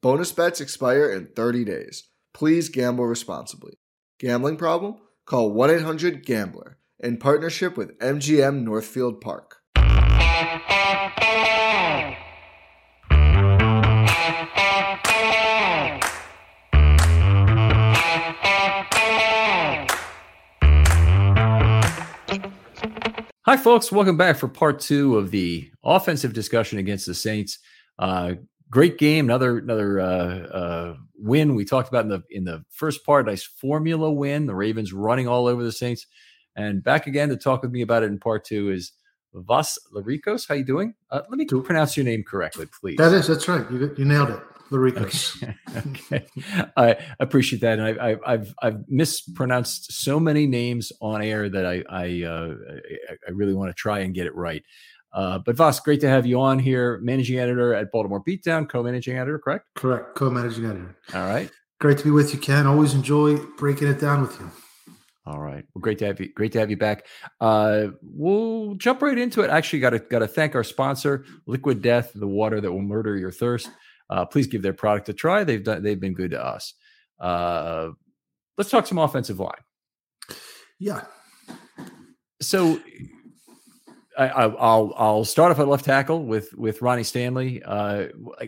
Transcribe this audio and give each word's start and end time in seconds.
Bonus 0.00 0.30
bets 0.30 0.60
expire 0.60 1.10
in 1.10 1.26
30 1.34 1.64
days. 1.64 2.04
Please 2.32 2.68
gamble 2.68 3.06
responsibly. 3.06 3.72
Gambling 4.20 4.56
problem? 4.56 4.94
Call 5.26 5.50
1 5.52 5.70
800 5.70 6.24
Gambler 6.24 6.78
in 7.00 7.16
partnership 7.16 7.76
with 7.76 7.98
MGM 7.98 8.62
Northfield 8.62 9.20
Park. 9.20 9.56
Hi, 23.46 23.56
folks. 23.56 23.90
Welcome 23.90 24.16
back 24.16 24.36
for 24.36 24.46
part 24.46 24.78
two 24.78 25.18
of 25.18 25.32
the 25.32 25.72
offensive 25.82 26.34
discussion 26.34 26.78
against 26.78 27.04
the 27.06 27.14
Saints. 27.14 27.58
Uh, 27.98 28.34
great 28.70 28.98
game. 28.98 29.26
Another 29.26 29.58
another 29.58 30.00
uh, 30.00 30.06
uh, 30.06 30.96
win 31.16 31.54
we 31.54 31.64
talked 31.64 31.88
about 31.88 32.04
in 32.04 32.10
the 32.10 32.22
in 32.30 32.44
the 32.44 32.64
first 32.70 33.04
part. 33.04 33.26
Nice 33.26 33.44
formula 33.44 34.10
win. 34.10 34.46
The 34.46 34.54
Ravens 34.54 34.92
running 34.92 35.28
all 35.28 35.46
over 35.46 35.62
the 35.62 35.72
Saints. 35.72 36.06
And 36.56 36.82
back 36.82 37.06
again 37.06 37.28
to 37.28 37.36
talk 37.36 37.62
with 37.62 37.70
me 37.70 37.82
about 37.82 38.02
it 38.02 38.06
in 38.06 38.18
part 38.18 38.44
two 38.44 38.70
is 38.70 38.92
Vas 39.32 39.78
Lericos. 39.94 40.48
How 40.48 40.54
you 40.54 40.64
doing? 40.64 40.94
Uh, 41.10 41.20
let 41.28 41.38
me 41.38 41.44
pronounce 41.44 41.96
your 41.96 42.04
name 42.04 42.24
correctly, 42.26 42.66
please. 42.80 42.96
That 42.96 43.12
is 43.12 43.26
that's 43.26 43.46
right. 43.48 43.70
You 43.70 43.94
you 43.96 44.04
nailed 44.04 44.30
it. 44.30 44.40
Lericos. 44.70 45.42
Okay. 45.42 46.26
okay. 46.46 46.70
I 46.76 46.96
appreciate 47.20 47.62
that, 47.62 47.78
and 47.78 48.00
I, 48.00 48.10
I, 48.10 48.16
I've 48.26 48.54
I've 48.60 48.88
mispronounced 48.88 49.92
so 49.92 50.20
many 50.20 50.46
names 50.46 50.92
on 51.00 51.22
air 51.22 51.48
that 51.48 51.64
I 51.64 51.84
I 51.88 52.22
uh, 52.24 52.54
I 53.26 53.30
really 53.30 53.54
want 53.54 53.70
to 53.70 53.74
try 53.74 54.00
and 54.00 54.14
get 54.14 54.26
it 54.26 54.34
right. 54.34 54.62
Uh, 55.12 55.38
but 55.38 55.56
Voss, 55.56 55.80
great 55.80 56.00
to 56.00 56.08
have 56.08 56.26
you 56.26 56.40
on 56.40 56.58
here, 56.58 56.98
managing 57.02 57.38
editor 57.38 57.74
at 57.74 57.90
Baltimore 57.90 58.22
Beatdown, 58.22 58.68
co-managing 58.68 59.16
editor, 59.16 59.38
correct? 59.38 59.66
Correct, 59.74 60.14
co-managing 60.14 60.66
editor. 60.66 60.96
All 61.14 61.26
right. 61.26 61.50
Great 61.80 61.98
to 61.98 62.04
be 62.04 62.10
with 62.10 62.34
you, 62.34 62.40
Ken. 62.40 62.66
Always 62.66 62.92
enjoy 62.94 63.36
breaking 63.56 63.88
it 63.88 64.00
down 64.00 64.20
with 64.20 64.38
you. 64.40 64.50
All 65.26 65.40
right. 65.40 65.64
Well, 65.74 65.80
great 65.80 65.98
to 65.98 66.06
have 66.06 66.18
you. 66.20 66.32
Great 66.32 66.52
to 66.52 66.58
have 66.58 66.70
you 66.70 66.76
back. 66.76 67.06
Uh, 67.40 67.88
we'll 68.02 68.74
jump 68.76 69.02
right 69.02 69.18
into 69.18 69.42
it. 69.42 69.50
Actually, 69.50 69.80
got 69.80 69.90
to 69.90 69.98
got 69.98 70.20
to 70.20 70.26
thank 70.26 70.54
our 70.54 70.64
sponsor, 70.64 71.24
Liquid 71.46 71.82
Death, 71.82 72.12
the 72.14 72.26
water 72.26 72.60
that 72.60 72.72
will 72.72 72.82
murder 72.82 73.16
your 73.16 73.30
thirst. 73.30 73.68
Uh, 74.08 74.24
please 74.24 74.46
give 74.46 74.62
their 74.62 74.72
product 74.72 75.08
a 75.10 75.12
try. 75.12 75.44
They've 75.44 75.62
done. 75.62 75.82
They've 75.82 76.00
been 76.00 76.14
good 76.14 76.30
to 76.30 76.42
us. 76.42 76.72
Uh, 77.20 77.90
let's 78.56 78.70
talk 78.70 78.86
some 78.86 78.98
offensive 78.98 79.38
line. 79.38 79.52
Yeah. 80.78 81.02
So 82.40 82.80
I, 84.26 84.46
will 84.46 84.94
I'll 84.96 85.24
start 85.24 85.52
off 85.52 85.60
at 85.60 85.68
left 85.68 85.84
tackle 85.84 86.24
with 86.24 86.52
with 86.54 86.82
Ronnie 86.82 87.04
Stanley. 87.04 87.62
Uh, 87.64 88.06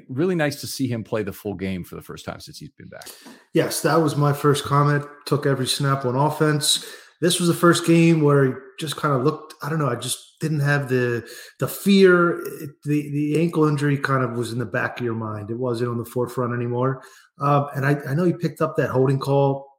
really 0.09 0.35
nice 0.35 0.61
to 0.63 0.67
see 0.67 0.89
him 0.89 1.05
play 1.05 1.23
the 1.23 1.33
full 1.33 1.55
game 1.55 1.85
for 1.85 1.95
the 1.95 2.03
first 2.03 2.25
time 2.25 2.41
since 2.41 2.59
he's 2.59 2.71
been 2.71 2.89
back. 2.89 3.09
Yes, 3.53 3.81
that 3.83 3.97
was 3.97 4.17
my 4.17 4.33
first 4.33 4.65
comment. 4.65 5.05
Took 5.27 5.47
every 5.47 5.67
snap 5.67 6.05
on 6.05 6.17
offense. 6.17 6.85
This 7.21 7.39
was 7.39 7.49
the 7.49 7.55
first 7.55 7.87
game 7.87 8.23
where 8.23 8.47
he 8.47 8.53
just 8.79 8.97
kind 8.97 9.15
of 9.15 9.23
looked. 9.23 9.55
I 9.63 9.69
don't 9.69 9.79
know. 9.79 9.89
I 9.89 9.97
just 9.97 10.41
didn't 10.41 10.61
have 10.61 10.89
the 10.89 11.29
the 11.59 11.69
fear. 11.69 12.41
It, 12.41 12.71
the 12.85 13.11
the 13.11 13.41
ankle 13.41 13.67
injury 13.67 13.99
kind 13.99 14.25
of 14.25 14.33
was 14.33 14.53
in 14.53 14.59
the 14.59 14.67
back 14.67 14.99
of 14.99 15.05
your 15.05 15.15
mind. 15.15 15.51
It 15.51 15.59
wasn't 15.59 15.91
on 15.91 15.99
the 15.99 16.05
forefront 16.05 16.55
anymore. 16.55 17.03
Uh, 17.41 17.67
and 17.75 17.87
I, 17.87 17.97
I 18.09 18.15
know 18.15 18.25
he 18.25 18.33
picked 18.33 18.61
up 18.61 18.77
that 18.77 18.91
holding 18.91 19.19
call 19.19 19.70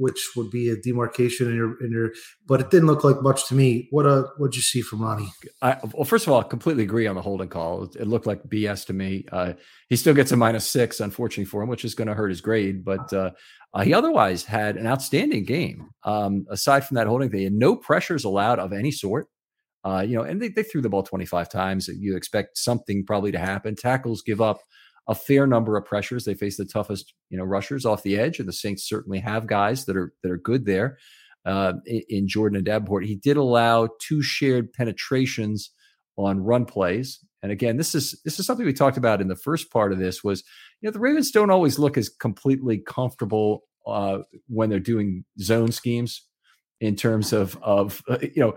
which 0.00 0.30
would 0.34 0.50
be 0.50 0.70
a 0.70 0.76
demarcation 0.76 1.48
in 1.48 1.54
your 1.54 1.84
in 1.84 1.92
your 1.92 2.12
but 2.46 2.60
it 2.60 2.70
didn't 2.70 2.86
look 2.86 3.04
like 3.04 3.22
much 3.22 3.46
to 3.48 3.54
me. 3.54 3.86
What 3.90 4.06
uh 4.06 4.24
what'd 4.38 4.56
you 4.56 4.62
see 4.62 4.80
from 4.80 5.02
ronnie? 5.02 5.30
I, 5.60 5.76
well 5.92 6.04
first 6.04 6.26
of 6.26 6.32
all 6.32 6.40
I 6.40 6.44
completely 6.44 6.82
agree 6.82 7.06
on 7.06 7.16
the 7.16 7.22
holding 7.22 7.48
call. 7.48 7.84
It 7.84 8.08
looked 8.08 8.26
like 8.26 8.42
bs 8.44 8.86
to 8.86 8.94
me. 8.94 9.26
Uh, 9.30 9.52
he 9.88 9.96
still 9.96 10.14
gets 10.14 10.32
a 10.32 10.36
minus 10.36 10.66
six 10.66 11.00
unfortunately 11.00 11.44
for 11.44 11.62
him 11.62 11.68
which 11.68 11.84
is 11.84 11.94
going 11.94 12.08
to 12.08 12.14
hurt 12.14 12.30
his 12.30 12.40
grade 12.40 12.84
but 12.84 13.12
uh, 13.12 13.30
uh, 13.74 13.82
he 13.82 13.92
otherwise 13.92 14.44
had 14.44 14.76
an 14.76 14.86
outstanding 14.86 15.44
game. 15.44 15.90
Um, 16.04 16.46
aside 16.50 16.86
from 16.86 16.94
that 16.94 17.06
holding 17.06 17.30
they 17.30 17.44
had 17.44 17.52
no 17.52 17.76
pressures 17.76 18.24
allowed 18.24 18.58
of 18.58 18.72
any 18.72 18.90
sort. 18.90 19.28
Uh, 19.82 20.04
you 20.06 20.14
know 20.14 20.22
and 20.22 20.40
they, 20.42 20.48
they 20.48 20.62
threw 20.62 20.80
the 20.80 20.88
ball 20.88 21.02
25 21.02 21.48
times. 21.50 21.88
You 21.88 22.16
expect 22.16 22.56
something 22.56 23.04
probably 23.06 23.32
to 23.32 23.38
happen. 23.38 23.76
Tackles 23.76 24.22
give 24.22 24.40
up 24.40 24.60
a 25.08 25.14
fair 25.14 25.46
number 25.46 25.76
of 25.76 25.84
pressures. 25.84 26.24
They 26.24 26.34
face 26.34 26.56
the 26.56 26.64
toughest, 26.64 27.14
you 27.30 27.38
know, 27.38 27.44
rushers 27.44 27.84
off 27.84 28.02
the 28.02 28.18
edge, 28.18 28.38
and 28.38 28.48
the 28.48 28.52
Saints 28.52 28.88
certainly 28.88 29.18
have 29.20 29.46
guys 29.46 29.84
that 29.86 29.96
are 29.96 30.12
that 30.22 30.30
are 30.30 30.38
good 30.38 30.66
there. 30.66 30.98
Uh, 31.46 31.72
in, 31.86 32.28
Jordan 32.28 32.56
and 32.56 32.66
Davenport, 32.66 33.06
he 33.06 33.16
did 33.16 33.38
allow 33.38 33.88
two 33.98 34.20
shared 34.20 34.74
penetrations 34.74 35.70
on 36.18 36.38
run 36.38 36.66
plays. 36.66 37.18
And 37.42 37.50
again, 37.50 37.78
this 37.78 37.94
is 37.94 38.20
this 38.24 38.38
is 38.38 38.44
something 38.44 38.66
we 38.66 38.74
talked 38.74 38.98
about 38.98 39.22
in 39.22 39.28
the 39.28 39.36
first 39.36 39.70
part 39.70 39.92
of 39.92 39.98
this. 39.98 40.22
Was 40.22 40.44
you 40.80 40.86
know 40.86 40.92
the 40.92 41.00
Ravens 41.00 41.30
don't 41.30 41.50
always 41.50 41.78
look 41.78 41.96
as 41.96 42.08
completely 42.08 42.78
comfortable 42.78 43.62
uh, 43.86 44.18
when 44.48 44.68
they're 44.68 44.78
doing 44.78 45.24
zone 45.40 45.72
schemes 45.72 46.26
in 46.80 46.96
terms 46.96 47.32
of 47.32 47.56
of 47.62 48.02
uh, 48.08 48.18
you 48.22 48.42
know 48.42 48.54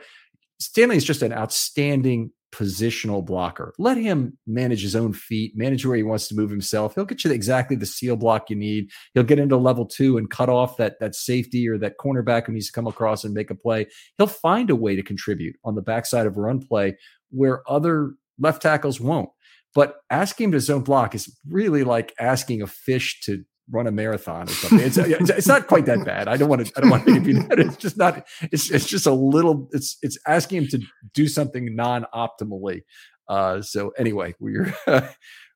Stanley 0.60 0.98
is 0.98 1.06
just 1.06 1.22
an 1.22 1.34
outstanding 1.34 2.31
positional 2.53 3.25
blocker. 3.25 3.73
Let 3.79 3.97
him 3.97 4.38
manage 4.45 4.81
his 4.81 4.95
own 4.95 5.13
feet, 5.13 5.57
manage 5.57 5.85
where 5.85 5.97
he 5.97 6.03
wants 6.03 6.27
to 6.27 6.35
move 6.35 6.50
himself. 6.50 6.94
He'll 6.94 7.05
get 7.05 7.23
you 7.23 7.31
exactly 7.31 7.75
the 7.75 7.85
seal 7.85 8.15
block 8.15 8.50
you 8.50 8.55
need. 8.55 8.89
He'll 9.13 9.23
get 9.23 9.39
into 9.39 9.57
level 9.57 9.85
two 9.85 10.17
and 10.17 10.29
cut 10.29 10.50
off 10.50 10.77
that 10.77 11.00
that 11.00 11.15
safety 11.15 11.67
or 11.67 11.77
that 11.79 11.97
cornerback 11.97 12.45
who 12.45 12.53
needs 12.53 12.67
to 12.67 12.73
come 12.73 12.88
across 12.88 13.23
and 13.23 13.33
make 13.33 13.50
a 13.50 13.55
play. 13.55 13.88
He'll 14.17 14.27
find 14.27 14.69
a 14.69 14.75
way 14.75 14.95
to 14.95 15.03
contribute 15.03 15.55
on 15.65 15.75
the 15.75 15.81
backside 15.81 16.27
of 16.27 16.38
a 16.38 16.41
run 16.41 16.65
play 16.65 16.97
where 17.31 17.69
other 17.69 18.13
left 18.39 18.61
tackles 18.61 19.00
won't. 19.00 19.29
But 19.75 19.97
asking 20.11 20.45
him 20.45 20.51
to 20.51 20.59
zone 20.59 20.83
block 20.83 21.15
is 21.15 21.35
really 21.50 21.83
like 21.83 22.13
asking 22.19 22.61
a 22.61 22.67
fish 22.67 23.21
to 23.21 23.44
run 23.71 23.88
a 23.88 23.92
marathon 23.92 24.44
or 24.44 24.51
something. 24.51 24.80
It's, 24.80 24.98
it's, 24.98 25.30
it's 25.30 25.48
not 25.48 25.68
quite 25.68 25.86
that 25.86 26.06
bad. 26.06 26.27
I 26.27 26.38
don't 26.38 26.50
want 26.50 26.65
to. 26.65 26.74
I 26.75 26.81
don't 26.81 26.89
want 26.89 27.06
to 27.06 27.19
be 27.19 27.33
that. 27.33 27.60
It's 27.60 27.77
just 27.77 27.98
not. 27.98 28.25
It's 28.51 28.69
it's 28.71 28.88
just 28.88 29.06
a 29.06 29.13
little. 29.13 29.69
It's 29.71 29.98
it's 30.01 30.18
asking 30.27 30.63
him 30.63 30.68
to 30.69 30.80
do 31.13 31.27
something 31.27 31.75
non 31.75 32.06
optimally. 32.13 32.81
Uh, 33.27 33.62
so 33.62 33.92
anyway, 33.98 34.36
we're 34.39 34.74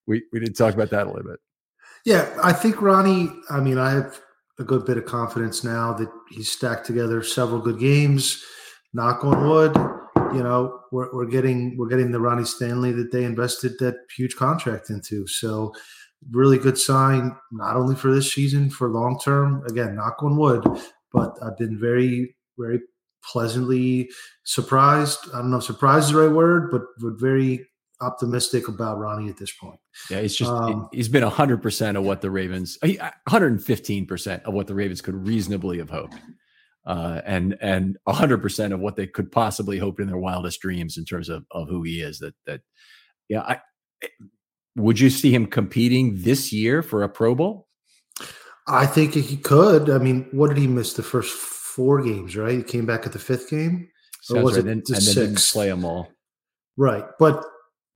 we 0.07 0.23
we 0.31 0.39
did 0.39 0.57
talk 0.57 0.73
about 0.73 0.89
that 0.91 1.07
a 1.07 1.09
little 1.09 1.29
bit. 1.29 1.39
Yeah, 2.05 2.29
I 2.41 2.53
think 2.53 2.81
Ronnie. 2.81 3.29
I 3.49 3.59
mean, 3.59 3.77
I 3.77 3.91
have 3.91 4.19
a 4.59 4.63
good 4.63 4.85
bit 4.85 4.97
of 4.97 5.05
confidence 5.05 5.63
now 5.63 5.93
that 5.93 6.09
he's 6.29 6.51
stacked 6.51 6.85
together 6.85 7.21
several 7.21 7.59
good 7.59 7.79
games. 7.79 8.43
Knock 8.93 9.23
on 9.23 9.47
wood. 9.47 9.75
You 10.33 10.43
know, 10.43 10.79
we're, 10.91 11.13
we're 11.13 11.25
getting 11.25 11.77
we're 11.77 11.87
getting 11.87 12.11
the 12.11 12.19
Ronnie 12.19 12.45
Stanley 12.45 12.91
that 12.93 13.11
they 13.11 13.23
invested 13.23 13.73
that 13.79 13.95
huge 14.15 14.35
contract 14.35 14.89
into. 14.89 15.27
So 15.27 15.73
really 16.31 16.57
good 16.57 16.77
sign, 16.77 17.35
not 17.51 17.75
only 17.75 17.95
for 17.95 18.13
this 18.13 18.33
season, 18.33 18.69
for 18.69 18.89
long 18.89 19.19
term. 19.19 19.63
Again, 19.69 19.95
knock 19.95 20.21
on 20.21 20.37
wood, 20.37 20.65
but 21.13 21.37
I've 21.41 21.57
been 21.57 21.79
very, 21.79 22.35
very 22.57 22.81
pleasantly 23.23 24.09
surprised. 24.43 25.19
I 25.33 25.39
don't 25.39 25.51
know 25.51 25.57
if 25.57 25.63
surprised 25.63 26.07
is 26.07 26.11
the 26.13 26.19
right 26.19 26.31
word, 26.31 26.71
but, 26.71 26.83
but 26.99 27.19
very 27.19 27.67
optimistic 28.01 28.67
about 28.67 28.99
Ronnie 28.99 29.29
at 29.29 29.37
this 29.37 29.51
point. 29.51 29.79
Yeah, 30.09 30.21
he's 30.21 30.35
just 30.35 30.51
um, 30.51 30.87
he's 30.91 31.09
been 31.09 31.23
100% 31.23 31.97
of 31.97 32.03
what 32.03 32.21
the 32.21 32.31
Ravens 32.31 32.77
115% 32.83 34.43
of 34.43 34.53
what 34.53 34.67
the 34.67 34.75
Ravens 34.75 35.01
could 35.01 35.27
reasonably 35.27 35.79
have 35.79 35.89
hoped. 35.89 36.15
Uh, 36.85 37.21
and 37.25 37.57
and 37.59 37.97
100% 38.07 38.73
of 38.73 38.79
what 38.79 38.95
they 38.95 39.07
could 39.07 39.29
possibly 39.29 39.77
hope 39.77 39.99
in 39.99 40.07
their 40.07 40.17
wildest 40.17 40.61
dreams 40.61 40.97
in 40.97 41.03
terms 41.03 41.27
of, 41.27 41.45
of 41.51 41.67
who 41.67 41.83
he 41.83 42.01
is 42.01 42.19
that 42.19 42.33
that 42.45 42.61
yeah 43.27 43.41
I 43.41 43.59
would 44.77 44.99
you 44.99 45.09
see 45.09 45.33
him 45.33 45.47
competing 45.47 46.21
this 46.21 46.53
year 46.53 46.81
for 46.81 47.03
a 47.03 47.09
Pro 47.09 47.35
Bowl? 47.35 47.67
I 48.67 48.85
think 48.85 49.13
he 49.13 49.37
could. 49.37 49.89
I 49.89 49.97
mean, 49.97 50.27
what 50.31 50.49
did 50.49 50.57
he 50.57 50.67
miss 50.67 50.93
the 50.93 51.03
first 51.03 51.33
four 51.33 52.01
games? 52.01 52.35
Right, 52.35 52.57
he 52.57 52.63
came 52.63 52.85
back 52.85 53.05
at 53.05 53.13
the 53.13 53.19
fifth 53.19 53.49
game, 53.49 53.89
or 54.29 54.43
was 54.43 54.55
right. 54.55 54.65
it 54.65 54.71
and, 54.71 54.83
the 54.85 54.95
and 54.95 55.05
didn't 55.05 55.39
play 55.39 55.67
them 55.67 55.83
all? 55.83 56.09
Right, 56.77 57.05
but 57.17 57.43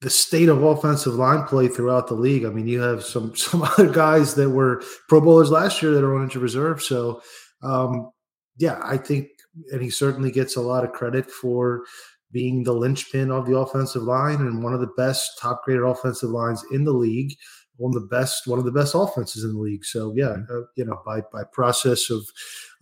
the 0.02 0.10
state 0.10 0.50
of 0.50 0.64
offensive 0.64 1.14
line 1.14 1.46
play 1.46 1.68
throughout 1.68 2.08
the 2.08 2.16
league. 2.16 2.46
I 2.46 2.50
mean, 2.50 2.68
you 2.68 2.82
have 2.82 3.04
some 3.04 3.36
some 3.36 3.62
other 3.62 3.90
guys 3.90 4.36
that 4.36 4.50
were 4.50 4.84
Pro 5.08 5.22
Bowlers 5.22 5.52
last 5.52 5.82
year 5.82 5.94
that 5.94 6.04
are 6.04 6.16
on 6.16 6.24
injured 6.24 6.42
reserve. 6.42 6.82
So, 6.82 7.22
um, 7.64 8.12
yeah, 8.58 8.80
I 8.84 8.98
think, 8.98 9.28
and 9.72 9.82
he 9.82 9.90
certainly 9.90 10.32
gets 10.32 10.56
a 10.56 10.62
lot 10.62 10.84
of 10.84 10.94
credit 10.94 11.30
for 11.30 11.84
being 12.32 12.64
the 12.64 12.74
linchpin 12.74 13.32
of 13.32 13.46
the 13.46 13.58
offensive 13.58 14.04
line 14.04 14.38
and 14.38 14.64
one 14.64 14.74
of 14.74 14.80
the 14.80 14.94
best 14.98 15.38
top 15.40 15.64
graded 15.64 15.84
offensive 15.84 16.30
lines 16.30 16.64
in 16.72 16.84
the 16.84 16.94
league 16.94 17.36
one 17.78 17.96
of 17.96 18.02
the 18.02 18.08
best 18.08 18.46
one 18.48 18.60
of 18.60 18.66
the 18.66 18.72
best 18.72 18.94
offenses 18.96 19.44
in 19.44 19.54
the 19.54 19.60
league. 19.60 19.84
So 19.84 20.14
yeah 20.16 20.36
mm-hmm. 20.38 20.56
uh, 20.56 20.66
you 20.76 20.86
know 20.86 21.02
by 21.06 21.22
by 21.34 21.44
process 21.52 22.10
of 22.10 22.24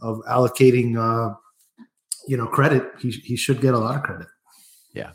of 0.01 0.18
allocating 0.30 0.98
uh 0.98 1.34
you 2.28 2.38
know 2.38 2.48
credit 2.48 2.84
he, 3.00 3.12
he 3.12 3.36
should 3.36 3.62
get 3.62 3.74
a 3.74 3.80
lot 3.80 3.96
of 3.96 4.04
credit. 4.04 4.28
Yeah. 4.94 5.12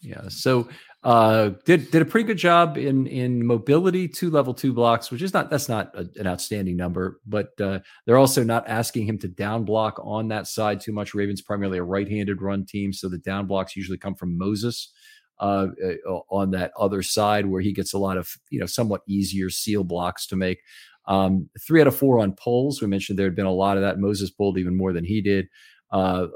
Yeah. 0.00 0.28
So 0.28 0.68
uh, 1.04 1.50
did 1.66 1.90
did 1.90 2.00
a 2.00 2.04
pretty 2.06 2.26
good 2.26 2.38
job 2.38 2.78
in 2.78 3.06
in 3.06 3.46
mobility, 3.46 4.08
two 4.08 4.30
level 4.30 4.54
two 4.54 4.72
blocks, 4.72 5.10
which 5.10 5.20
is 5.20 5.34
not 5.34 5.50
that's 5.50 5.68
not 5.68 5.94
a, 5.94 6.08
an 6.16 6.26
outstanding 6.26 6.78
number, 6.78 7.20
but 7.26 7.48
uh, 7.60 7.80
they're 8.06 8.16
also 8.16 8.42
not 8.42 8.66
asking 8.66 9.06
him 9.06 9.18
to 9.18 9.28
down 9.28 9.66
block 9.66 10.00
on 10.02 10.28
that 10.28 10.46
side 10.46 10.80
too 10.80 10.92
much. 10.92 11.12
Ravens 11.12 11.42
primarily 11.42 11.76
a 11.76 11.82
right 11.82 12.08
handed 12.08 12.40
run 12.40 12.64
team, 12.64 12.90
so 12.90 13.10
the 13.10 13.18
down 13.18 13.46
blocks 13.46 13.76
usually 13.76 13.98
come 13.98 14.14
from 14.14 14.38
Moses 14.38 14.94
uh, 15.40 15.66
uh, 15.84 16.20
on 16.30 16.52
that 16.52 16.72
other 16.78 17.02
side 17.02 17.44
where 17.44 17.60
he 17.60 17.72
gets 17.72 17.92
a 17.92 17.98
lot 17.98 18.16
of 18.16 18.34
you 18.48 18.58
know 18.58 18.66
somewhat 18.66 19.02
easier 19.06 19.50
seal 19.50 19.84
blocks 19.84 20.26
to 20.28 20.36
make. 20.36 20.60
Um, 21.06 21.50
three 21.66 21.82
out 21.82 21.86
of 21.86 21.94
four 21.94 22.18
on 22.18 22.32
pulls. 22.32 22.80
We 22.80 22.88
mentioned 22.88 23.18
there 23.18 23.26
had 23.26 23.36
been 23.36 23.44
a 23.44 23.52
lot 23.52 23.76
of 23.76 23.82
that. 23.82 23.98
Moses 23.98 24.30
pulled 24.30 24.56
even 24.56 24.74
more 24.74 24.94
than 24.94 25.04
he 25.04 25.20
did. 25.20 25.48
Uh, 25.90 26.28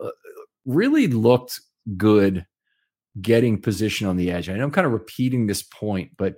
really 0.67 1.07
looked 1.07 1.59
good 1.97 2.45
getting 3.21 3.61
position 3.61 4.07
on 4.07 4.17
the 4.17 4.31
edge. 4.31 4.49
I 4.49 4.57
know 4.57 4.65
I'm 4.65 4.71
kind 4.71 4.87
of 4.87 4.93
repeating 4.93 5.47
this 5.47 5.63
point, 5.63 6.13
but 6.17 6.37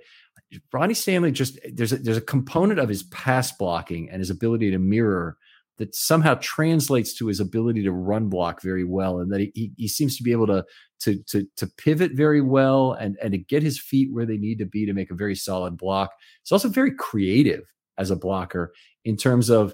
Ronnie 0.73 0.93
Stanley 0.93 1.31
just 1.31 1.59
there's 1.73 1.93
a, 1.93 1.97
there's 1.97 2.17
a 2.17 2.21
component 2.21 2.79
of 2.79 2.89
his 2.89 3.03
pass 3.03 3.51
blocking 3.51 4.09
and 4.09 4.19
his 4.19 4.29
ability 4.29 4.71
to 4.71 4.79
mirror 4.79 5.37
that 5.77 5.95
somehow 5.95 6.35
translates 6.41 7.13
to 7.15 7.27
his 7.27 7.39
ability 7.39 7.83
to 7.83 7.91
run 7.91 8.29
block 8.29 8.61
very 8.61 8.83
well, 8.83 9.19
and 9.19 9.31
that 9.31 9.39
he, 9.39 9.71
he 9.77 9.87
seems 9.87 10.17
to 10.17 10.23
be 10.23 10.31
able 10.31 10.47
to 10.47 10.65
to 11.01 11.23
to 11.27 11.47
to 11.57 11.67
pivot 11.77 12.11
very 12.13 12.41
well 12.41 12.93
and 12.93 13.17
and 13.21 13.31
to 13.31 13.37
get 13.37 13.63
his 13.63 13.79
feet 13.79 14.09
where 14.11 14.25
they 14.25 14.37
need 14.37 14.59
to 14.59 14.65
be 14.65 14.85
to 14.85 14.93
make 14.93 15.09
a 15.09 15.15
very 15.15 15.35
solid 15.35 15.77
block. 15.77 16.11
It's 16.41 16.51
also 16.51 16.69
very 16.69 16.93
creative 16.93 17.63
as 17.97 18.11
a 18.11 18.15
blocker 18.15 18.73
in 19.05 19.17
terms 19.17 19.49
of 19.49 19.73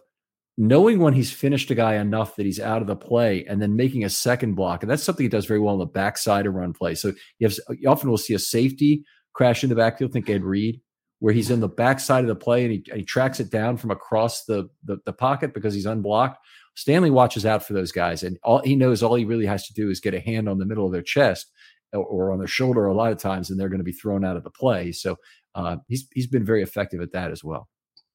knowing 0.58 1.00
when 1.00 1.14
he's 1.14 1.32
finished 1.32 1.70
a 1.70 1.76
guy 1.76 1.96
enough 1.96 2.36
that 2.36 2.46
he's 2.46 2.60
out 2.60 2.82
of 2.82 2.88
the 2.88 2.96
play 2.96 3.46
and 3.46 3.62
then 3.62 3.76
making 3.76 4.04
a 4.04 4.10
second 4.10 4.56
block. 4.56 4.82
And 4.82 4.90
that's 4.90 5.04
something 5.04 5.24
he 5.24 5.30
does 5.30 5.46
very 5.46 5.60
well 5.60 5.74
on 5.74 5.80
the 5.80 5.86
backside 5.86 6.48
of 6.48 6.56
run 6.56 6.74
play. 6.74 6.96
So 6.96 7.14
you, 7.38 7.48
have, 7.48 7.58
you 7.78 7.88
often 7.88 8.10
will 8.10 8.18
see 8.18 8.34
a 8.34 8.40
safety 8.40 9.04
crash 9.34 9.64
in 9.64 9.70
the 9.70 9.76
backfield, 9.76 10.14
think 10.14 10.30
Ed 10.30 10.44
Reed, 10.44 10.82
where 11.20 11.34
he's 11.34 11.52
in 11.52 11.60
the 11.60 11.68
backside 11.68 12.24
of 12.24 12.28
the 12.28 12.36
play 12.36 12.64
and 12.64 12.72
he, 12.72 12.84
and 12.90 13.00
he 13.00 13.06
tracks 13.06 13.40
it 13.40 13.52
down 13.52 13.78
from 13.78 13.92
across 13.92 14.46
the, 14.46 14.68
the, 14.84 14.98
the 15.06 15.14
pocket 15.14 15.54
because 15.54 15.76
he's 15.76 15.86
unblocked. 15.86 16.40
Stanley 16.76 17.12
watches 17.12 17.46
out 17.46 17.64
for 17.64 17.74
those 17.74 17.92
guys, 17.92 18.22
and 18.22 18.38
all 18.44 18.62
he 18.64 18.76
knows 18.76 19.02
all 19.02 19.16
he 19.16 19.26
really 19.26 19.48
has 19.48 19.66
to 19.66 19.74
do 19.74 19.90
is 19.90 20.00
get 20.00 20.14
a 20.14 20.20
hand 20.20 20.48
on 20.48 20.60
the 20.60 20.66
middle 20.66 20.86
of 20.86 20.92
their 20.92 21.02
chest 21.02 21.52
or, 21.92 22.32
on 22.32 22.38
their 22.38 22.48
shoulder 22.48 22.86
a 22.86 22.94
lot 22.94 23.12
of 23.12 23.18
times, 23.18 23.50
and 23.50 23.60
they're 23.60 23.68
going 23.68 23.80
to 23.80 23.84
be 23.84 23.92
thrown 23.92 24.24
out 24.24 24.38
of 24.38 24.44
the 24.44 24.52
play. 24.52 24.92
So 24.92 25.16
uh, 25.56 25.78
he's 25.88 26.08
he's 26.14 26.28
been 26.28 26.46
very 26.46 26.62
effective 26.62 27.02
at 27.02 27.14
that 27.14 27.32
as 27.32 27.44
well. 27.44 27.68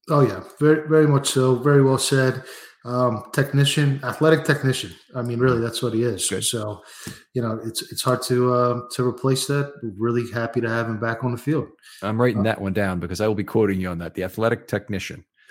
Oh 0.08 0.20
yeah, 0.20 0.42
very 0.58 0.88
very 0.88 1.06
much 1.06 1.28
so. 1.28 1.56
Very 1.56 1.82
well 1.82 1.98
said. 1.98 2.42
Um, 2.84 3.22
technician, 3.32 4.00
athletic 4.02 4.44
technician. 4.44 4.92
I 5.14 5.22
mean, 5.22 5.38
really, 5.38 5.60
that's 5.60 5.84
what 5.84 5.94
he 5.94 6.02
is. 6.02 6.28
Good. 6.28 6.42
So, 6.42 6.82
you 7.32 7.40
know, 7.40 7.60
it's 7.64 7.80
it's 7.92 8.02
hard 8.02 8.22
to 8.22 8.52
uh, 8.52 8.80
to 8.94 9.06
replace 9.06 9.46
that. 9.46 9.72
We're 9.82 9.92
really 9.96 10.30
happy 10.32 10.60
to 10.60 10.68
have 10.68 10.88
him 10.88 10.98
back 10.98 11.22
on 11.22 11.30
the 11.30 11.38
field. 11.38 11.68
I'm 12.02 12.20
writing 12.20 12.40
uh, 12.40 12.44
that 12.44 12.60
one 12.60 12.72
down 12.72 12.98
because 12.98 13.20
I 13.20 13.28
will 13.28 13.36
be 13.36 13.44
quoting 13.44 13.80
you 13.80 13.88
on 13.88 13.98
that. 13.98 14.14
The 14.14 14.24
athletic 14.24 14.66
technician 14.66 15.24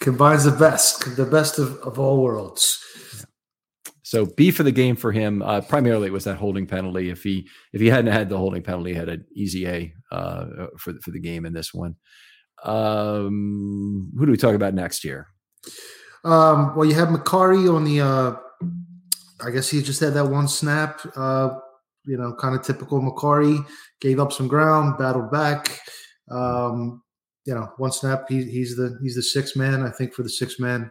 combines 0.00 0.44
the 0.44 0.54
best, 0.58 1.16
the 1.16 1.24
best 1.24 1.58
of, 1.58 1.78
of 1.78 1.98
all 1.98 2.22
worlds. 2.22 2.78
So 4.02 4.26
B 4.26 4.50
for 4.50 4.64
the 4.64 4.70
game 4.70 4.96
for 4.96 5.12
him. 5.12 5.40
Uh, 5.40 5.62
primarily, 5.62 6.08
it 6.08 6.12
was 6.12 6.24
that 6.24 6.36
holding 6.36 6.66
penalty. 6.66 7.08
If 7.08 7.22
he 7.22 7.48
if 7.72 7.80
he 7.80 7.88
hadn't 7.88 8.12
had 8.12 8.28
the 8.28 8.36
holding 8.36 8.62
penalty, 8.62 8.92
he 8.92 8.98
had 8.98 9.08
an 9.08 9.24
easy 9.34 9.66
A 9.66 9.94
uh, 10.12 10.44
for 10.78 10.92
for 11.00 11.10
the 11.10 11.20
game 11.20 11.46
in 11.46 11.54
this 11.54 11.72
one. 11.72 11.96
Um, 12.64 14.10
who 14.18 14.26
do 14.26 14.32
we 14.32 14.38
talk 14.38 14.54
about 14.54 14.74
next 14.74 15.04
year? 15.04 15.28
Um, 16.24 16.74
well, 16.74 16.86
you 16.86 16.94
have 16.94 17.08
Mekari 17.08 17.72
on 17.72 17.84
the. 17.84 18.00
Uh, 18.00 18.36
I 19.44 19.50
guess 19.50 19.68
he 19.68 19.82
just 19.82 20.00
had 20.00 20.14
that 20.14 20.26
one 20.26 20.48
snap. 20.48 21.00
Uh, 21.16 21.58
you 22.06 22.16
know, 22.16 22.34
kind 22.34 22.54
of 22.54 22.62
typical 22.62 23.00
Mekari. 23.00 23.64
Gave 24.00 24.20
up 24.20 24.32
some 24.32 24.48
ground, 24.48 24.98
battled 24.98 25.30
back. 25.30 25.78
Um, 26.30 27.02
you 27.44 27.54
know, 27.54 27.70
one 27.76 27.92
snap. 27.92 28.24
He, 28.28 28.44
he's 28.44 28.76
the 28.76 28.98
he's 29.02 29.16
the 29.16 29.22
sixth 29.22 29.56
man. 29.56 29.82
I 29.82 29.90
think 29.90 30.14
for 30.14 30.22
the 30.22 30.30
sixth 30.30 30.58
man, 30.58 30.90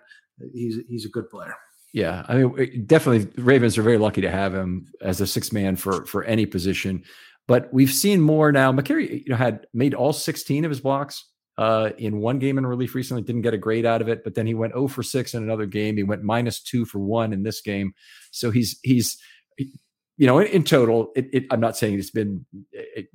he's 0.53 0.77
he's 0.88 1.06
a 1.06 1.10
good 1.10 1.30
player. 1.30 1.56
Yeah, 1.94 2.25
I 2.27 2.38
mean, 2.38 2.86
definitely, 2.86 3.32
Ravens 3.42 3.77
are 3.77 3.84
very 3.84 4.00
lucky 4.00 4.22
to 4.22 4.32
have 4.32 4.53
him 4.53 4.88
as 5.01 5.22
a 5.22 5.27
sixth 5.27 5.53
man 5.53 5.75
for 5.75 6.06
for 6.06 6.24
any 6.24 6.46
position. 6.46 7.03
But 7.48 7.72
we've 7.74 7.92
seen 7.92 8.22
more 8.22 8.51
now. 8.51 8.72
Mekari, 8.72 9.24
you 9.25 9.30
know, 9.30 9.36
had 9.36 9.68
made 9.74 9.94
all 9.94 10.13
sixteen 10.13 10.65
of 10.65 10.70
his 10.70 10.82
blocks 10.82 11.25
uh, 11.57 11.91
in 11.98 12.19
one 12.19 12.39
game 12.39 12.57
in 12.57 12.65
relief 12.65 12.95
recently, 12.95 13.22
didn't 13.22 13.41
get 13.41 13.53
a 13.53 13.57
grade 13.57 13.86
out 13.86 14.01
of 14.01 14.10
it, 14.10 14.24
but 14.24 14.36
then 14.36 14.48
he 14.48 14.53
went 14.53 14.74
0 14.74 14.88
for 14.88 15.03
6 15.03 15.33
in 15.33 15.43
another 15.43 15.65
game. 15.65 15.98
He 15.98 16.03
went 16.03 16.24
minus 16.24 16.62
2 16.62 16.86
for 16.86 17.00
1 17.00 17.33
in 17.33 17.43
this 17.43 17.62
game. 17.62 17.93
So 18.31 18.51
he's, 18.51 18.79
he's, 18.83 19.17
you 19.57 20.27
know, 20.27 20.39
in, 20.39 20.48
in 20.48 20.63
total, 20.63 21.12
it, 21.15 21.27
it, 21.31 21.43
I'm 21.51 21.60
not 21.60 21.77
saying 21.77 22.00
it's 22.00 22.12
been, 22.12 22.45
it, 22.72 23.07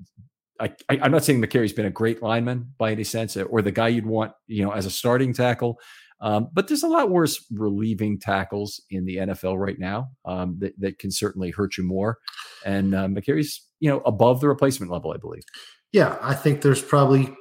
I, 0.60 0.72
am 0.88 1.12
not 1.12 1.24
saying 1.24 1.40
Mekari's 1.40 1.72
been 1.72 1.86
a 1.86 1.90
great 1.90 2.22
lineman 2.22 2.72
by 2.78 2.92
any 2.92 3.04
sense 3.04 3.36
or 3.36 3.62
the 3.62 3.72
guy 3.72 3.88
you'd 3.88 4.06
want, 4.06 4.32
you 4.46 4.64
know, 4.64 4.72
as 4.72 4.86
a 4.86 4.90
starting 4.90 5.32
tackle. 5.32 5.78
Um, 6.20 6.48
but 6.52 6.66
there's 6.66 6.82
a 6.82 6.88
lot 6.88 7.10
worse 7.10 7.44
relieving 7.52 8.18
tackles 8.18 8.82
in 8.90 9.04
the 9.04 9.16
NFL 9.18 9.56
right 9.56 9.78
now 9.78 10.10
um, 10.24 10.56
that, 10.58 10.78
that 10.80 10.98
can 10.98 11.12
certainly 11.12 11.50
hurt 11.50 11.76
you 11.76 11.84
more. 11.84 12.18
And 12.64 12.94
uh, 12.94 13.06
Mekari's, 13.06 13.64
you 13.78 13.88
know, 13.88 14.00
above 14.00 14.40
the 14.40 14.48
replacement 14.48 14.90
level, 14.90 15.12
I 15.12 15.16
believe. 15.16 15.44
Yeah, 15.92 16.18
I 16.20 16.34
think 16.34 16.62
there's 16.62 16.82
probably 16.82 17.32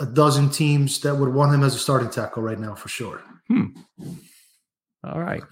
a 0.00 0.06
dozen 0.06 0.50
teams 0.50 1.00
that 1.00 1.16
would 1.16 1.32
want 1.32 1.54
him 1.54 1.62
as 1.62 1.74
a 1.74 1.78
starting 1.78 2.10
tackle 2.10 2.42
right 2.42 2.58
now 2.58 2.74
for 2.74 2.88
sure. 2.88 3.22
Hmm. 3.48 3.66
All 5.04 5.20
right. 5.20 5.42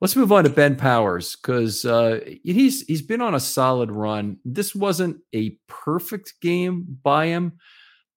Let's 0.00 0.16
move 0.16 0.32
on 0.32 0.44
to 0.44 0.50
Ben 0.50 0.76
Powers 0.76 1.36
because 1.36 1.84
uh, 1.84 2.20
he's 2.42 2.82
he's 2.82 3.02
been 3.02 3.20
on 3.20 3.34
a 3.34 3.40
solid 3.40 3.90
run. 3.90 4.38
This 4.44 4.74
wasn't 4.74 5.18
a 5.34 5.58
perfect 5.68 6.34
game 6.40 6.98
by 7.02 7.26
him, 7.26 7.58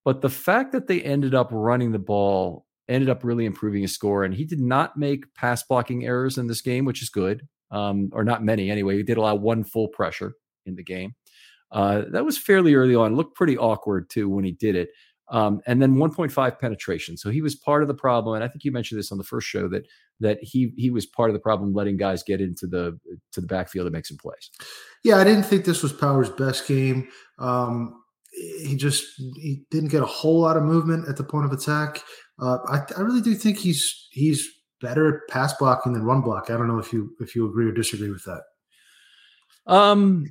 but 0.05 0.21
the 0.21 0.29
fact 0.29 0.71
that 0.71 0.87
they 0.87 1.01
ended 1.01 1.35
up 1.35 1.49
running 1.51 1.91
the 1.91 1.99
ball 1.99 2.65
ended 2.87 3.09
up 3.09 3.23
really 3.23 3.45
improving 3.45 3.81
his 3.81 3.93
score. 3.93 4.23
And 4.23 4.33
he 4.33 4.45
did 4.45 4.59
not 4.59 4.97
make 4.97 5.33
pass 5.35 5.63
blocking 5.63 6.05
errors 6.05 6.37
in 6.37 6.47
this 6.47 6.61
game, 6.61 6.85
which 6.85 7.01
is 7.01 7.09
good, 7.09 7.47
um, 7.71 8.09
or 8.13 8.23
not 8.23 8.43
many 8.43 8.69
anyway. 8.69 8.97
He 8.97 9.03
did 9.03 9.17
allow 9.17 9.35
one 9.35 9.63
full 9.63 9.89
pressure 9.89 10.35
in 10.65 10.75
the 10.75 10.83
game. 10.83 11.15
Uh, 11.71 12.03
that 12.11 12.23
was 12.23 12.37
fairly 12.37 12.75
early 12.75 12.95
on. 12.95 13.15
Looked 13.15 13.35
pretty 13.35 13.57
awkward 13.57 14.09
too 14.09 14.29
when 14.29 14.45
he 14.45 14.51
did 14.51 14.75
it. 14.75 14.89
Um, 15.29 15.61
and 15.65 15.81
then 15.81 15.95
1.5 15.95 16.59
penetration. 16.59 17.17
So 17.17 17.29
he 17.29 17.41
was 17.41 17.55
part 17.55 17.81
of 17.81 17.87
the 17.87 17.93
problem. 17.93 18.35
And 18.35 18.43
I 18.43 18.47
think 18.47 18.63
you 18.63 18.71
mentioned 18.71 18.99
this 18.99 19.11
on 19.11 19.17
the 19.17 19.23
first 19.23 19.47
show 19.47 19.67
that 19.69 19.87
that 20.19 20.37
he 20.41 20.73
he 20.77 20.89
was 20.89 21.05
part 21.05 21.29
of 21.29 21.33
the 21.33 21.39
problem 21.39 21.73
letting 21.73 21.97
guys 21.97 22.23
get 22.23 22.41
into 22.41 22.67
the 22.67 22.99
to 23.31 23.41
the 23.41 23.47
backfield 23.47 23.87
and 23.87 23.93
make 23.93 24.05
some 24.05 24.17
plays. 24.17 24.49
Yeah, 25.03 25.17
I 25.17 25.23
didn't 25.23 25.43
think 25.43 25.65
this 25.65 25.81
was 25.81 25.93
Power's 25.93 26.29
best 26.29 26.67
game. 26.67 27.07
Um, 27.39 27.99
he 28.33 28.75
just 28.75 29.05
he 29.17 29.63
didn't 29.71 29.89
get 29.89 30.01
a 30.01 30.07
whole 30.07 30.41
lot 30.41 30.57
of 30.57 30.63
movement 30.63 31.07
at 31.07 31.17
the 31.17 31.23
point 31.23 31.45
of 31.45 31.51
attack. 31.51 32.03
Uh, 32.39 32.57
I, 32.67 32.81
I 32.97 33.01
really 33.01 33.21
do 33.21 33.35
think 33.35 33.57
he's 33.57 34.07
he's 34.11 34.47
better 34.81 35.07
at 35.07 35.29
pass 35.29 35.53
blocking 35.53 35.93
than 35.93 36.03
run 36.03 36.21
block. 36.21 36.49
I 36.49 36.57
don't 36.57 36.67
know 36.67 36.79
if 36.79 36.91
you 36.91 37.11
if 37.19 37.35
you 37.35 37.47
agree 37.47 37.67
or 37.67 37.71
disagree 37.71 38.11
with 38.11 38.25
that. 38.25 38.41
Um, 39.65 40.25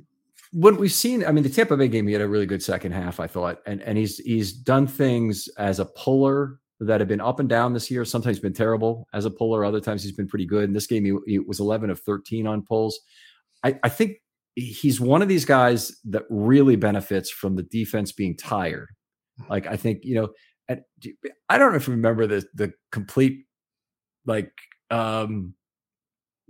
what 0.53 0.77
we've 0.77 0.93
seen, 0.93 1.25
I 1.25 1.31
mean, 1.31 1.43
the 1.43 1.49
Tampa 1.49 1.75
Bay 1.75 1.87
game, 1.87 2.05
he 2.05 2.13
had 2.13 2.21
a 2.21 2.27
really 2.27 2.45
good 2.45 2.61
second 2.61 2.91
half, 2.91 3.19
I 3.19 3.25
thought, 3.25 3.57
and 3.65 3.81
and 3.81 3.97
he's 3.97 4.19
he's 4.19 4.53
done 4.53 4.85
things 4.85 5.49
as 5.57 5.79
a 5.79 5.85
puller 5.85 6.59
that 6.79 7.01
have 7.01 7.07
been 7.07 7.21
up 7.21 7.39
and 7.39 7.49
down 7.49 7.73
this 7.73 7.89
year. 7.89 8.05
Sometimes 8.05 8.39
been 8.39 8.53
terrible 8.53 9.07
as 9.13 9.25
a 9.25 9.31
puller, 9.31 9.65
other 9.65 9.79
times 9.79 10.03
he's 10.03 10.11
been 10.11 10.27
pretty 10.27 10.45
good. 10.45 10.65
In 10.65 10.73
this 10.73 10.85
game, 10.85 11.05
he, 11.05 11.15
he 11.25 11.39
was 11.39 11.59
11 11.59 11.89
of 11.89 11.99
13 12.01 12.45
on 12.45 12.61
pulls. 12.61 12.99
I, 13.63 13.79
I 13.83 13.89
think 13.89 14.17
he's 14.53 15.01
one 15.01 15.23
of 15.23 15.27
these 15.27 15.45
guys 15.45 15.91
that 16.05 16.23
really 16.29 16.75
benefits 16.75 17.31
from 17.31 17.55
the 17.55 17.63
defense 17.63 18.11
being 18.11 18.37
tired. 18.37 18.89
Like 19.49 19.65
I 19.65 19.75
think 19.75 20.01
you 20.03 20.13
know, 20.13 20.29
and 20.69 20.81
I 21.49 21.57
don't 21.57 21.71
know 21.71 21.77
if 21.77 21.87
you 21.87 21.93
remember 21.93 22.27
the 22.27 22.45
the 22.53 22.73
complete 22.91 23.45
like 24.27 24.51
um 24.91 25.55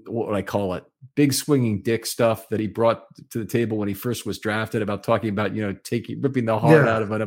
what 0.07 0.27
would 0.27 0.35
I 0.35 0.41
call 0.41 0.73
it? 0.73 0.83
Big 1.15 1.33
swinging 1.33 1.81
dick 1.81 2.05
stuff 2.05 2.49
that 2.49 2.59
he 2.59 2.67
brought 2.67 3.03
to 3.31 3.39
the 3.39 3.45
table 3.45 3.77
when 3.77 3.87
he 3.87 3.93
first 3.93 4.25
was 4.25 4.39
drafted 4.39 4.81
about 4.81 5.03
talking 5.03 5.29
about, 5.29 5.55
you 5.55 5.61
know, 5.61 5.73
taking 5.83 6.21
ripping 6.21 6.45
the 6.45 6.57
heart 6.57 6.85
yeah. 6.85 6.93
out 6.93 7.01
of 7.01 7.11
it. 7.11 7.21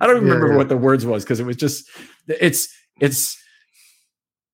I 0.00 0.06
don't 0.06 0.16
remember 0.16 0.46
yeah, 0.46 0.52
yeah. 0.52 0.58
what 0.58 0.68
the 0.68 0.76
words 0.76 1.04
was 1.04 1.24
because 1.24 1.40
it 1.40 1.46
was 1.46 1.56
just 1.56 1.88
it's 2.28 2.68
it's 3.00 3.36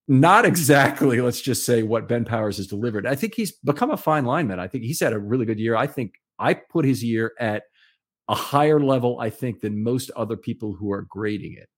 not 0.08 0.44
exactly, 0.44 1.20
let's 1.20 1.40
just 1.40 1.64
say, 1.64 1.82
what 1.82 2.08
Ben 2.08 2.24
Powers 2.24 2.56
has 2.56 2.66
delivered. 2.66 3.06
I 3.06 3.14
think 3.14 3.34
he's 3.34 3.52
become 3.52 3.90
a 3.90 3.96
fine 3.96 4.24
lineman. 4.24 4.58
I 4.58 4.68
think 4.68 4.84
he's 4.84 5.00
had 5.00 5.12
a 5.12 5.18
really 5.18 5.46
good 5.46 5.60
year. 5.60 5.76
I 5.76 5.86
think 5.86 6.14
I 6.38 6.54
put 6.54 6.84
his 6.84 7.04
year 7.04 7.32
at 7.38 7.64
a 8.28 8.34
higher 8.34 8.80
level, 8.80 9.18
I 9.20 9.30
think, 9.30 9.60
than 9.60 9.82
most 9.82 10.10
other 10.16 10.36
people 10.36 10.74
who 10.74 10.92
are 10.92 11.06
grading 11.08 11.54
it 11.54 11.68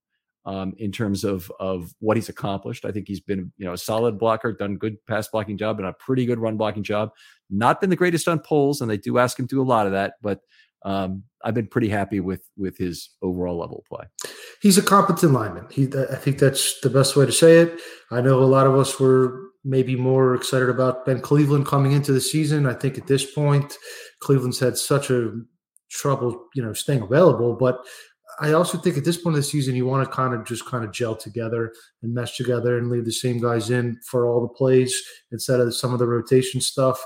um, 0.47 0.75
in 0.79 0.93
terms 0.93 1.25
of 1.25 1.51
of 1.59 1.95
what 2.01 2.17
he's 2.17 2.29
accomplished. 2.29 2.85
I 2.85 2.93
think 2.93 3.09
he's 3.09 3.21
been 3.21 3.53
you 3.57 3.65
know 3.65 3.73
a 3.73 3.79
solid 3.79 4.19
blocker, 4.19 4.53
done 4.53 4.77
good 4.77 4.97
pass 5.07 5.29
blocking 5.29 5.57
job, 5.57 5.79
and 5.79 5.89
a 5.89 5.93
pretty 5.93 6.27
good 6.27 6.39
run 6.39 6.57
blocking 6.57 6.83
job. 6.83 7.11
Not 7.51 7.81
been 7.81 7.91
the 7.91 7.97
greatest 7.97 8.29
on 8.29 8.41
pulls, 8.41 8.81
and 8.81 8.91
they 8.91 8.97
do 8.97 9.19
ask 9.19 9.39
him 9.39 9.47
to 9.49 9.57
do 9.57 9.63
a 9.63 9.65
lot 9.65 9.87
of 9.87 9.93
that, 9.93 10.15
but 10.23 10.41
um, 10.85 11.25
I've 11.43 11.55
been 11.55 11.67
pretty 11.67 11.89
happy 11.89 12.21
with 12.21 12.43
with 12.57 12.77
his 12.77 13.11
overall 13.23 13.59
level 13.59 13.79
of 13.79 13.85
play. 13.87 14.07
He's 14.61 14.79
a 14.79 14.83
competent 14.83 15.33
lineman. 15.33 15.67
He, 15.71 15.89
I 16.11 16.17
think 16.17 16.39
that's 16.39 16.81
the 16.81 16.91
best 16.91 17.17
way 17.17 17.27
to 17.27 17.33
say 17.33 17.59
it. 17.59 17.81
I 18.11 18.21
know 18.21 18.43
a 18.43 18.45
lot 18.45 18.67
of 18.67 18.75
us 18.77 19.01
were 19.01 19.41
maybe 19.65 19.97
more 19.97 20.35
excited 20.35 20.69
about 20.69 21.07
Ben 21.07 21.21
Cleveland 21.21 21.67
coming 21.67 21.93
into 21.93 22.13
the 22.13 22.21
season. 22.21 22.67
I 22.67 22.75
think 22.75 22.99
at 22.99 23.07
this 23.07 23.31
point, 23.31 23.79
Cleveland's 24.21 24.61
had 24.61 24.77
such 24.77 25.11
a 25.11 25.33
trouble, 25.91 26.49
you 26.55 26.63
know, 26.63 26.75
staying 26.75 27.03
available. 27.03 27.55
But 27.55 27.79
I 28.41 28.53
also 28.53 28.79
think 28.79 28.97
at 28.97 29.05
this 29.05 29.17
point 29.17 29.37
of 29.37 29.43
the 29.43 29.49
season, 29.49 29.75
you 29.75 29.87
want 29.87 30.09
to 30.09 30.15
kind 30.15 30.35
of 30.35 30.45
just 30.45 30.67
kind 30.67 30.85
of 30.85 30.93
gel 30.93 31.15
together 31.15 31.73
and 32.03 32.15
mesh 32.15 32.37
together 32.37 32.79
and 32.79 32.91
leave 32.91 33.05
the 33.05 33.13
same 33.13 33.41
guys 33.41 33.71
in 33.71 33.99
for 34.07 34.27
all 34.27 34.41
the 34.41 34.49
plays 34.49 34.95
instead 35.33 35.61
of 35.61 35.75
some 35.75 35.93
of 35.93 35.99
the 35.99 36.07
rotation 36.07 36.61
stuff, 36.61 37.05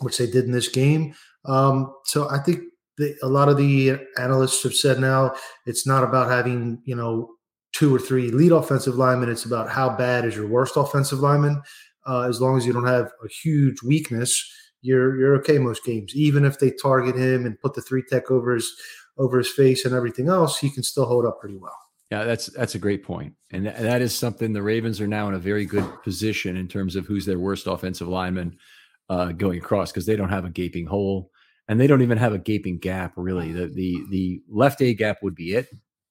which 0.00 0.18
they 0.18 0.26
did 0.26 0.44
in 0.44 0.52
this 0.52 0.68
game. 0.68 1.14
Um, 1.44 1.94
so 2.04 2.28
I 2.30 2.38
think 2.38 2.60
the, 2.96 3.14
a 3.22 3.28
lot 3.28 3.48
of 3.48 3.56
the 3.56 3.98
analysts 4.18 4.62
have 4.62 4.74
said 4.74 5.00
now 5.00 5.34
it's 5.66 5.86
not 5.86 6.04
about 6.04 6.30
having 6.30 6.80
you 6.84 6.94
know 6.94 7.30
two 7.72 7.94
or 7.94 7.98
three 7.98 8.30
lead 8.30 8.52
offensive 8.52 8.96
linemen. 8.96 9.28
It's 9.28 9.44
about 9.44 9.68
how 9.68 9.96
bad 9.96 10.24
is 10.24 10.36
your 10.36 10.46
worst 10.46 10.76
offensive 10.76 11.20
lineman. 11.20 11.62
Uh, 12.06 12.22
as 12.22 12.40
long 12.40 12.56
as 12.56 12.66
you 12.66 12.72
don't 12.72 12.86
have 12.86 13.10
a 13.24 13.28
huge 13.28 13.82
weakness, 13.82 14.52
you're 14.82 15.18
you're 15.18 15.36
okay 15.36 15.58
most 15.58 15.84
games. 15.84 16.14
Even 16.14 16.44
if 16.44 16.58
they 16.58 16.70
target 16.70 17.16
him 17.16 17.46
and 17.46 17.60
put 17.60 17.74
the 17.74 17.82
three 17.82 18.02
tech 18.08 18.30
over 18.30 18.54
his 18.54 18.72
over 19.18 19.38
his 19.38 19.50
face 19.50 19.84
and 19.84 19.94
everything 19.94 20.28
else, 20.28 20.58
he 20.58 20.70
can 20.70 20.82
still 20.82 21.06
hold 21.06 21.24
up 21.26 21.40
pretty 21.40 21.56
well. 21.56 21.78
Yeah, 22.10 22.24
that's 22.24 22.46
that's 22.46 22.74
a 22.74 22.78
great 22.78 23.02
point, 23.02 23.34
and 23.50 23.64
th- 23.64 23.76
that 23.76 24.02
is 24.02 24.14
something 24.14 24.52
the 24.52 24.62
Ravens 24.62 25.00
are 25.00 25.06
now 25.06 25.26
in 25.28 25.34
a 25.34 25.38
very 25.38 25.64
good 25.64 25.88
position 26.02 26.56
in 26.56 26.68
terms 26.68 26.96
of 26.96 27.06
who's 27.06 27.24
their 27.24 27.38
worst 27.38 27.66
offensive 27.66 28.08
lineman 28.08 28.58
uh, 29.08 29.32
going 29.32 29.58
across 29.58 29.90
because 29.90 30.06
they 30.06 30.16
don't 30.16 30.28
have 30.28 30.44
a 30.44 30.50
gaping 30.50 30.86
hole 30.86 31.30
and 31.68 31.80
they 31.80 31.86
don't 31.86 32.02
even 32.02 32.18
have 32.18 32.32
a 32.32 32.38
gaping 32.38 32.78
gap 32.78 33.12
really. 33.16 33.52
The 33.52 33.66
the 33.66 34.04
the 34.10 34.42
left 34.48 34.82
A 34.82 34.94
gap 34.94 35.18
would 35.22 35.34
be 35.34 35.54
it 35.54 35.68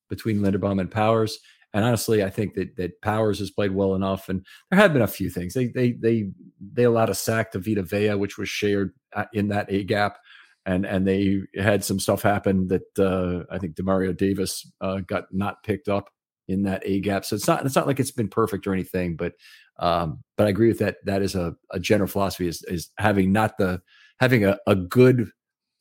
between 0.09 0.39
Linderbaum 0.39 0.79
and 0.79 0.91
Powers. 0.91 1.39
And 1.75 1.83
honestly, 1.83 2.23
I 2.23 2.29
think 2.29 2.53
that 2.55 2.75
that 2.77 3.01
Powers 3.01 3.39
has 3.39 3.49
played 3.51 3.71
well 3.71 3.95
enough. 3.95 4.29
And 4.29 4.45
there 4.69 4.79
have 4.79 4.93
been 4.93 5.01
a 5.01 5.07
few 5.07 5.29
things. 5.29 5.53
They 5.53 5.67
they 5.67 5.93
they 5.93 6.31
they 6.59 6.83
allowed 6.83 7.09
a 7.09 7.15
sack 7.15 7.51
to 7.51 7.59
Vita 7.59 7.83
Vea, 7.83 8.15
which 8.15 8.37
was 8.37 8.49
shared 8.49 8.93
in 9.33 9.47
that 9.49 9.71
A 9.71 9.83
gap. 9.83 10.17
And 10.65 10.85
and 10.85 11.05
they 11.05 11.41
had 11.55 11.83
some 11.83 11.99
stuff 11.99 12.21
happen 12.21 12.67
that 12.67 12.99
uh, 12.99 13.43
I 13.53 13.59
think 13.59 13.75
Demario 13.75 14.15
Davis 14.15 14.71
uh, 14.79 14.99
got 14.99 15.25
not 15.31 15.61
picked 15.63 15.89
up 15.89 16.09
in 16.47 16.63
that 16.63 16.83
A 16.85 16.99
gap. 17.01 17.25
So 17.25 17.35
it's 17.35 17.47
not 17.47 17.65
it's 17.65 17.75
not 17.75 17.87
like 17.87 17.99
it's 17.99 18.11
been 18.11 18.29
perfect 18.29 18.65
or 18.67 18.73
anything, 18.73 19.15
but 19.15 19.33
um, 19.79 20.23
but 20.37 20.47
I 20.47 20.49
agree 20.49 20.67
with 20.67 20.79
that. 20.79 20.97
That 21.05 21.21
is 21.21 21.35
a, 21.35 21.55
a 21.71 21.79
general 21.79 22.07
philosophy 22.07 22.47
is 22.47 22.63
is 22.67 22.91
having 22.97 23.31
not 23.31 23.57
the 23.57 23.81
having 24.19 24.45
a, 24.45 24.57
a 24.67 24.75
good 24.75 25.29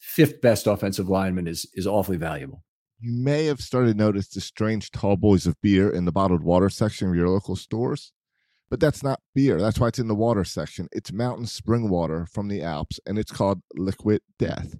fifth 0.00 0.40
best 0.40 0.66
offensive 0.66 1.08
lineman 1.08 1.46
is 1.46 1.66
is 1.74 1.86
awfully 1.86 2.16
valuable. 2.16 2.64
You 3.00 3.12
may 3.12 3.46
have 3.46 3.60
started 3.60 3.92
to 3.92 3.98
notice 3.98 4.28
the 4.28 4.40
strange 4.40 4.90
tall 4.90 5.16
boys 5.16 5.46
of 5.46 5.60
beer 5.60 5.90
in 5.90 6.04
the 6.04 6.12
bottled 6.12 6.42
water 6.42 6.68
section 6.68 7.08
of 7.08 7.16
your 7.16 7.28
local 7.28 7.56
stores. 7.56 8.12
But 8.72 8.80
that's 8.80 9.02
not 9.02 9.20
beer. 9.34 9.60
That's 9.60 9.78
why 9.78 9.88
it's 9.88 9.98
in 9.98 10.08
the 10.08 10.14
water 10.14 10.44
section. 10.44 10.88
It's 10.92 11.12
mountain 11.12 11.44
spring 11.44 11.90
water 11.90 12.24
from 12.24 12.48
the 12.48 12.62
Alps, 12.62 12.98
and 13.04 13.18
it's 13.18 13.30
called 13.30 13.60
Liquid 13.74 14.22
Death. 14.38 14.76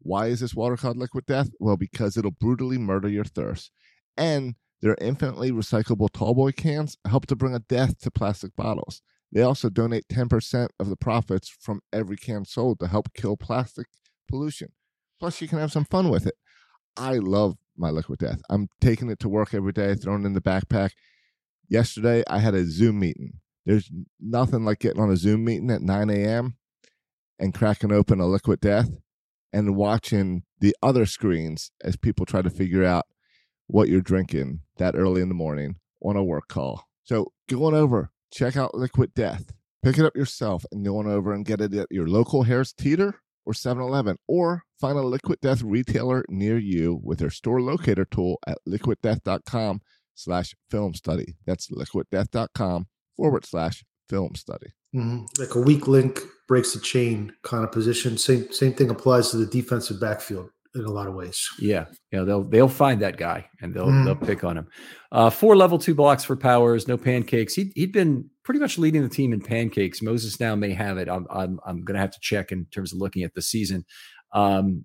Why 0.00 0.26
is 0.26 0.40
this 0.40 0.56
water 0.56 0.76
called 0.76 0.96
Liquid 0.96 1.24
Death? 1.24 1.50
Well, 1.60 1.76
because 1.76 2.16
it'll 2.16 2.32
brutally 2.32 2.78
murder 2.78 3.08
your 3.08 3.22
thirst. 3.22 3.70
And 4.16 4.56
their 4.82 4.96
infinitely 5.00 5.52
recyclable 5.52 6.10
tallboy 6.10 6.56
cans 6.56 6.96
help 7.06 7.26
to 7.26 7.36
bring 7.36 7.54
a 7.54 7.60
death 7.60 8.00
to 8.00 8.10
plastic 8.10 8.56
bottles. 8.56 9.02
They 9.30 9.42
also 9.42 9.70
donate 9.70 10.08
10% 10.08 10.70
of 10.80 10.88
the 10.88 10.96
profits 10.96 11.48
from 11.48 11.80
every 11.92 12.16
can 12.16 12.44
sold 12.44 12.80
to 12.80 12.88
help 12.88 13.14
kill 13.14 13.36
plastic 13.36 13.86
pollution. 14.28 14.72
Plus, 15.20 15.40
you 15.40 15.46
can 15.46 15.60
have 15.60 15.70
some 15.70 15.84
fun 15.84 16.08
with 16.08 16.26
it. 16.26 16.34
I 16.96 17.18
love 17.18 17.54
my 17.76 17.90
liquid 17.90 18.18
death. 18.18 18.40
I'm 18.50 18.66
taking 18.80 19.08
it 19.10 19.20
to 19.20 19.28
work 19.28 19.54
every 19.54 19.72
day, 19.72 19.94
throwing 19.94 20.24
it 20.24 20.26
in 20.26 20.32
the 20.32 20.40
backpack. 20.40 20.90
Yesterday, 21.68 22.24
I 22.28 22.38
had 22.38 22.54
a 22.54 22.64
Zoom 22.64 23.00
meeting. 23.00 23.40
There's 23.66 23.90
nothing 24.18 24.64
like 24.64 24.78
getting 24.78 25.02
on 25.02 25.10
a 25.10 25.16
Zoom 25.16 25.44
meeting 25.44 25.70
at 25.70 25.82
9 25.82 26.10
a.m. 26.10 26.56
and 27.38 27.52
cracking 27.52 27.92
open 27.92 28.20
a 28.20 28.26
liquid 28.26 28.60
death 28.60 28.88
and 29.52 29.76
watching 29.76 30.44
the 30.60 30.74
other 30.82 31.04
screens 31.06 31.70
as 31.82 31.96
people 31.96 32.26
try 32.26 32.42
to 32.42 32.50
figure 32.50 32.84
out 32.84 33.04
what 33.66 33.88
you're 33.88 34.00
drinking 34.00 34.60
that 34.78 34.96
early 34.96 35.20
in 35.20 35.28
the 35.28 35.34
morning 35.34 35.76
on 36.02 36.16
a 36.16 36.24
work 36.24 36.48
call. 36.48 36.88
So 37.04 37.32
go 37.48 37.64
on 37.66 37.74
over, 37.74 38.10
check 38.32 38.56
out 38.56 38.74
Liquid 38.74 39.14
Death. 39.14 39.52
Pick 39.82 39.98
it 39.98 40.04
up 40.04 40.16
yourself 40.16 40.64
and 40.72 40.84
go 40.84 40.98
on 40.98 41.06
over 41.06 41.32
and 41.32 41.44
get 41.44 41.60
it 41.60 41.74
at 41.74 41.86
your 41.90 42.08
local 42.08 42.42
Harris 42.44 42.72
Teeter 42.72 43.20
or 43.46 43.52
7-Eleven, 43.52 44.18
or 44.26 44.64
find 44.78 44.98
a 44.98 45.02
Liquid 45.02 45.40
Death 45.40 45.62
retailer 45.62 46.24
near 46.28 46.58
you 46.58 47.00
with 47.02 47.18
their 47.18 47.30
store 47.30 47.62
locator 47.62 48.04
tool 48.04 48.38
at 48.46 48.58
liquiddeath.com 48.68 49.80
slash 50.18 50.54
film 50.70 50.94
study. 50.94 51.36
That's 51.46 51.70
liquiddeath.com 51.70 52.86
forward 53.16 53.44
slash 53.44 53.84
film 54.08 54.34
study. 54.34 54.68
Mm-hmm. 54.94 55.24
Like 55.38 55.54
a 55.54 55.60
weak 55.60 55.86
link 55.86 56.20
breaks 56.46 56.72
the 56.72 56.80
chain 56.80 57.32
kind 57.42 57.64
of 57.64 57.72
position. 57.72 58.16
Same 58.18 58.50
same 58.52 58.72
thing 58.72 58.90
applies 58.90 59.30
to 59.30 59.36
the 59.36 59.46
defensive 59.46 60.00
backfield 60.00 60.50
in 60.74 60.84
a 60.84 60.90
lot 60.90 61.06
of 61.06 61.14
ways. 61.14 61.46
Yeah, 61.58 61.86
yeah, 62.10 62.22
they'll 62.22 62.42
they'll 62.42 62.68
find 62.68 63.02
that 63.02 63.18
guy 63.18 63.46
and 63.60 63.74
they'll 63.74 63.88
mm. 63.88 64.04
they'll 64.04 64.16
pick 64.16 64.44
on 64.44 64.56
him. 64.56 64.68
Uh, 65.12 65.28
four 65.30 65.56
level 65.56 65.78
two 65.78 65.94
blocks 65.94 66.24
for 66.24 66.36
Powers, 66.36 66.88
no 66.88 66.96
pancakes. 66.96 67.54
He 67.54 67.70
he'd 67.74 67.92
been 67.92 68.30
pretty 68.44 68.60
much 68.60 68.78
leading 68.78 69.02
the 69.02 69.08
team 69.10 69.32
in 69.32 69.40
pancakes. 69.40 70.00
Moses 70.00 70.40
now 70.40 70.54
may 70.54 70.72
have 70.72 70.96
it. 70.96 71.08
I'm 71.08 71.26
I'm 71.30 71.60
I'm 71.66 71.84
going 71.84 71.94
to 71.94 72.00
have 72.00 72.12
to 72.12 72.20
check 72.20 72.50
in 72.50 72.66
terms 72.66 72.92
of 72.92 72.98
looking 72.98 73.24
at 73.24 73.34
the 73.34 73.42
season. 73.42 73.84
Um, 74.32 74.84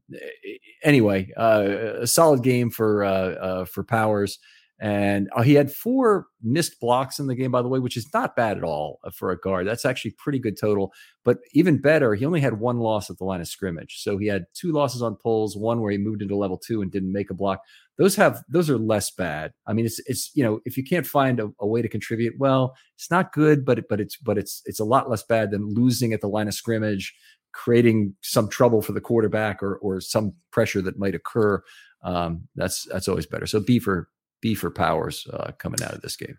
anyway, 0.84 1.30
uh, 1.38 2.02
a 2.02 2.08
solid 2.08 2.44
game 2.44 2.70
for 2.70 3.06
uh, 3.06 3.10
uh 3.10 3.66
for 3.66 3.84
Powers. 3.84 4.38
And 4.80 5.30
uh, 5.36 5.44
he 5.44 5.54
had 5.54 5.72
four 5.72 6.28
missed 6.42 6.80
blocks 6.80 7.20
in 7.20 7.28
the 7.28 7.36
game, 7.36 7.52
by 7.52 7.62
the 7.62 7.68
way, 7.68 7.80
which 7.80 7.96
is 7.96 8.12
not 8.14 8.36
bad 8.36 8.58
at 8.58 8.64
all 8.64 9.00
uh, 9.04 9.12
for 9.12 9.32
a 9.32 9.40
guard. 9.40 9.68
That's 9.68 9.86
actually 9.86 10.12
pretty 10.18 10.40
good 10.40 10.60
total. 10.60 10.92
But 11.24 11.38
even 11.54 11.80
better, 11.80 12.16
he 12.16 12.26
only 12.26 12.42
had 12.42 12.60
one 12.60 12.80
loss 12.80 13.10
at 13.10 13.18
the 13.18 13.24
line 13.24 13.40
of 13.40 13.48
scrimmage. 13.48 14.02
So 14.02 14.18
he 14.18 14.28
had 14.28 14.46
two 14.54 14.72
losses 14.72 15.02
on 15.02 15.16
pulls, 15.16 15.56
one 15.56 15.80
where 15.80 15.92
he 15.92 15.98
moved 15.98 16.22
into 16.22 16.36
level 16.36 16.58
two 16.58 16.82
and 16.82 16.92
didn't 16.92 17.14
make 17.14 17.30
a 17.30 17.36
block. 17.36 17.62
Those 17.98 18.16
have 18.16 18.44
those 18.50 18.70
are 18.70 18.78
less 18.78 19.12
bad. 19.12 19.54
I 19.68 19.74
mean, 19.74 19.86
it's 19.86 20.00
it's 20.08 20.32
you 20.34 20.44
know 20.44 20.60
if 20.66 20.76
you 20.76 20.84
can't 20.84 21.06
find 21.06 21.40
a, 21.40 21.52
a 21.60 21.68
way 21.68 21.84
to 21.84 21.88
contribute, 21.88 22.34
well, 22.40 22.76
it's 22.96 23.12
not 23.12 23.32
good, 23.32 23.64
but 23.64 23.88
but 23.88 24.02
it's 24.02 24.18
but 24.18 24.38
it's 24.38 24.64
it's 24.66 24.80
a 24.80 24.86
lot 24.86 25.10
less 25.10 25.24
bad 25.24 25.52
than 25.52 25.74
losing 25.74 26.12
at 26.12 26.22
the 26.22 26.28
line 26.28 26.48
of 26.48 26.56
scrimmage, 26.56 27.14
creating 27.54 28.16
some 28.22 28.50
trouble 28.50 28.82
for 28.82 28.94
the 28.94 29.02
quarterback 29.02 29.62
or 29.62 29.78
or 29.78 30.02
some 30.02 30.34
pressure 30.52 30.82
that 30.82 30.98
might 30.98 31.14
occur 31.14 31.62
um, 32.04 32.48
that's 32.56 32.86
that's 32.92 33.08
always 33.08 33.26
better. 33.26 33.46
So 33.46 33.60
B 33.60 33.80
for 33.80 34.10
B 34.44 34.54
for 34.54 34.70
Powers 34.70 35.26
uh, 35.34 35.54
coming 35.58 35.82
out 35.82 35.94
of 35.94 36.02
this 36.02 36.18
game. 36.18 36.38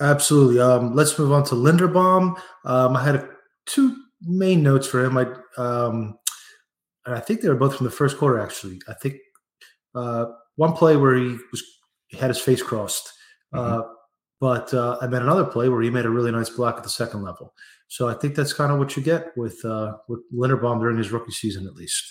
Absolutely. 0.00 0.60
Um, 0.60 0.94
let's 0.94 1.16
move 1.18 1.32
on 1.32 1.44
to 1.44 1.54
Linderbaum. 1.54 2.36
Um, 2.64 2.96
I 2.96 3.04
had 3.04 3.14
a, 3.14 3.28
two 3.64 3.96
main 4.20 4.62
notes 4.62 4.88
for 4.88 5.04
him. 5.04 5.16
I 5.16 5.26
um, 5.56 6.18
and 7.06 7.14
I 7.14 7.20
think 7.20 7.40
they 7.40 7.48
were 7.48 7.54
both 7.54 7.76
from 7.76 7.84
the 7.84 7.92
first 7.92 8.18
quarter. 8.18 8.40
Actually, 8.40 8.80
I 8.88 8.94
think 8.94 9.16
uh, 9.94 10.26
one 10.56 10.72
play 10.72 10.96
where 10.96 11.14
he 11.14 11.36
was 11.52 11.62
he 12.08 12.16
had 12.16 12.30
his 12.30 12.40
face 12.40 12.62
crossed, 12.62 13.08
mm-hmm. 13.54 13.80
uh, 13.80 13.82
but 14.40 14.74
uh, 14.74 14.98
and 15.00 15.12
then 15.12 15.22
another 15.22 15.44
play 15.44 15.68
where 15.68 15.82
he 15.82 15.90
made 15.90 16.06
a 16.06 16.10
really 16.10 16.32
nice 16.32 16.50
block 16.50 16.76
at 16.76 16.82
the 16.82 16.88
second 16.88 17.22
level. 17.22 17.54
So 17.86 18.08
I 18.08 18.14
think 18.14 18.34
that's 18.34 18.52
kind 18.52 18.72
of 18.72 18.80
what 18.80 18.96
you 18.96 19.02
get 19.02 19.28
with 19.36 19.64
uh, 19.64 19.96
with 20.08 20.20
Linderbaum 20.34 20.80
during 20.80 20.98
his 20.98 21.12
rookie 21.12 21.30
season, 21.30 21.68
at 21.68 21.74
least. 21.74 22.04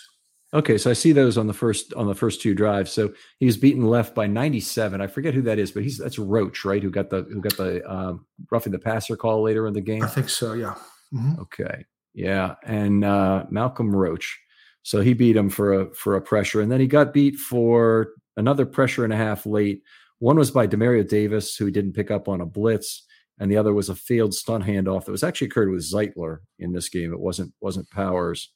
Okay, 0.53 0.77
so 0.77 0.91
I 0.91 0.93
see 0.93 1.13
those 1.13 1.37
on 1.37 1.47
the 1.47 1.53
first 1.53 1.93
on 1.95 2.05
the 2.05 2.13
first 2.13 2.41
two 2.41 2.53
drives. 2.53 2.91
So 2.91 3.13
he 3.39 3.45
was 3.47 3.57
beaten 3.57 3.87
left 3.87 4.13
by 4.13 4.27
97. 4.27 5.01
I 5.01 5.07
forget 5.07 5.33
who 5.33 5.41
that 5.43 5.57
is, 5.57 5.71
but 5.71 5.81
he's 5.81 5.97
that's 5.97 6.19
Roach, 6.19 6.63
right? 6.63 6.81
Who 6.81 6.91
got 6.91 7.09
the 7.09 7.23
who 7.23 7.41
got 7.41 7.57
the 7.57 7.91
um, 7.91 8.25
roughing 8.51 8.71
the 8.71 8.79
passer 8.79 9.17
call 9.17 9.41
later 9.41 9.65
in 9.65 9.73
the 9.73 9.81
game? 9.81 10.03
I 10.03 10.07
think 10.07 10.29
so. 10.29 10.53
Yeah. 10.53 10.75
Mm-hmm. 11.13 11.41
Okay. 11.41 11.85
Yeah, 12.13 12.55
and 12.63 13.03
uh, 13.03 13.45
Malcolm 13.49 13.95
Roach. 13.95 14.39
So 14.83 15.01
he 15.01 15.13
beat 15.13 15.35
him 15.35 15.49
for 15.49 15.73
a 15.73 15.93
for 15.95 16.15
a 16.15 16.21
pressure, 16.21 16.61
and 16.61 16.71
then 16.71 16.79
he 16.79 16.87
got 16.87 17.13
beat 17.13 17.37
for 17.37 18.09
another 18.37 18.65
pressure 18.65 19.03
and 19.03 19.13
a 19.13 19.17
half 19.17 19.45
late. 19.45 19.81
One 20.19 20.37
was 20.37 20.51
by 20.51 20.67
Demario 20.67 21.07
Davis, 21.07 21.55
who 21.55 21.71
didn't 21.71 21.93
pick 21.93 22.11
up 22.11 22.27
on 22.27 22.41
a 22.41 22.45
blitz, 22.45 23.05
and 23.39 23.49
the 23.49 23.57
other 23.57 23.73
was 23.73 23.89
a 23.89 23.95
failed 23.95 24.33
stunt 24.33 24.63
handoff 24.63 25.05
that 25.05 25.11
was 25.11 25.23
actually 25.23 25.47
occurred 25.47 25.71
with 25.71 25.89
Zeitler 25.89 26.39
in 26.59 26.73
this 26.73 26.89
game. 26.89 27.11
It 27.11 27.19
wasn't 27.19 27.53
wasn't 27.59 27.89
Powers. 27.89 28.51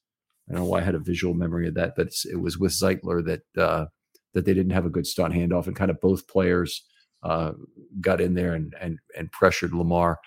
I 0.50 0.54
don't 0.54 0.64
know 0.64 0.70
why 0.70 0.80
I 0.80 0.84
had 0.84 0.96
a 0.96 1.00
visual 1.00 1.34
memory 1.34 1.68
of 1.68 1.74
that, 1.76 1.94
but 1.96 2.10
it 2.32 2.40
was 2.40 2.58
with 2.58 2.72
Zeitler 2.72 3.26
that 3.26 3.62
uh, 3.62 3.86
that 4.34 4.46
they 4.46 4.54
didn't 4.54 4.72
have 4.72 4.86
a 4.86 4.90
good 4.90 5.08
stunt 5.08 5.34
handoff, 5.34 5.68
and 5.68 5.76
kind 5.76 5.92
of 5.92 6.00
both 6.00 6.28
players 6.28 6.86
uh, 7.24 7.52
got 8.00 8.22
in 8.22 8.34
there 8.34 8.54
and 8.54 8.74
and 8.80 9.00
and 9.18 9.32
pressured 9.32 9.74
Lamar. 9.74 10.20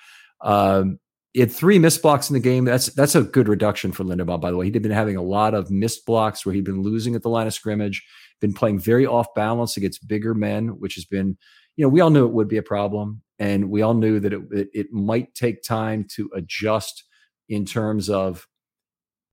Um, 0.43 0.99
he 1.33 1.41
had 1.41 1.53
three 1.53 1.79
missed 1.79 2.03
blocks 2.03 2.29
in 2.29 2.35
the 2.35 2.41
game. 2.41 2.65
That's 2.65 2.87
that's 2.87 3.15
a 3.15 3.23
good 3.23 3.49
reduction 3.49 3.93
for 3.93 4.05
Linderbaum, 4.05 4.41
by 4.41 4.51
the 4.51 4.57
way. 4.57 4.67
He'd 4.67 4.83
been 4.83 4.91
having 4.91 5.17
a 5.17 5.23
lot 5.23 5.55
of 5.55 5.71
missed 5.71 6.05
blocks 6.05 6.45
where 6.45 6.55
he'd 6.55 6.65
been 6.65 6.83
losing 6.83 7.15
at 7.15 7.23
the 7.23 7.29
line 7.29 7.47
of 7.47 7.55
scrimmage, 7.55 8.05
been 8.41 8.53
playing 8.53 8.81
very 8.81 9.07
off 9.07 9.29
balance 9.35 9.77
against 9.77 10.09
bigger 10.09 10.35
men, 10.35 10.69
which 10.81 10.97
has 10.97 11.05
been, 11.05 11.39
you 11.77 11.85
know, 11.85 11.89
we 11.89 12.01
all 12.01 12.11
knew 12.11 12.27
it 12.27 12.33
would 12.33 12.49
be 12.49 12.57
a 12.57 12.63
problem, 12.63 13.23
and 13.39 13.71
we 13.71 13.81
all 13.81 13.95
knew 13.95 14.19
that 14.19 14.33
it 14.33 14.41
it, 14.51 14.69
it 14.75 14.93
might 14.93 15.33
take 15.35 15.63
time 15.63 16.05
to 16.17 16.29
adjust 16.35 17.05
in 17.49 17.65
terms 17.65 18.11
of 18.11 18.47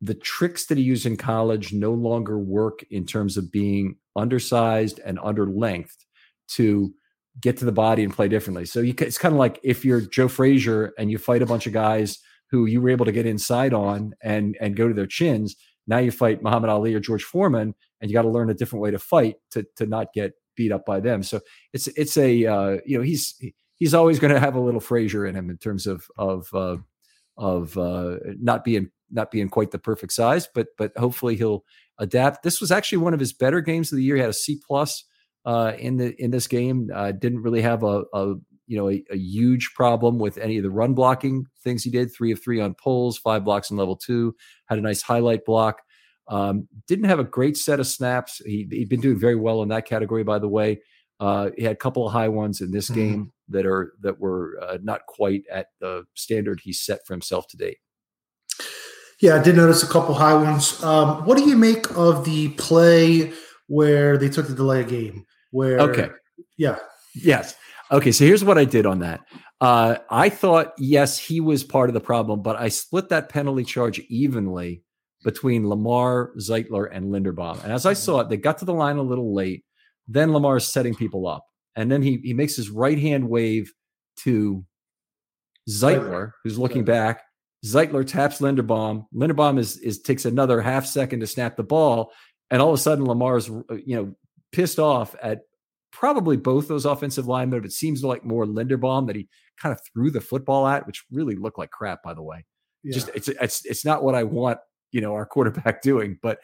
the 0.01 0.13
tricks 0.13 0.65
that 0.67 0.77
he 0.77 0.83
used 0.83 1.05
in 1.05 1.17
college 1.17 1.73
no 1.73 1.91
longer 1.91 2.37
work 2.37 2.83
in 2.91 3.05
terms 3.05 3.37
of 3.37 3.51
being 3.51 3.97
undersized 4.15 4.99
and 5.05 5.19
under 5.23 5.47
length 5.47 6.05
to 6.49 6.93
get 7.39 7.57
to 7.57 7.65
the 7.65 7.71
body 7.71 8.03
and 8.03 8.13
play 8.13 8.27
differently. 8.27 8.65
So 8.65 8.79
you, 8.79 8.93
it's 8.99 9.17
kind 9.17 9.33
of 9.33 9.39
like 9.39 9.59
if 9.63 9.83
you're 9.85 10.01
Joe 10.01 10.27
Frazier 10.27 10.93
and 10.97 11.11
you 11.11 11.17
fight 11.17 11.41
a 11.41 11.47
bunch 11.47 11.67
of 11.67 11.73
guys 11.73 12.19
who 12.49 12.65
you 12.65 12.81
were 12.81 12.89
able 12.89 13.05
to 13.05 13.11
get 13.11 13.25
inside 13.25 13.73
on 13.73 14.13
and 14.23 14.57
and 14.61 14.75
go 14.75 14.87
to 14.87 14.93
their 14.93 15.07
chins. 15.07 15.55
Now 15.85 15.99
you 15.99 16.11
fight 16.11 16.43
Muhammad 16.43 16.69
Ali 16.69 16.93
or 16.93 16.99
George 16.99 17.23
Foreman, 17.23 17.73
and 18.01 18.09
you 18.09 18.13
got 18.13 18.23
to 18.23 18.29
learn 18.29 18.49
a 18.49 18.53
different 18.53 18.83
way 18.83 18.91
to 18.91 18.99
fight 18.99 19.35
to 19.51 19.65
to 19.75 19.85
not 19.85 20.13
get 20.13 20.33
beat 20.55 20.71
up 20.71 20.85
by 20.85 20.99
them. 20.99 21.23
So 21.23 21.41
it's 21.73 21.87
it's 21.87 22.17
a 22.17 22.45
uh, 22.45 22.77
you 22.85 22.97
know 22.97 23.03
he's 23.03 23.39
he's 23.75 23.93
always 23.93 24.19
going 24.19 24.33
to 24.33 24.39
have 24.39 24.55
a 24.55 24.59
little 24.59 24.79
Frazier 24.79 25.25
in 25.25 25.35
him 25.35 25.49
in 25.49 25.57
terms 25.57 25.87
of 25.87 26.07
of 26.17 26.47
uh, 26.53 26.77
of 27.37 27.77
uh, 27.77 28.17
not 28.39 28.63
being 28.63 28.91
not 29.11 29.31
being 29.31 29.49
quite 29.49 29.71
the 29.71 29.79
perfect 29.79 30.13
size, 30.13 30.47
but 30.53 30.67
but 30.77 30.91
hopefully 30.97 31.35
he'll 31.35 31.63
adapt. 31.99 32.43
This 32.43 32.61
was 32.61 32.71
actually 32.71 32.99
one 32.99 33.13
of 33.13 33.19
his 33.19 33.33
better 33.33 33.61
games 33.61 33.91
of 33.91 33.97
the 33.97 34.03
year. 34.03 34.15
He 34.15 34.21
had 34.21 34.29
a 34.29 34.33
C 34.33 34.59
plus 34.65 35.03
uh, 35.45 35.73
in 35.77 35.97
the 35.97 36.15
in 36.21 36.31
this 36.31 36.47
game. 36.47 36.89
Uh, 36.93 37.11
didn't 37.11 37.41
really 37.41 37.61
have 37.61 37.83
a, 37.83 38.03
a 38.13 38.35
you 38.67 38.77
know 38.77 38.89
a, 38.89 39.03
a, 39.11 39.17
huge 39.17 39.71
problem 39.75 40.19
with 40.19 40.37
any 40.37 40.57
of 40.57 40.63
the 40.63 40.69
run 40.69 40.93
blocking 40.93 41.45
things 41.63 41.83
he 41.83 41.89
did. 41.89 42.13
Three 42.13 42.31
of 42.31 42.41
three 42.41 42.59
on 42.59 42.75
pulls, 42.75 43.17
five 43.17 43.45
blocks 43.45 43.71
in 43.71 43.77
level 43.77 43.95
two. 43.95 44.35
Had 44.67 44.77
a 44.77 44.81
nice 44.81 45.01
highlight 45.01 45.45
block. 45.45 45.81
Um, 46.27 46.67
didn't 46.87 47.05
have 47.05 47.19
a 47.19 47.23
great 47.23 47.55
set 47.55 47.79
of 47.79 47.87
snaps. 47.87 48.41
He, 48.45 48.67
he'd 48.69 48.89
been 48.89 48.99
doing 48.99 49.17
very 49.17 49.37
well 49.37 49.63
in 49.63 49.69
that 49.69 49.85
category, 49.85 50.23
by 50.25 50.39
the 50.39 50.49
way. 50.49 50.81
Uh, 51.19 51.51
he 51.57 51.63
had 51.63 51.71
a 51.71 51.77
couple 51.77 52.05
of 52.05 52.11
high 52.13 52.27
ones 52.27 52.59
in 52.59 52.71
this 52.71 52.89
mm-hmm. 52.89 52.99
game 52.99 53.33
that 53.49 53.65
are 53.65 53.93
that 54.01 54.19
were 54.19 54.59
uh, 54.61 54.77
not 54.83 55.05
quite 55.07 55.43
at 55.51 55.67
the 55.79 56.03
standard 56.13 56.59
he 56.61 56.73
set 56.73 57.05
for 57.05 57.13
himself 57.13 57.47
to 57.47 57.57
date. 57.57 57.77
Yeah, 59.19 59.35
I 59.35 59.43
did 59.43 59.55
notice 59.55 59.81
a 59.81 59.87
couple 59.87 60.13
high 60.13 60.35
ones. 60.35 60.81
Um, 60.83 61.25
what 61.25 61.37
do 61.37 61.49
you 61.49 61.57
make 61.57 61.89
of 61.97 62.23
the 62.23 62.49
play 62.49 63.33
where 63.67 64.17
they 64.17 64.29
took 64.29 64.47
the 64.47 64.53
delay 64.53 64.83
game? 64.83 65.25
Where 65.51 65.79
okay, 65.79 66.09
yeah, 66.57 66.77
yes, 67.15 67.55
okay. 67.91 68.11
So 68.11 68.25
here's 68.25 68.43
what 68.43 68.57
I 68.57 68.65
did 68.65 68.85
on 68.85 68.99
that. 68.99 69.21
Uh, 69.59 69.97
I 70.11 70.29
thought 70.29 70.73
yes, 70.77 71.17
he 71.17 71.39
was 71.39 71.63
part 71.63 71.89
of 71.89 71.95
the 71.95 71.99
problem, 71.99 72.43
but 72.43 72.57
I 72.57 72.69
split 72.69 73.09
that 73.09 73.29
penalty 73.29 73.63
charge 73.63 73.99
evenly 74.07 74.83
between 75.23 75.67
Lamar, 75.67 76.31
Zeitler, 76.37 76.87
and 76.91 77.05
Linderbaum. 77.05 77.63
And 77.63 77.73
as 77.73 77.87
I 77.87 77.93
saw 77.93 78.19
it, 78.19 78.29
they 78.29 78.37
got 78.37 78.59
to 78.59 78.65
the 78.65 78.73
line 78.73 78.97
a 78.97 79.01
little 79.01 79.33
late. 79.33 79.63
Then 80.07 80.31
Lamar 80.31 80.57
is 80.57 80.67
setting 80.67 80.93
people 80.93 81.27
up, 81.27 81.43
and 81.75 81.91
then 81.91 82.03
he 82.03 82.19
he 82.23 82.35
makes 82.35 82.55
his 82.55 82.69
right 82.69 82.99
hand 82.99 83.29
wave 83.29 83.73
to 84.17 84.63
Zeitler, 85.67 86.31
who's 86.43 86.59
looking 86.59 86.83
back, 86.83 87.23
Zeitler 87.65 88.05
taps 88.05 88.39
Linderbaum. 88.39 89.05
Linderbaum 89.13 89.57
is 89.59 89.77
is 89.77 89.99
takes 89.99 90.25
another 90.25 90.61
half 90.61 90.85
second 90.85 91.21
to 91.21 91.27
snap 91.27 91.57
the 91.57 91.63
ball, 91.63 92.11
and 92.51 92.61
all 92.61 92.69
of 92.69 92.75
a 92.75 92.81
sudden 92.81 93.05
Lamar's 93.05 93.49
uh, 93.49 93.75
you 93.85 93.95
know 93.95 94.15
pissed 94.51 94.79
off 94.79 95.15
at 95.21 95.41
probably 95.91 96.37
both 96.37 96.67
those 96.67 96.85
offensive 96.85 97.27
linemen. 97.27 97.61
But 97.61 97.67
it 97.67 97.73
seems 97.73 98.03
like 98.03 98.23
more 98.23 98.45
Linderbaum 98.45 99.07
that 99.07 99.15
he 99.15 99.27
kind 99.59 99.73
of 99.73 99.81
threw 99.93 100.11
the 100.11 100.21
football 100.21 100.67
at, 100.67 100.85
which 100.85 101.03
really 101.11 101.35
looked 101.35 101.57
like 101.57 101.71
crap, 101.71 102.03
by 102.03 102.13
the 102.13 102.23
way. 102.23 102.45
Yeah. 102.83 102.93
Just 102.93 103.09
it's 103.15 103.27
it's 103.27 103.65
it's 103.65 103.85
not 103.85 104.03
what 104.03 104.15
I 104.15 104.23
want 104.23 104.59
you 104.91 105.01
know 105.01 105.13
our 105.13 105.25
quarterback 105.25 105.81
doing, 105.83 106.19
but 106.21 106.39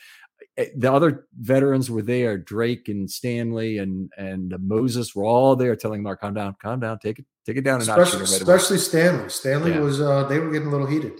the 0.55 0.91
other 0.91 1.27
veterans 1.39 1.89
were 1.89 2.01
there. 2.01 2.37
Drake 2.37 2.87
and 2.87 3.09
Stanley 3.09 3.79
and 3.79 4.11
and 4.17 4.53
Moses 4.59 5.15
were 5.15 5.25
all 5.25 5.55
there, 5.55 5.75
telling 5.75 6.03
Mark, 6.03 6.21
"Calm 6.21 6.33
down, 6.33 6.55
calm 6.61 6.79
down, 6.79 6.99
take 6.99 7.19
it, 7.19 7.25
take 7.45 7.57
it 7.57 7.61
down." 7.61 7.81
And 7.81 7.89
especially, 7.89 8.23
especially 8.23 8.77
Stanley. 8.77 9.29
Stanley 9.29 9.71
yeah. 9.71 9.79
was 9.79 9.99
uh, 9.99 10.25
they 10.25 10.39
were 10.39 10.51
getting 10.51 10.67
a 10.67 10.71
little 10.71 10.87
heated. 10.87 11.13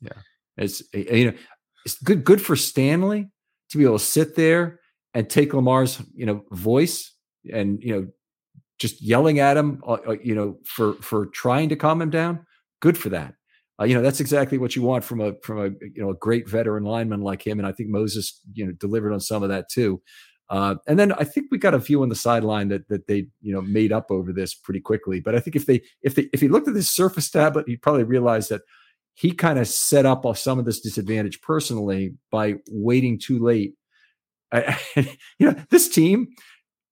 Yeah, 0.00 0.10
it's 0.56 0.82
eh, 0.94 1.04
eh, 1.08 1.16
you 1.16 1.30
know 1.30 1.36
it's 1.84 2.00
good 2.02 2.24
good 2.24 2.40
for 2.40 2.54
Stanley 2.54 3.28
to 3.70 3.78
be 3.78 3.84
able 3.84 3.98
to 3.98 4.04
sit 4.04 4.36
there 4.36 4.80
and 5.14 5.28
take 5.28 5.52
Lamar's 5.52 6.00
you 6.14 6.26
know 6.26 6.44
voice 6.52 7.12
and 7.52 7.82
you 7.82 7.92
know 7.92 8.08
just 8.78 9.02
yelling 9.02 9.40
at 9.40 9.56
him, 9.56 9.82
uh, 9.86 9.98
uh 10.06 10.16
you 10.22 10.34
know 10.34 10.58
for 10.64 10.94
for 10.94 11.26
trying 11.26 11.70
to 11.70 11.76
calm 11.76 12.00
him 12.00 12.10
down. 12.10 12.46
Good 12.80 12.96
for 12.96 13.08
that. 13.08 13.34
Uh, 13.80 13.84
you 13.84 13.94
know 13.94 14.02
that's 14.02 14.20
exactly 14.20 14.56
what 14.56 14.74
you 14.74 14.82
want 14.82 15.04
from 15.04 15.20
a 15.20 15.34
from 15.42 15.58
a 15.58 15.68
you 15.94 16.02
know 16.02 16.10
a 16.10 16.16
great 16.16 16.48
veteran 16.48 16.84
lineman 16.84 17.20
like 17.20 17.46
him, 17.46 17.58
and 17.58 17.66
I 17.66 17.72
think 17.72 17.90
Moses 17.90 18.40
you 18.54 18.66
know 18.66 18.72
delivered 18.72 19.12
on 19.12 19.20
some 19.20 19.42
of 19.42 19.48
that 19.50 19.68
too. 19.70 20.00
Uh, 20.48 20.76
and 20.86 20.98
then 20.98 21.12
I 21.12 21.24
think 21.24 21.48
we 21.50 21.58
got 21.58 21.74
a 21.74 21.80
few 21.80 22.02
on 22.02 22.08
the 22.08 22.14
sideline 22.14 22.68
that 22.68 22.88
that 22.88 23.06
they 23.06 23.26
you 23.42 23.52
know 23.52 23.60
made 23.60 23.92
up 23.92 24.06
over 24.10 24.32
this 24.32 24.54
pretty 24.54 24.80
quickly. 24.80 25.20
But 25.20 25.34
I 25.34 25.40
think 25.40 25.56
if 25.56 25.66
they 25.66 25.82
if 26.02 26.14
they 26.14 26.28
if 26.32 26.40
he 26.40 26.48
looked 26.48 26.68
at 26.68 26.74
this 26.74 26.90
Surface 26.90 27.30
tablet, 27.30 27.68
he'd 27.68 27.82
probably 27.82 28.04
realize 28.04 28.48
that 28.48 28.62
he 29.14 29.32
kind 29.32 29.58
of 29.58 29.66
set 29.66 30.06
up 30.06 30.24
some 30.36 30.58
of 30.58 30.66
this 30.66 30.80
disadvantage 30.80 31.40
personally 31.40 32.14
by 32.30 32.54
waiting 32.70 33.18
too 33.18 33.42
late. 33.42 33.74
I, 34.52 34.78
you 35.38 35.50
know, 35.50 35.56
this 35.70 35.88
team 35.88 36.28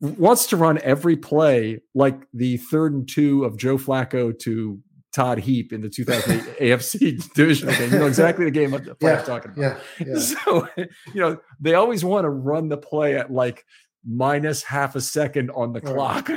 wants 0.00 0.46
to 0.48 0.56
run 0.56 0.78
every 0.82 1.16
play 1.16 1.80
like 1.94 2.20
the 2.32 2.56
third 2.56 2.92
and 2.92 3.08
two 3.08 3.44
of 3.44 3.56
Joe 3.56 3.78
Flacco 3.78 4.36
to 4.40 4.78
Todd 5.14 5.38
Heap 5.38 5.72
in 5.72 5.80
the 5.80 5.88
2008 5.88 6.58
AFC 6.58 7.32
divisional 7.34 7.74
game. 7.76 7.92
You 7.92 7.98
know 8.00 8.06
exactly 8.06 8.44
the 8.44 8.50
game 8.50 8.72
the 8.72 8.96
yeah, 9.00 9.20
I'm 9.20 9.24
talking 9.24 9.52
about. 9.52 9.80
Yeah, 10.00 10.06
yeah. 10.06 10.18
So, 10.18 10.68
you 10.76 11.20
know, 11.20 11.38
they 11.60 11.74
always 11.74 12.04
want 12.04 12.24
to 12.24 12.30
run 12.30 12.68
the 12.68 12.76
play 12.76 13.16
at 13.16 13.32
like 13.32 13.64
minus 14.04 14.62
half 14.64 14.96
a 14.96 15.00
second 15.00 15.50
on 15.52 15.72
the 15.72 15.80
right. 15.80 15.94
clock. 15.94 16.30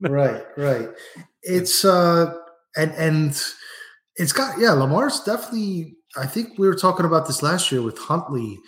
right, 0.00 0.44
right. 0.56 0.88
It's 1.42 1.84
uh 1.84 2.32
and 2.76 2.92
and 2.92 3.42
it's 4.16 4.32
got 4.32 4.58
yeah, 4.58 4.72
Lamar's 4.72 5.20
definitely 5.20 5.96
I 6.16 6.26
think 6.26 6.58
we 6.58 6.68
were 6.68 6.76
talking 6.76 7.06
about 7.06 7.26
this 7.26 7.42
last 7.42 7.72
year 7.72 7.82
with 7.82 7.98
Huntley. 7.98 8.58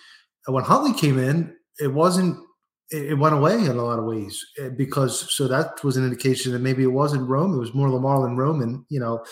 When 0.46 0.64
Huntley 0.64 0.94
came 0.94 1.18
in, 1.18 1.54
it 1.78 1.92
wasn't 1.92 2.38
it 2.90 3.18
went 3.18 3.34
away 3.34 3.54
in 3.54 3.66
a 3.66 3.82
lot 3.82 3.98
of 3.98 4.04
ways 4.04 4.44
eh, 4.60 4.68
because 4.68 5.32
so 5.34 5.48
that 5.48 5.82
was 5.82 5.96
an 5.96 6.04
indication 6.04 6.52
that 6.52 6.60
maybe 6.60 6.84
it 6.84 6.86
wasn't 6.86 7.28
Rome, 7.28 7.54
it 7.54 7.58
was 7.58 7.74
more 7.74 7.90
Lamar 7.90 8.22
than 8.22 8.36
Roman. 8.36 8.84
You 8.88 9.00
know, 9.00 9.24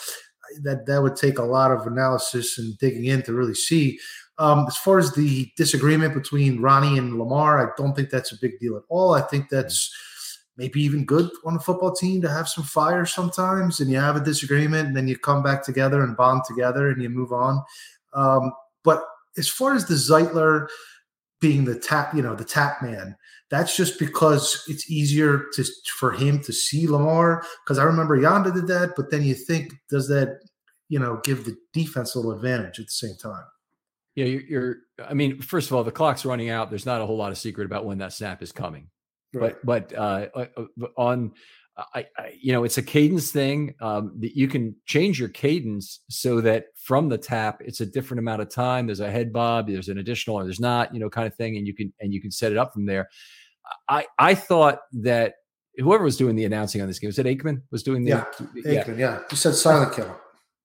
that 0.62 0.86
that 0.86 1.02
would 1.02 1.16
take 1.16 1.38
a 1.38 1.44
lot 1.44 1.70
of 1.70 1.86
analysis 1.86 2.58
and 2.58 2.76
digging 2.78 3.06
in 3.06 3.22
to 3.22 3.32
really 3.32 3.54
see. 3.54 3.98
Um, 4.38 4.64
as 4.66 4.76
far 4.76 4.98
as 4.98 5.12
the 5.12 5.48
disagreement 5.56 6.14
between 6.14 6.60
Ronnie 6.60 6.98
and 6.98 7.18
Lamar, 7.18 7.64
I 7.64 7.70
don't 7.76 7.94
think 7.94 8.10
that's 8.10 8.32
a 8.32 8.40
big 8.40 8.58
deal 8.58 8.76
at 8.76 8.82
all. 8.88 9.14
I 9.14 9.20
think 9.20 9.48
that's 9.48 9.94
maybe 10.56 10.82
even 10.82 11.04
good 11.04 11.30
on 11.44 11.56
a 11.56 11.60
football 11.60 11.92
team 11.92 12.20
to 12.22 12.28
have 12.28 12.48
some 12.48 12.64
fire 12.64 13.06
sometimes, 13.06 13.78
and 13.78 13.90
you 13.90 13.98
have 13.98 14.16
a 14.16 14.24
disagreement, 14.24 14.88
and 14.88 14.96
then 14.96 15.06
you 15.06 15.16
come 15.16 15.42
back 15.42 15.62
together 15.62 16.02
and 16.02 16.16
bond 16.16 16.42
together, 16.46 16.90
and 16.90 17.00
you 17.00 17.08
move 17.08 17.32
on. 17.32 17.62
Um, 18.12 18.52
but 18.82 19.04
as 19.36 19.48
far 19.48 19.74
as 19.74 19.86
the 19.86 19.94
Zeitler 19.94 20.68
being 21.40 21.64
the 21.64 21.78
tap, 21.78 22.14
you 22.14 22.22
know, 22.22 22.34
the 22.34 22.44
tap 22.44 22.82
man, 22.82 23.16
that's 23.50 23.76
just 23.76 23.98
because 23.98 24.64
it's 24.68 24.90
easier 24.90 25.46
to 25.54 25.64
for 25.98 26.12
him 26.12 26.42
to 26.42 26.52
see 26.52 26.86
Lamar. 26.86 27.44
Because 27.64 27.78
I 27.78 27.84
remember 27.84 28.18
Yanda 28.18 28.52
did 28.52 28.66
that, 28.68 28.94
but 28.96 29.10
then 29.10 29.22
you 29.22 29.34
think, 29.34 29.74
does 29.90 30.08
that 30.08 30.40
you 30.88 30.98
know 30.98 31.20
give 31.24 31.44
the 31.44 31.56
defense 31.72 32.14
a 32.14 32.18
little 32.18 32.32
advantage 32.32 32.78
at 32.78 32.86
the 32.86 32.92
same 32.92 33.16
time? 33.16 33.44
Yeah, 34.14 34.26
you're, 34.26 34.42
you're. 34.42 34.76
I 35.06 35.14
mean, 35.14 35.40
first 35.40 35.68
of 35.70 35.76
all, 35.76 35.84
the 35.84 35.92
clock's 35.92 36.24
running 36.24 36.50
out. 36.50 36.70
There's 36.70 36.86
not 36.86 37.00
a 37.00 37.06
whole 37.06 37.16
lot 37.16 37.32
of 37.32 37.38
secret 37.38 37.64
about 37.64 37.84
when 37.84 37.98
that 37.98 38.12
snap 38.12 38.42
is 38.42 38.52
coming. 38.52 38.88
Right. 39.32 39.56
But 39.64 39.90
but 39.90 39.98
uh, 39.98 40.28
uh, 40.34 40.46
uh 40.56 40.86
on 40.96 41.32
I, 41.76 42.06
I, 42.16 42.38
you 42.40 42.52
know 42.52 42.62
it's 42.62 42.78
a 42.78 42.82
cadence 42.82 43.32
thing 43.32 43.74
um, 43.80 44.12
that 44.20 44.36
you 44.36 44.46
can 44.46 44.76
change 44.86 45.18
your 45.18 45.28
cadence 45.28 46.00
so 46.08 46.40
that 46.40 46.66
from 46.76 47.08
the 47.08 47.18
tap 47.18 47.60
it's 47.64 47.80
a 47.80 47.86
different 47.86 48.20
amount 48.20 48.42
of 48.42 48.48
time. 48.48 48.86
There's 48.86 49.00
a 49.00 49.10
head 49.10 49.32
bob 49.32 49.68
there's 49.68 49.88
an 49.88 49.98
additional 49.98 50.36
or 50.36 50.44
there's 50.44 50.60
not 50.60 50.94
you 50.94 51.00
know 51.00 51.10
kind 51.10 51.26
of 51.26 51.34
thing 51.34 51.56
and 51.56 51.66
you 51.66 51.74
can 51.74 51.92
and 52.00 52.12
you 52.12 52.20
can 52.20 52.30
set 52.30 52.52
it 52.52 52.58
up 52.58 52.72
from 52.72 52.86
there. 52.86 53.08
I 53.88 54.06
i 54.18 54.34
thought 54.34 54.80
that 54.92 55.34
whoever 55.78 56.04
was 56.04 56.16
doing 56.16 56.36
the 56.36 56.44
announcing 56.44 56.80
on 56.80 56.86
this 56.86 56.98
game 56.98 57.08
was 57.08 57.18
it 57.18 57.26
aikman 57.26 57.62
was 57.70 57.82
doing 57.82 58.04
the 58.04 58.10
yeah 58.10 58.24
aikman 58.64 58.98
yeah, 58.98 59.16
yeah. 59.16 59.20
he 59.30 59.36
said 59.36 59.54
silent 59.54 59.92
count 59.92 60.16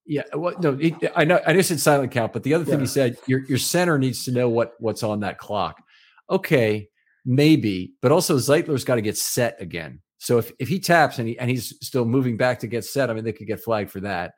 yeah 0.06 0.24
well 0.34 0.54
no 0.60 0.76
he, 0.76 0.96
i 1.16 1.24
know 1.24 1.40
i 1.48 1.54
just 1.54 1.70
said 1.70 1.80
silent 1.80 2.12
count 2.12 2.34
but 2.34 2.44
the 2.44 2.54
other 2.54 2.66
thing 2.66 2.76
yeah. 2.76 2.82
he 2.82 2.88
said 2.88 3.18
your 3.26 3.40
your 3.46 3.58
center 3.58 3.98
needs 3.98 4.26
to 4.26 4.32
know 4.32 4.50
what 4.50 4.74
what's 4.80 5.04
on 5.04 5.22
that 5.22 5.38
clock. 5.38 5.82
Okay 6.30 6.90
maybe 7.26 7.94
but 8.02 8.12
also 8.12 8.38
zeitler's 8.38 8.84
got 8.84 8.96
to 8.96 9.02
get 9.02 9.18
set 9.18 9.60
again 9.62 10.02
so 10.20 10.38
if, 10.38 10.52
if 10.60 10.68
he 10.68 10.80
taps 10.80 11.18
and 11.18 11.30
he 11.30 11.40
and 11.40 11.50
he's 11.50 11.74
still 11.82 12.06
moving 12.06 12.38
back 12.38 12.60
to 12.60 12.68
get 12.68 12.84
set, 12.84 13.10
I 13.10 13.14
mean, 13.14 13.24
they 13.24 13.32
could 13.32 13.48
get 13.48 13.64
flagged 13.64 13.90
for 13.90 14.02
that. 14.02 14.34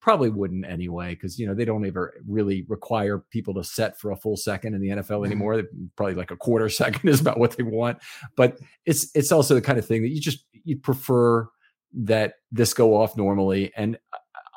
Probably 0.00 0.28
wouldn't 0.28 0.66
anyway, 0.66 1.14
because 1.14 1.38
you 1.38 1.46
know 1.46 1.54
they 1.54 1.64
don't 1.64 1.84
ever 1.86 2.12
really 2.28 2.66
require 2.68 3.24
people 3.30 3.54
to 3.54 3.64
set 3.64 3.98
for 3.98 4.10
a 4.10 4.16
full 4.16 4.36
second 4.36 4.74
in 4.74 4.82
the 4.82 4.88
NFL 4.88 5.24
anymore. 5.26 5.62
Probably 5.96 6.14
like 6.14 6.30
a 6.30 6.36
quarter 6.36 6.68
second 6.70 7.08
is 7.08 7.22
about 7.22 7.38
what 7.38 7.56
they 7.56 7.62
want. 7.62 7.98
But 8.36 8.58
it's 8.84 9.10
it's 9.14 9.32
also 9.32 9.54
the 9.54 9.62
kind 9.62 9.78
of 9.78 9.86
thing 9.86 10.02
that 10.02 10.10
you 10.10 10.20
just 10.20 10.44
you 10.62 10.76
prefer 10.76 11.48
that 11.94 12.34
this 12.52 12.74
go 12.74 12.94
off 12.94 13.16
normally. 13.16 13.72
And 13.76 13.98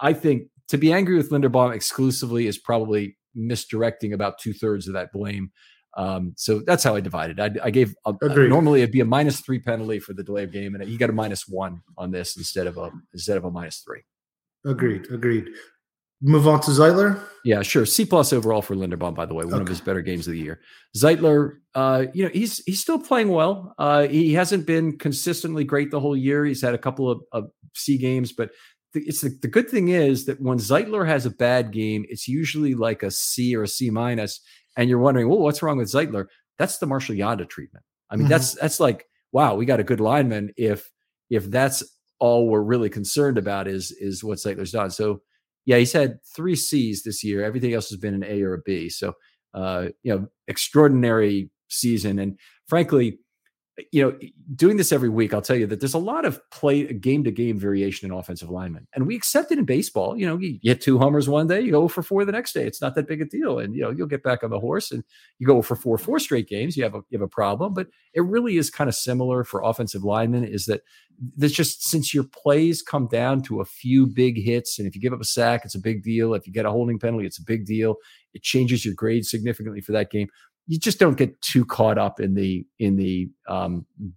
I 0.02 0.12
think 0.12 0.50
to 0.68 0.78
be 0.78 0.92
angry 0.92 1.16
with 1.16 1.30
Linderbaum 1.30 1.74
exclusively 1.74 2.46
is 2.46 2.58
probably 2.58 3.16
misdirecting 3.34 4.12
about 4.12 4.38
two 4.38 4.52
thirds 4.52 4.88
of 4.88 4.96
that 4.96 5.14
blame. 5.14 5.52
Um, 5.98 6.34
so 6.38 6.62
that's 6.66 6.84
how 6.84 6.96
I 6.96 7.02
divided. 7.02 7.40
I, 7.40 7.50
I 7.64 7.72
gave 7.72 7.96
a, 8.06 8.14
a, 8.22 8.48
normally 8.48 8.82
it'd 8.82 8.92
be 8.92 9.02
a 9.02 9.06
minus 9.06 9.40
three 9.42 9.60
penalty 9.60 10.00
for 10.00 10.14
the 10.14 10.24
delay 10.24 10.44
of 10.44 10.52
game, 10.52 10.76
and 10.76 10.84
he 10.88 10.96
got 10.96 11.10
a 11.10 11.14
minus 11.14 11.48
one 11.48 11.82
on 11.98 12.12
this 12.12 12.38
instead 12.38 12.68
of 12.68 12.78
a 12.78 12.92
instead 13.14 13.36
of 13.36 13.46
a 13.46 13.52
minus 13.52 13.80
three. 13.80 14.04
Agreed. 14.66 15.08
Agreed. 15.12 15.50
Move 16.22 16.48
on 16.48 16.60
to 16.62 16.72
Zeitler. 16.72 17.20
Yeah, 17.46 17.62
sure. 17.62 17.86
C 17.86 18.04
plus 18.04 18.34
overall 18.34 18.64
for 18.64 18.76
Linderbaum, 18.76 19.14
by 19.14 19.26
the 19.26 19.36
way, 19.36 19.46
one 19.46 19.56
okay. 19.56 19.62
of 19.62 19.68
his 19.68 19.82
better 19.82 20.02
games 20.02 20.28
of 20.28 20.34
the 20.34 20.40
year. 20.40 20.62
Zeitler, 20.96 21.58
uh, 21.76 22.06
you 22.14 22.24
know, 22.24 22.32
he's 22.34 22.64
he's 22.66 22.80
still 22.80 22.98
playing 22.98 23.30
well. 23.30 23.76
Uh, 23.78 24.08
he 24.08 24.34
hasn't 24.34 24.66
been 24.66 24.98
consistently 24.98 25.64
great 25.64 25.92
the 25.92 26.00
whole 26.00 26.18
year. 26.18 26.44
He's 26.44 26.62
had 26.62 26.74
a 26.74 26.80
couple 26.80 27.10
of, 27.10 27.22
of 27.32 27.50
C 27.76 28.00
games, 28.00 28.34
but 28.34 28.50
the, 28.94 29.02
it's 29.02 29.22
the, 29.22 29.38
the 29.42 29.48
good 29.48 29.70
thing 29.70 29.90
is 29.90 30.26
that 30.26 30.42
when 30.42 30.58
Zeitler 30.58 31.08
has 31.08 31.26
a 31.28 31.32
bad 31.32 31.72
game, 31.72 32.06
it's 32.10 32.28
usually 32.28 32.74
like 32.74 33.04
a 33.04 33.12
C 33.12 33.56
or 33.56 33.64
a 33.64 33.68
C 33.68 33.92
minus, 33.92 34.42
and 34.78 34.90
you're 34.90 35.00
wondering, 35.00 35.28
well, 35.28 35.40
what's 35.40 35.62
wrong 35.62 35.78
with 35.78 35.92
Zeitler? 35.92 36.28
That's 36.58 36.78
the 36.78 36.86
Marshal 36.86 37.16
Yanda 37.16 37.50
treatment. 37.50 37.84
I 38.10 38.16
mean, 38.16 38.26
mm-hmm. 38.26 38.32
that's 38.32 38.54
that's 38.54 38.80
like, 38.80 39.06
wow, 39.32 39.56
we 39.56 39.66
got 39.66 39.80
a 39.80 39.84
good 39.84 40.00
lineman. 40.00 40.52
If 40.56 40.90
if 41.30 41.46
that's 41.46 41.84
all 42.20 42.48
we're 42.48 42.62
really 42.62 42.90
concerned 42.90 43.38
about 43.38 43.68
is 43.68 43.92
is 44.00 44.24
what 44.24 44.38
Zeitler's 44.38 44.72
done. 44.72 44.92
So 44.92 45.20
yeah, 45.66 45.78
he's 45.78 45.92
had 45.92 46.20
three 46.36 46.56
C's 46.56 47.04
this 47.04 47.24
year. 47.24 47.44
Everything 47.44 47.74
else 47.74 47.90
has 47.90 48.00
been 48.00 48.14
an 48.14 48.24
A 48.24 48.42
or 48.44 48.54
a 48.54 48.62
B. 48.62 48.90
So 48.90 49.14
uh, 49.54 49.88
you 50.04 50.14
know, 50.14 50.28
extraordinary 50.48 51.50
season. 51.68 52.20
And 52.20 52.38
frankly, 52.68 53.20
you 53.92 54.02
know, 54.02 54.18
doing 54.56 54.78
this 54.78 54.92
every 54.92 55.10
week, 55.10 55.34
I'll 55.34 55.42
tell 55.42 55.56
you 55.56 55.68
that 55.68 55.80
there's 55.80 55.94
a 55.94 56.00
lot 56.00 56.26
of 56.26 56.42
play 56.50 56.92
game 56.94 57.24
to 57.24 57.32
game 57.32 57.60
variation 57.60 58.10
in 58.10 58.18
offensive 58.18 58.50
linemen, 58.50 58.88
and 58.96 59.06
we 59.06 59.16
accept 59.16 59.52
it 59.52 59.60
in 59.60 59.66
baseball. 59.66 60.18
You 60.18 60.26
know, 60.26 60.38
you 60.38 60.60
get 60.60 60.82
two 60.82 60.98
homers 60.98 61.30
one 61.30 61.48
day, 61.48 61.62
you 61.62 61.72
go 61.72 61.88
for 61.88 62.02
four 62.02 62.26
the 62.26 62.32
next 62.32 62.54
day. 62.54 62.66
It's 62.66 62.82
not 62.82 62.96
that 62.96 63.08
big 63.08 63.22
a 63.22 63.26
deal, 63.26 63.60
and 63.60 63.76
you 63.76 63.82
know 63.82 63.92
you'll 63.92 64.08
get 64.08 64.24
back 64.24 64.44
on 64.44 64.50
the 64.50 64.60
horse, 64.60 64.92
and 64.92 65.04
you 65.38 65.46
go 65.46 65.62
for 65.62 65.76
four 65.76 65.98
four 65.98 66.18
straight 66.20 66.48
games. 66.48 66.76
You 66.76 66.84
have 66.84 66.96
a 66.96 67.02
you 67.10 67.20
have 67.20 67.22
a 67.22 67.28
problem, 67.28 67.74
but 67.74 67.88
it 68.14 68.22
really 68.22 68.58
is 68.58 68.70
kind 68.70 68.88
of 68.88 68.96
similar 68.96 69.44
for 69.44 69.62
offensive 69.62 70.04
linemen. 70.04 70.44
Is 70.44 70.66
that 70.66 70.82
there's 71.36 71.54
just 71.54 71.84
since 71.84 72.14
your 72.14 72.24
plays 72.24 72.82
come 72.82 73.08
down 73.08 73.42
to 73.44 73.62
a 73.62 73.66
few 73.66 74.08
big 74.08 74.44
hits, 74.44 74.80
and 74.80 74.88
if 74.88 74.96
you 74.96 75.02
give 75.02 75.14
up 75.14 75.22
a 75.22 75.26
sack, 75.26 75.62
it's 75.66 75.76
a 75.76 75.80
big 75.80 76.04
deal. 76.04 76.34
If 76.34 76.48
you 76.48 76.54
get 76.54 76.66
a 76.66 76.72
holding 76.72 76.98
penalty, 76.98 77.28
it's 77.28 77.40
a 77.40 77.44
big 77.44 77.66
deal. 77.66 77.96
It 78.34 78.44
changes 78.44 78.86
your 78.86 78.94
grade 78.94 79.26
significantly 79.26 79.82
for 79.82 79.94
that 79.94 80.12
game 80.12 80.30
you 80.68 80.78
just 80.78 81.00
don't 81.00 81.18
get 81.18 81.42
too 81.42 81.66
caught 81.66 81.98
up 81.98 82.20
in 82.20 82.34
the 82.34 82.66
in 82.78 82.98
the 82.98 83.30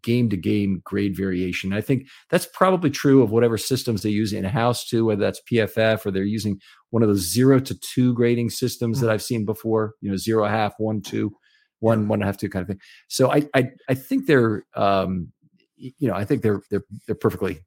game 0.03 0.29
to 0.29 0.37
game 0.37 0.83
grade 0.85 1.17
variation. 1.17 1.73
I 1.73 1.81
think 1.81 2.09
that's 2.29 2.47
probably 2.47 2.91
true 2.91 3.23
of 3.23 3.31
whatever 3.31 3.57
systems 3.57 4.03
they 4.03 4.11
use 4.11 4.33
in 4.33 4.45
house 4.45 4.85
too, 4.85 5.05
whether 5.05 5.21
that's 5.21 5.41
PFF 5.51 6.05
or 6.05 6.11
they're 6.11 6.25
using 6.25 6.61
one 6.91 7.05
of 7.05 7.09
those 7.09 7.31
zero 7.31 7.61
to 7.61 7.75
two 7.79 8.13
grading 8.15 8.51
systems 8.51 9.01
that 9.01 9.07
mm. 9.07 9.11
I've 9.11 9.23
seen 9.23 9.45
before. 9.45 9.95
You 10.01 10.11
know, 10.11 10.17
zero, 10.17 10.45
a 10.45 10.51
half, 10.51 10.75
one, 10.79 11.01
two, 11.03 11.33
one, 11.79 12.09
one 12.09 12.17
and 12.17 12.25
a 12.25 12.27
half, 12.27 12.37
two 12.37 12.49
kind 12.51 12.63
of 12.63 12.69
thing. 12.69 12.81
So 13.09 13.31
I 13.31 13.49
I, 13.55 13.71
I 13.89 13.95
think 13.95 14.27
they're 14.27 14.65
um, 14.75 15.29
you 15.77 16.09
know 16.09 16.15
I 16.15 16.25
think 16.25 16.43
they're 16.43 16.63
they're 16.71 16.85
they're 17.07 17.15
perfectly 17.15 17.61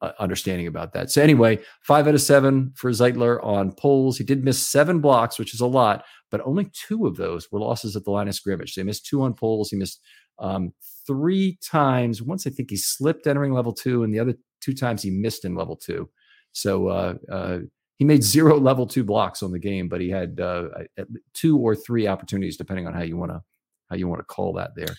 uh, 0.00 0.12
understanding 0.18 0.66
about 0.66 0.92
that. 0.92 1.10
So 1.10 1.22
anyway, 1.22 1.58
five 1.82 2.06
out 2.06 2.14
of 2.14 2.20
seven 2.20 2.72
for 2.74 2.90
Zeitler 2.90 3.42
on 3.44 3.72
polls. 3.72 4.18
He 4.18 4.24
did 4.24 4.44
miss 4.44 4.58
seven 4.58 5.00
blocks, 5.00 5.38
which 5.38 5.54
is 5.54 5.60
a 5.60 5.66
lot, 5.66 6.04
but 6.34 6.40
only 6.44 6.68
two 6.72 7.06
of 7.06 7.16
those 7.16 7.52
were 7.52 7.60
losses 7.60 7.94
at 7.94 8.02
the 8.02 8.10
line 8.10 8.26
of 8.26 8.34
scrimmage. 8.34 8.74
So 8.74 8.80
he 8.80 8.84
missed 8.84 9.06
two 9.06 9.22
on 9.22 9.34
poles. 9.34 9.70
He 9.70 9.76
missed 9.76 10.00
um, 10.40 10.72
three 11.06 11.58
times. 11.62 12.20
Once 12.20 12.44
I 12.44 12.50
think 12.50 12.70
he 12.70 12.76
slipped 12.76 13.28
entering 13.28 13.52
level 13.52 13.72
two, 13.72 14.02
and 14.02 14.12
the 14.12 14.18
other 14.18 14.34
two 14.60 14.74
times 14.74 15.02
he 15.02 15.10
missed 15.10 15.44
in 15.44 15.54
level 15.54 15.76
two. 15.76 16.10
So 16.50 16.88
uh, 16.88 17.14
uh, 17.30 17.58
he 17.98 18.04
made 18.04 18.24
zero 18.24 18.58
level 18.70 18.86
two 18.86 19.04
blocks 19.04 19.44
on 19.44 19.52
the 19.52 19.60
game, 19.60 19.88
but 19.88 20.00
he 20.00 20.10
had 20.10 20.40
uh, 20.40 20.70
two 21.34 21.56
or 21.56 21.76
three 21.76 22.08
opportunities, 22.08 22.56
depending 22.56 22.88
on 22.88 22.94
how 22.94 23.02
you 23.02 23.16
want 23.16 23.30
to 23.30 23.40
how 23.90 23.96
you 23.96 24.08
want 24.08 24.20
to 24.20 24.24
call 24.24 24.54
that 24.54 24.72
there. 24.74 24.96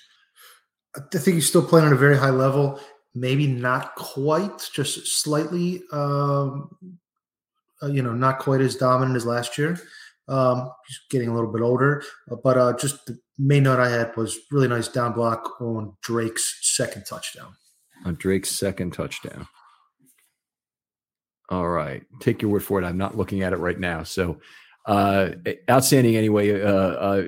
I 0.95 1.17
think 1.17 1.35
he's 1.35 1.49
still 1.49 1.65
playing 1.65 1.87
at 1.87 1.91
a 1.91 1.97
very 1.97 2.17
high 2.17 2.29
level 2.29 2.79
maybe 3.15 3.47
not 3.47 3.95
quite, 3.95 4.69
just 4.73 5.07
slightly, 5.07 5.81
um, 5.91 6.69
uh, 7.81 7.87
you 7.87 8.03
know, 8.03 8.13
not 8.13 8.39
quite 8.39 8.61
as 8.61 8.75
dominant 8.75 9.15
as 9.15 9.25
last 9.25 9.57
year. 9.57 9.79
Um, 10.27 10.71
he's 10.88 10.99
getting 11.09 11.29
a 11.29 11.33
little 11.33 11.51
bit 11.51 11.61
older, 11.61 12.03
uh, 12.31 12.35
but 12.43 12.57
uh, 12.57 12.73
just 12.77 13.05
the 13.05 13.19
main 13.38 13.63
note 13.63 13.79
I 13.79 13.89
had 13.89 14.15
was 14.17 14.38
really 14.51 14.67
nice 14.67 14.88
down 14.88 15.13
block 15.13 15.61
on 15.61 15.95
Drake's 16.01 16.59
second 16.61 17.05
touchdown. 17.05 17.53
On 18.05 18.15
Drake's 18.15 18.49
second 18.49 18.93
touchdown. 18.93 19.47
All 21.49 21.67
right, 21.67 22.03
take 22.21 22.41
your 22.41 22.49
word 22.49 22.63
for 22.63 22.81
it. 22.81 22.85
I'm 22.85 22.97
not 22.97 23.15
looking 23.15 23.43
at 23.43 23.53
it 23.53 23.57
right 23.57 23.79
now, 23.79 24.01
so 24.01 24.39
uh, 24.88 25.31
outstanding 25.69 26.15
anyway. 26.15 26.61
Uh, 26.61 26.69
uh, 26.69 27.23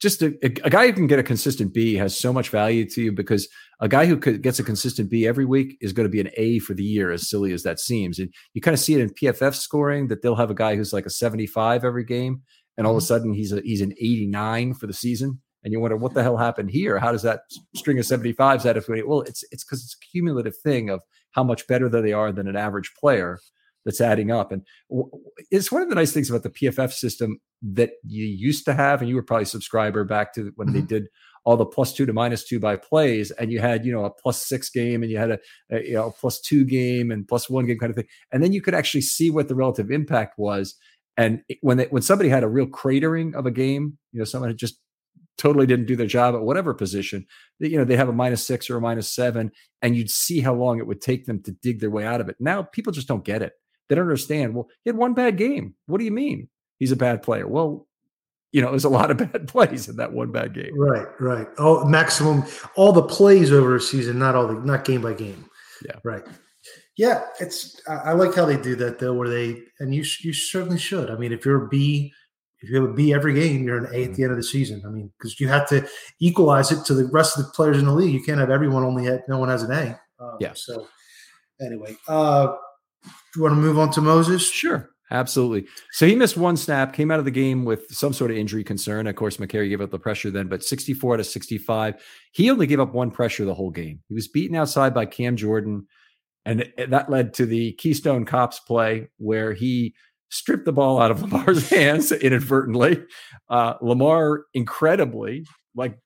just 0.00 0.22
a, 0.22 0.34
a, 0.42 0.70
guy 0.70 0.86
who 0.86 0.92
can 0.92 1.06
get 1.06 1.18
a 1.18 1.22
consistent 1.22 1.72
B 1.74 1.94
has 1.94 2.18
so 2.18 2.32
much 2.32 2.48
value 2.48 2.88
to 2.90 3.02
you 3.02 3.12
because 3.12 3.48
a 3.80 3.88
guy 3.88 4.06
who 4.06 4.16
could, 4.16 4.42
gets 4.42 4.58
a 4.58 4.64
consistent 4.64 5.10
B 5.10 5.26
every 5.26 5.44
week 5.44 5.76
is 5.80 5.92
going 5.92 6.06
to 6.06 6.12
be 6.12 6.20
an 6.20 6.30
A 6.36 6.58
for 6.60 6.74
the 6.74 6.84
year, 6.84 7.10
as 7.10 7.28
silly 7.28 7.52
as 7.52 7.62
that 7.64 7.80
seems. 7.80 8.18
And 8.18 8.32
you 8.52 8.60
kind 8.60 8.74
of 8.74 8.80
see 8.80 8.94
it 8.94 9.00
in 9.00 9.10
PFF 9.10 9.54
scoring 9.54 10.08
that 10.08 10.22
they'll 10.22 10.36
have 10.36 10.50
a 10.50 10.54
guy 10.54 10.76
who's 10.76 10.92
like 10.92 11.06
a 11.06 11.10
75 11.10 11.84
every 11.84 12.04
game, 12.04 12.42
and 12.76 12.86
all 12.86 12.92
of 12.92 12.96
a 12.96 13.00
mm-hmm. 13.00 13.06
sudden 13.06 13.32
he's 13.34 13.52
a, 13.52 13.60
he's 13.62 13.80
an 13.80 13.92
89 13.92 14.74
for 14.74 14.86
the 14.86 14.92
season. 14.92 15.40
And 15.62 15.72
you 15.72 15.80
wonder 15.80 15.96
what 15.96 16.12
the 16.12 16.22
hell 16.22 16.36
happened 16.36 16.70
here? 16.70 16.98
How 16.98 17.10
does 17.10 17.22
that 17.22 17.40
string 17.74 17.98
of 17.98 18.04
75s 18.04 18.66
out 18.66 18.76
of 18.76 18.86
well, 19.06 19.22
it's 19.22 19.42
it's 19.50 19.64
because 19.64 19.82
it's 19.82 19.96
a 19.96 20.06
cumulative 20.12 20.54
thing 20.62 20.90
of 20.90 21.00
how 21.30 21.42
much 21.42 21.66
better 21.66 21.88
they 21.88 22.12
are 22.12 22.32
than 22.32 22.46
an 22.46 22.56
average 22.56 22.92
player 23.00 23.38
that's 23.84 24.00
adding 24.00 24.30
up. 24.30 24.52
And 24.52 24.62
it's 25.50 25.70
one 25.70 25.82
of 25.82 25.88
the 25.88 25.94
nice 25.94 26.12
things 26.12 26.30
about 26.30 26.42
the 26.42 26.50
PFF 26.50 26.92
system 26.92 27.38
that 27.62 27.92
you 28.06 28.24
used 28.24 28.64
to 28.66 28.74
have, 28.74 29.00
and 29.00 29.08
you 29.08 29.16
were 29.16 29.22
probably 29.22 29.44
a 29.44 29.46
subscriber 29.46 30.04
back 30.04 30.34
to 30.34 30.52
when 30.56 30.68
mm-hmm. 30.68 30.80
they 30.80 30.82
did 30.82 31.04
all 31.44 31.56
the 31.56 31.66
plus 31.66 31.92
two 31.92 32.06
to 32.06 32.12
minus 32.12 32.44
two 32.44 32.58
by 32.58 32.76
plays, 32.76 33.30
and 33.32 33.52
you 33.52 33.60
had 33.60 33.84
you 33.84 33.92
know 33.92 34.04
a 34.04 34.10
plus 34.10 34.42
six 34.42 34.70
game, 34.70 35.02
and 35.02 35.10
you 35.10 35.18
had 35.18 35.30
a, 35.30 35.38
a 35.70 35.82
you 35.82 35.94
know 35.94 36.14
plus 36.18 36.40
two 36.40 36.64
game 36.64 37.10
and 37.10 37.28
plus 37.28 37.48
one 37.50 37.66
game 37.66 37.78
kind 37.78 37.90
of 37.90 37.96
thing, 37.96 38.08
and 38.32 38.42
then 38.42 38.52
you 38.52 38.62
could 38.62 38.74
actually 38.74 39.02
see 39.02 39.30
what 39.30 39.48
the 39.48 39.54
relative 39.54 39.90
impact 39.90 40.38
was. 40.38 40.76
And 41.16 41.42
when 41.60 41.76
they, 41.76 41.84
when 41.86 42.02
somebody 42.02 42.28
had 42.28 42.42
a 42.42 42.48
real 42.48 42.66
cratering 42.66 43.34
of 43.34 43.46
a 43.46 43.50
game, 43.50 43.98
you 44.12 44.18
know, 44.18 44.24
someone 44.24 44.50
had 44.50 44.58
just 44.58 44.80
totally 45.38 45.66
didn't 45.66 45.86
do 45.86 45.96
their 45.96 46.06
job 46.06 46.34
at 46.34 46.42
whatever 46.42 46.74
position, 46.74 47.26
you 47.58 47.76
know, 47.76 47.84
they 47.84 47.96
have 47.96 48.08
a 48.08 48.12
minus 48.12 48.46
six 48.46 48.68
or 48.70 48.76
a 48.76 48.80
minus 48.80 49.14
seven, 49.14 49.50
and 49.82 49.96
you'd 49.96 50.10
see 50.10 50.40
how 50.40 50.54
long 50.54 50.78
it 50.78 50.86
would 50.86 51.00
take 51.00 51.26
them 51.26 51.42
to 51.42 51.52
dig 51.52 51.80
their 51.80 51.90
way 51.90 52.04
out 52.04 52.20
of 52.20 52.28
it. 52.28 52.36
Now 52.40 52.62
people 52.62 52.92
just 52.92 53.08
don't 53.08 53.24
get 53.24 53.42
it. 53.42 53.52
They 53.88 53.94
don't 53.94 54.04
understand. 54.04 54.54
Well, 54.54 54.68
he 54.82 54.88
had 54.88 54.96
one 54.96 55.14
bad 55.14 55.36
game. 55.36 55.74
What 55.86 55.98
do 55.98 56.04
you 56.04 56.10
mean 56.10 56.48
he's 56.78 56.92
a 56.92 56.96
bad 56.96 57.22
player? 57.22 57.46
Well, 57.46 57.86
you 58.54 58.62
know, 58.62 58.70
there's 58.70 58.84
a 58.84 58.88
lot 58.88 59.10
of 59.10 59.16
bad 59.32 59.48
plays 59.48 59.88
in 59.88 59.96
that 59.96 60.12
one 60.12 60.30
bad 60.30 60.54
game. 60.54 60.78
Right, 60.78 61.08
right. 61.18 61.48
Oh, 61.58 61.84
maximum 61.84 62.44
all 62.76 62.92
the 62.92 63.02
plays 63.02 63.50
over 63.50 63.74
a 63.74 63.80
season, 63.80 64.20
not 64.20 64.36
all 64.36 64.46
the 64.46 64.54
not 64.54 64.84
game 64.84 65.02
by 65.02 65.12
game. 65.12 65.44
Yeah, 65.84 65.96
right. 66.04 66.22
Yeah, 66.96 67.24
it's 67.40 67.82
I 67.88 68.12
like 68.12 68.32
how 68.36 68.46
they 68.46 68.56
do 68.56 68.76
that 68.76 69.00
though, 69.00 69.12
where 69.12 69.28
they 69.28 69.60
and 69.80 69.92
you 69.92 70.04
you 70.20 70.32
certainly 70.32 70.78
should. 70.78 71.10
I 71.10 71.16
mean, 71.16 71.32
if 71.32 71.44
you're 71.44 71.64
a 71.64 71.68
B, 71.68 72.12
if 72.60 72.70
you 72.70 72.80
have 72.80 72.90
a 72.90 72.92
B 72.92 73.12
every 73.12 73.34
game, 73.34 73.64
you're 73.64 73.84
an 73.84 73.92
A 73.92 74.04
at 74.04 74.14
the 74.14 74.22
end 74.22 74.30
of 74.30 74.38
the 74.38 74.44
season. 74.44 74.84
I 74.86 74.88
mean, 74.88 75.12
because 75.18 75.40
you 75.40 75.48
have 75.48 75.68
to 75.70 75.84
equalize 76.20 76.70
it 76.70 76.84
to 76.86 76.94
the 76.94 77.06
rest 77.06 77.36
of 77.36 77.44
the 77.44 77.50
players 77.50 77.78
in 77.78 77.86
the 77.86 77.92
league. 77.92 78.14
You 78.14 78.22
can't 78.22 78.38
have 78.38 78.50
everyone 78.50 78.84
only 78.84 79.04
had 79.04 79.24
no 79.28 79.38
one 79.38 79.48
has 79.48 79.64
an 79.64 79.72
A. 79.72 80.00
Um, 80.20 80.36
yeah. 80.38 80.52
So 80.54 80.86
anyway, 81.60 81.96
uh, 82.06 82.54
do 83.02 83.10
you 83.34 83.42
want 83.42 83.56
to 83.56 83.60
move 83.60 83.80
on 83.80 83.90
to 83.90 84.00
Moses? 84.00 84.48
Sure. 84.48 84.93
Absolutely. 85.14 85.68
So 85.92 86.08
he 86.08 86.16
missed 86.16 86.36
one 86.36 86.56
snap, 86.56 86.92
came 86.92 87.12
out 87.12 87.20
of 87.20 87.24
the 87.24 87.30
game 87.30 87.64
with 87.64 87.86
some 87.88 88.12
sort 88.12 88.32
of 88.32 88.36
injury 88.36 88.64
concern. 88.64 89.06
Of 89.06 89.14
course, 89.14 89.36
Mekari 89.36 89.68
gave 89.68 89.80
up 89.80 89.92
the 89.92 89.98
pressure 89.98 90.28
then, 90.28 90.48
but 90.48 90.64
64 90.64 91.14
out 91.14 91.20
of 91.20 91.26
65. 91.26 92.04
He 92.32 92.50
only 92.50 92.66
gave 92.66 92.80
up 92.80 92.92
one 92.92 93.12
pressure 93.12 93.44
the 93.44 93.54
whole 93.54 93.70
game. 93.70 94.00
He 94.08 94.14
was 94.14 94.26
beaten 94.26 94.56
outside 94.56 94.92
by 94.92 95.06
Cam 95.06 95.36
Jordan. 95.36 95.86
And 96.44 96.68
that 96.88 97.10
led 97.10 97.32
to 97.34 97.46
the 97.46 97.74
Keystone 97.74 98.24
Cops 98.24 98.58
play 98.58 99.06
where 99.18 99.52
he 99.52 99.94
stripped 100.30 100.64
the 100.64 100.72
ball 100.72 101.00
out 101.00 101.12
of 101.12 101.22
Lamar's 101.32 101.70
hands 101.70 102.10
inadvertently. 102.10 103.04
Uh, 103.48 103.74
Lamar, 103.80 104.46
incredibly, 104.52 105.46
like 105.76 105.96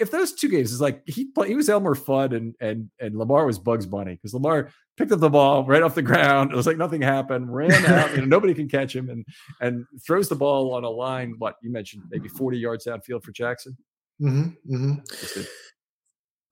if 0.00 0.10
those 0.10 0.32
two 0.32 0.48
games 0.48 0.72
is 0.72 0.80
like 0.80 1.02
he 1.06 1.26
play, 1.26 1.48
he 1.48 1.54
was 1.54 1.68
Elmer 1.68 1.94
Fudd 1.94 2.34
and 2.34 2.54
and 2.60 2.90
and 3.00 3.16
Lamar 3.16 3.46
was 3.46 3.58
Bugs 3.58 3.86
Bunny 3.86 4.14
because 4.14 4.34
Lamar 4.34 4.70
picked 4.96 5.12
up 5.12 5.20
the 5.20 5.30
ball 5.30 5.64
right 5.64 5.82
off 5.82 5.94
the 5.94 6.02
ground. 6.10 6.52
It 6.52 6.56
was 6.56 6.66
like 6.66 6.76
nothing 6.76 7.02
happened. 7.02 7.54
Ran 7.54 7.84
out, 7.86 8.10
you 8.12 8.18
know, 8.18 8.24
nobody 8.24 8.54
can 8.54 8.68
catch 8.68 8.94
him, 8.94 9.08
and 9.08 9.24
and 9.60 9.84
throws 10.06 10.28
the 10.28 10.36
ball 10.36 10.74
on 10.74 10.84
a 10.84 10.90
line. 10.90 11.34
What 11.38 11.56
you 11.62 11.70
mentioned, 11.70 12.04
maybe 12.10 12.28
forty 12.28 12.58
yards 12.58 12.86
downfield 12.86 13.22
for 13.22 13.32
Jackson. 13.32 13.76
Mm-hmm, 14.20 14.74
mm-hmm. 14.74 15.42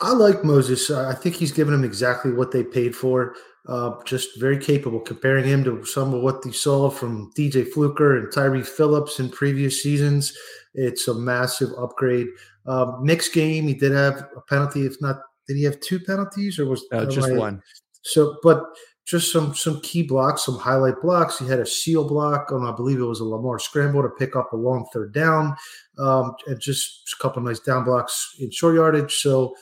I 0.01 0.13
like 0.13 0.45
Moses. 0.45 0.91
I 0.91 1.15
think 1.15 1.35
he's 1.35 1.53
given 1.53 1.75
him 1.75 1.85
exactly 1.85 2.33
what 2.33 2.53
they 2.53 2.63
paid 2.63 2.95
for. 2.95 3.35
Uh, 3.69 3.93
just 4.05 4.39
very 4.41 4.57
capable. 4.57 5.01
Comparing 5.01 5.45
him 5.45 5.65
to 5.65 5.85
some 5.85 6.15
of 6.15 6.23
what 6.23 6.45
you 6.47 6.53
saw 6.53 6.89
from 6.89 7.31
DJ 7.37 7.69
Fluker 7.69 8.17
and 8.17 8.33
Tyre 8.33 8.63
Phillips 8.63 9.19
in 9.19 9.29
previous 9.29 9.83
seasons, 9.83 10.33
it's 10.73 11.09
a 11.09 11.15
massive 11.15 11.71
upgrade. 11.77 12.29
Um, 12.69 12.99
next 13.03 13.31
game, 13.31 13.67
he 13.67 13.75
did 13.75 13.93
have 13.93 14.29
a 14.37 14.41
penalty. 14.49 14.87
If 14.87 15.01
not, 15.01 15.17
did 15.47 15.57
he 15.57 15.65
have 15.65 15.81
two 15.81 15.99
penalties 15.99 16.59
or 16.59 16.67
was 16.67 16.85
uh, 16.93 17.07
just 17.07 17.33
one? 17.33 17.63
So, 18.03 18.37
but 18.43 18.63
just 19.07 19.33
some 19.33 19.55
some 19.55 19.81
key 19.81 20.03
blocks, 20.03 20.45
some 20.45 20.59
highlight 20.59 21.01
blocks. 21.01 21.39
He 21.39 21.47
had 21.47 21.61
a 21.61 21.67
seal 21.67 22.07
block 22.07 22.53
on, 22.53 22.67
I 22.67 22.77
believe 22.77 22.99
it 22.99 23.05
was 23.05 23.21
a 23.21 23.25
Lamar 23.25 23.59
scramble 23.59 24.03
to 24.03 24.11
pick 24.11 24.37
up 24.37 24.53
a 24.53 24.57
long 24.57 24.87
third 24.93 25.15
down, 25.15 25.57
um, 25.99 26.35
and 26.47 26.61
just 26.61 27.15
a 27.19 27.23
couple 27.23 27.43
nice 27.43 27.61
down 27.61 27.85
blocks 27.85 28.35
in 28.39 28.51
short 28.51 28.75
yardage. 28.75 29.15
So 29.15 29.55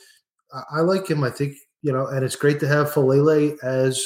I, 0.52 0.78
I 0.78 0.80
like 0.80 1.08
him. 1.08 1.22
I 1.22 1.30
think 1.30 1.54
you 1.82 1.92
know, 1.92 2.08
and 2.08 2.24
it's 2.24 2.34
great 2.34 2.58
to 2.60 2.68
have 2.68 2.90
Faalele 2.90 3.56
as 3.62 4.04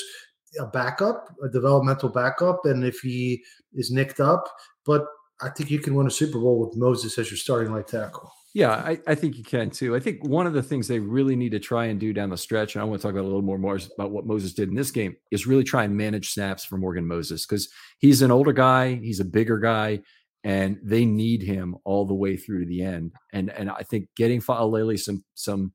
a 0.60 0.66
backup, 0.66 1.28
a 1.42 1.48
developmental 1.48 2.10
backup, 2.10 2.66
and 2.66 2.84
if 2.84 2.98
he 3.00 3.42
is 3.72 3.90
nicked 3.90 4.20
up, 4.20 4.44
but 4.84 5.06
I 5.40 5.48
think 5.48 5.70
you 5.70 5.78
can 5.78 5.94
win 5.94 6.06
a 6.06 6.10
Super 6.10 6.38
Bowl 6.38 6.60
with 6.60 6.76
Moses 6.76 7.16
as 7.16 7.30
your 7.30 7.38
starting 7.38 7.72
right 7.72 7.86
tackle. 7.86 8.30
Yeah, 8.52 8.72
I, 8.72 8.98
I, 9.06 9.14
think 9.14 9.36
you 9.36 9.44
can 9.44 9.70
too. 9.70 9.94
I 9.94 10.00
think 10.00 10.26
one 10.26 10.44
of 10.44 10.54
the 10.54 10.62
things 10.62 10.88
they 10.88 10.98
really 10.98 11.36
need 11.36 11.52
to 11.52 11.60
try 11.60 11.86
and 11.86 12.00
do 12.00 12.12
down 12.12 12.30
the 12.30 12.36
stretch, 12.36 12.74
and 12.74 12.82
I 12.82 12.84
want 12.84 13.00
to 13.00 13.06
talk 13.06 13.12
about 13.12 13.22
a 13.22 13.28
little 13.28 13.42
more, 13.42 13.58
more 13.58 13.78
about 13.96 14.10
what 14.10 14.26
Moses 14.26 14.52
did 14.52 14.68
in 14.68 14.74
this 14.74 14.90
game, 14.90 15.14
is 15.30 15.46
really 15.46 15.62
try 15.62 15.84
and 15.84 15.96
manage 15.96 16.30
snaps 16.30 16.64
for 16.64 16.76
Morgan 16.76 17.06
Moses 17.06 17.46
because 17.46 17.68
he's 17.98 18.22
an 18.22 18.32
older 18.32 18.52
guy, 18.52 18.94
he's 18.96 19.20
a 19.20 19.24
bigger 19.24 19.58
guy, 19.58 20.00
and 20.42 20.80
they 20.82 21.04
need 21.04 21.42
him 21.42 21.76
all 21.84 22.04
the 22.06 22.14
way 22.14 22.36
through 22.36 22.60
to 22.60 22.66
the 22.66 22.82
end. 22.82 23.12
And 23.32 23.50
and 23.50 23.70
I 23.70 23.82
think 23.82 24.08
getting 24.16 24.40
Faalele 24.40 24.98
some 24.98 25.24
some 25.34 25.72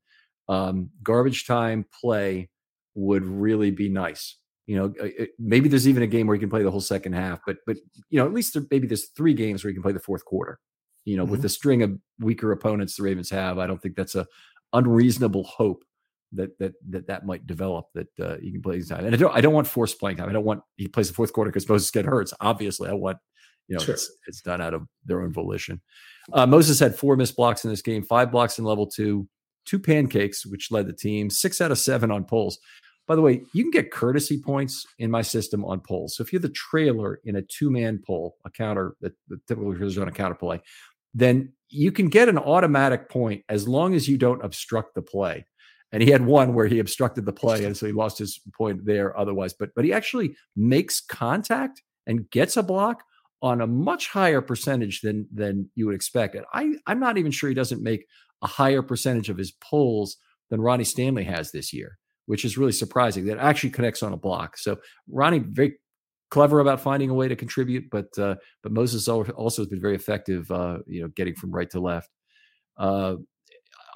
um, 0.50 0.90
garbage 1.02 1.46
time 1.46 1.86
play 1.98 2.50
would 2.94 3.24
really 3.24 3.70
be 3.70 3.88
nice. 3.88 4.36
You 4.66 4.76
know, 4.76 4.92
it, 5.00 5.30
maybe 5.38 5.70
there's 5.70 5.88
even 5.88 6.02
a 6.02 6.08
game 6.08 6.26
where 6.26 6.34
you 6.34 6.40
can 6.40 6.50
play 6.50 6.62
the 6.62 6.70
whole 6.70 6.82
second 6.82 7.14
half, 7.14 7.40
but 7.46 7.56
but 7.66 7.78
you 8.10 8.18
know, 8.18 8.26
at 8.26 8.34
least 8.34 8.52
there, 8.52 8.64
maybe 8.70 8.86
there's 8.86 9.08
three 9.16 9.32
games 9.32 9.64
where 9.64 9.70
you 9.70 9.76
can 9.76 9.82
play 9.82 9.92
the 9.92 10.00
fourth 10.00 10.26
quarter 10.26 10.58
you 11.06 11.16
know, 11.16 11.22
mm-hmm. 11.22 11.30
with 11.30 11.42
the 11.42 11.48
string 11.48 11.82
of 11.82 11.98
weaker 12.18 12.52
opponents 12.52 12.96
the 12.96 13.04
Ravens 13.04 13.30
have, 13.30 13.58
I 13.58 13.66
don't 13.66 13.80
think 13.80 13.96
that's 13.96 14.16
a 14.16 14.26
unreasonable 14.74 15.44
hope 15.44 15.84
that 16.32 16.58
that 16.58 16.74
that 16.90 17.06
that 17.06 17.24
might 17.24 17.46
develop 17.46 17.86
that 17.94 18.08
uh, 18.20 18.36
you 18.42 18.52
can 18.52 18.60
play 18.60 18.82
time. 18.82 19.06
And 19.06 19.14
I 19.14 19.18
don't 19.18 19.34
I 19.34 19.40
don't 19.40 19.54
want 19.54 19.68
forced 19.68 19.98
playing 19.98 20.18
time. 20.18 20.28
I 20.28 20.32
don't 20.32 20.44
want 20.44 20.62
he 20.76 20.88
plays 20.88 21.08
the 21.08 21.14
fourth 21.14 21.32
quarter 21.32 21.50
because 21.50 21.68
Moses 21.68 21.90
get 21.90 22.04
hurts. 22.04 22.34
Obviously, 22.40 22.90
I 22.90 22.92
want 22.92 23.18
you 23.68 23.76
know 23.76 23.82
sure. 23.82 23.94
it's 23.94 24.10
it's 24.26 24.42
done 24.42 24.60
out 24.60 24.74
of 24.74 24.86
their 25.04 25.22
own 25.22 25.32
volition. 25.32 25.80
Uh, 26.32 26.44
Moses 26.44 26.80
had 26.80 26.96
four 26.96 27.16
missed 27.16 27.36
blocks 27.36 27.64
in 27.64 27.70
this 27.70 27.82
game, 27.82 28.02
five 28.02 28.32
blocks 28.32 28.58
in 28.58 28.64
level 28.64 28.86
two, 28.86 29.28
two 29.64 29.78
pancakes, 29.78 30.44
which 30.44 30.72
led 30.72 30.88
the 30.88 30.92
team, 30.92 31.30
six 31.30 31.60
out 31.60 31.70
of 31.70 31.78
seven 31.78 32.10
on 32.10 32.24
pulls. 32.24 32.58
By 33.06 33.14
the 33.14 33.22
way, 33.22 33.42
you 33.52 33.62
can 33.62 33.70
get 33.70 33.92
courtesy 33.92 34.42
points 34.42 34.84
in 34.98 35.12
my 35.12 35.22
system 35.22 35.64
on 35.64 35.78
pulls. 35.78 36.16
So 36.16 36.24
if 36.24 36.32
you're 36.32 36.40
the 36.40 36.48
trailer 36.48 37.20
in 37.24 37.36
a 37.36 37.42
two 37.42 37.70
man 37.70 38.02
pull, 38.04 38.36
a 38.44 38.50
counter 38.50 38.96
that, 39.00 39.12
that 39.28 39.46
typically 39.46 39.86
is 39.86 39.96
on 39.96 40.08
a 40.08 40.12
counter 40.12 40.34
play, 40.34 40.60
then 41.16 41.52
you 41.70 41.90
can 41.90 42.08
get 42.08 42.28
an 42.28 42.38
automatic 42.38 43.08
point 43.08 43.42
as 43.48 43.66
long 43.66 43.94
as 43.94 44.06
you 44.06 44.18
don't 44.18 44.44
obstruct 44.44 44.94
the 44.94 45.02
play. 45.02 45.46
And 45.90 46.02
he 46.02 46.10
had 46.10 46.26
one 46.26 46.52
where 46.54 46.66
he 46.66 46.78
obstructed 46.78 47.24
the 47.24 47.32
play, 47.32 47.64
and 47.64 47.76
so 47.76 47.86
he 47.86 47.92
lost 47.92 48.18
his 48.18 48.40
point 48.56 48.84
there 48.84 49.18
otherwise. 49.18 49.54
But 49.54 49.70
but 49.74 49.84
he 49.84 49.92
actually 49.92 50.36
makes 50.54 51.00
contact 51.00 51.80
and 52.06 52.28
gets 52.30 52.56
a 52.56 52.62
block 52.62 53.02
on 53.40 53.60
a 53.60 53.66
much 53.66 54.08
higher 54.08 54.42
percentage 54.42 55.00
than 55.00 55.26
than 55.32 55.70
you 55.74 55.86
would 55.86 55.94
expect. 55.94 56.34
And 56.34 56.44
I 56.52 56.74
I'm 56.86 57.00
not 57.00 57.18
even 57.18 57.30
sure 57.30 57.48
he 57.48 57.54
doesn't 57.54 57.82
make 57.82 58.06
a 58.42 58.46
higher 58.46 58.82
percentage 58.82 59.30
of 59.30 59.38
his 59.38 59.52
pulls 59.52 60.16
than 60.50 60.60
Ronnie 60.60 60.84
Stanley 60.84 61.24
has 61.24 61.52
this 61.52 61.72
year, 61.72 61.98
which 62.26 62.44
is 62.44 62.58
really 62.58 62.72
surprising. 62.72 63.24
That 63.26 63.38
actually 63.38 63.70
connects 63.70 64.02
on 64.02 64.12
a 64.12 64.18
block. 64.18 64.58
So 64.58 64.76
Ronnie 65.08 65.38
very 65.38 65.78
clever 66.30 66.60
about 66.60 66.80
finding 66.80 67.10
a 67.10 67.14
way 67.14 67.28
to 67.28 67.36
contribute, 67.36 67.90
but 67.90 68.16
uh, 68.18 68.36
but 68.62 68.72
Moses 68.72 69.08
also 69.08 69.62
has 69.62 69.68
been 69.68 69.80
very 69.80 69.94
effective, 69.94 70.50
uh, 70.50 70.78
you 70.86 71.02
know, 71.02 71.08
getting 71.08 71.34
from 71.34 71.50
right 71.50 71.70
to 71.70 71.80
left. 71.80 72.10
Uh, 72.76 73.16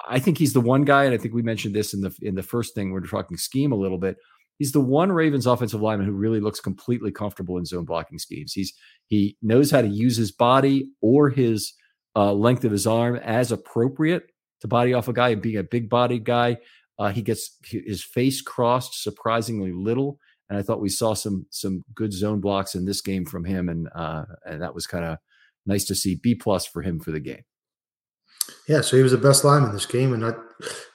I 0.07 0.19
think 0.19 0.37
he's 0.37 0.53
the 0.53 0.61
one 0.61 0.83
guy, 0.83 1.05
and 1.05 1.13
I 1.13 1.17
think 1.17 1.33
we 1.33 1.41
mentioned 1.41 1.75
this 1.75 1.93
in 1.93 2.01
the 2.01 2.15
in 2.21 2.35
the 2.35 2.43
first 2.43 2.75
thing. 2.75 2.91
We're 2.91 3.01
talking 3.01 3.37
scheme 3.37 3.71
a 3.71 3.75
little 3.77 3.97
bit. 3.97 4.17
He's 4.57 4.71
the 4.71 4.81
one 4.81 5.11
Ravens 5.11 5.47
offensive 5.47 5.81
lineman 5.81 6.05
who 6.07 6.13
really 6.13 6.39
looks 6.39 6.59
completely 6.59 7.11
comfortable 7.11 7.57
in 7.57 7.65
zone 7.65 7.85
blocking 7.85 8.19
schemes. 8.19 8.53
He's 8.53 8.73
he 9.07 9.37
knows 9.41 9.71
how 9.71 9.81
to 9.81 9.87
use 9.87 10.17
his 10.17 10.31
body 10.31 10.89
or 11.01 11.29
his 11.29 11.73
uh, 12.15 12.33
length 12.33 12.63
of 12.63 12.71
his 12.71 12.87
arm 12.87 13.15
as 13.17 13.51
appropriate 13.51 14.31
to 14.61 14.67
body 14.67 14.93
off 14.93 15.07
a 15.07 15.13
guy 15.13 15.29
and 15.29 15.41
being 15.41 15.57
a 15.57 15.63
big 15.63 15.89
body 15.89 16.19
guy. 16.19 16.57
Uh, 16.99 17.09
he 17.09 17.21
gets 17.21 17.57
his 17.63 18.03
face 18.03 18.41
crossed 18.41 19.01
surprisingly 19.01 19.71
little 19.71 20.19
and 20.51 20.59
I 20.59 20.63
thought 20.63 20.81
we 20.81 20.89
saw 20.89 21.13
some 21.13 21.45
some 21.49 21.85
good 21.95 22.11
zone 22.11 22.41
blocks 22.41 22.75
in 22.75 22.83
this 22.83 22.99
game 22.99 23.23
from 23.23 23.45
him, 23.45 23.69
and 23.69 23.87
uh, 23.95 24.25
and 24.45 24.61
that 24.61 24.75
was 24.75 24.85
kind 24.85 25.05
of 25.05 25.17
nice 25.65 25.85
to 25.85 25.95
see. 25.95 26.15
B 26.15 26.35
plus 26.35 26.67
for 26.67 26.81
him 26.81 26.99
for 26.99 27.11
the 27.11 27.21
game. 27.21 27.43
Yeah, 28.67 28.81
so 28.81 28.97
he 28.97 29.03
was 29.03 29.13
the 29.13 29.17
best 29.17 29.45
lineman 29.45 29.69
in 29.69 29.75
this 29.75 29.85
game, 29.85 30.11
and 30.11 30.25
I, 30.25 30.33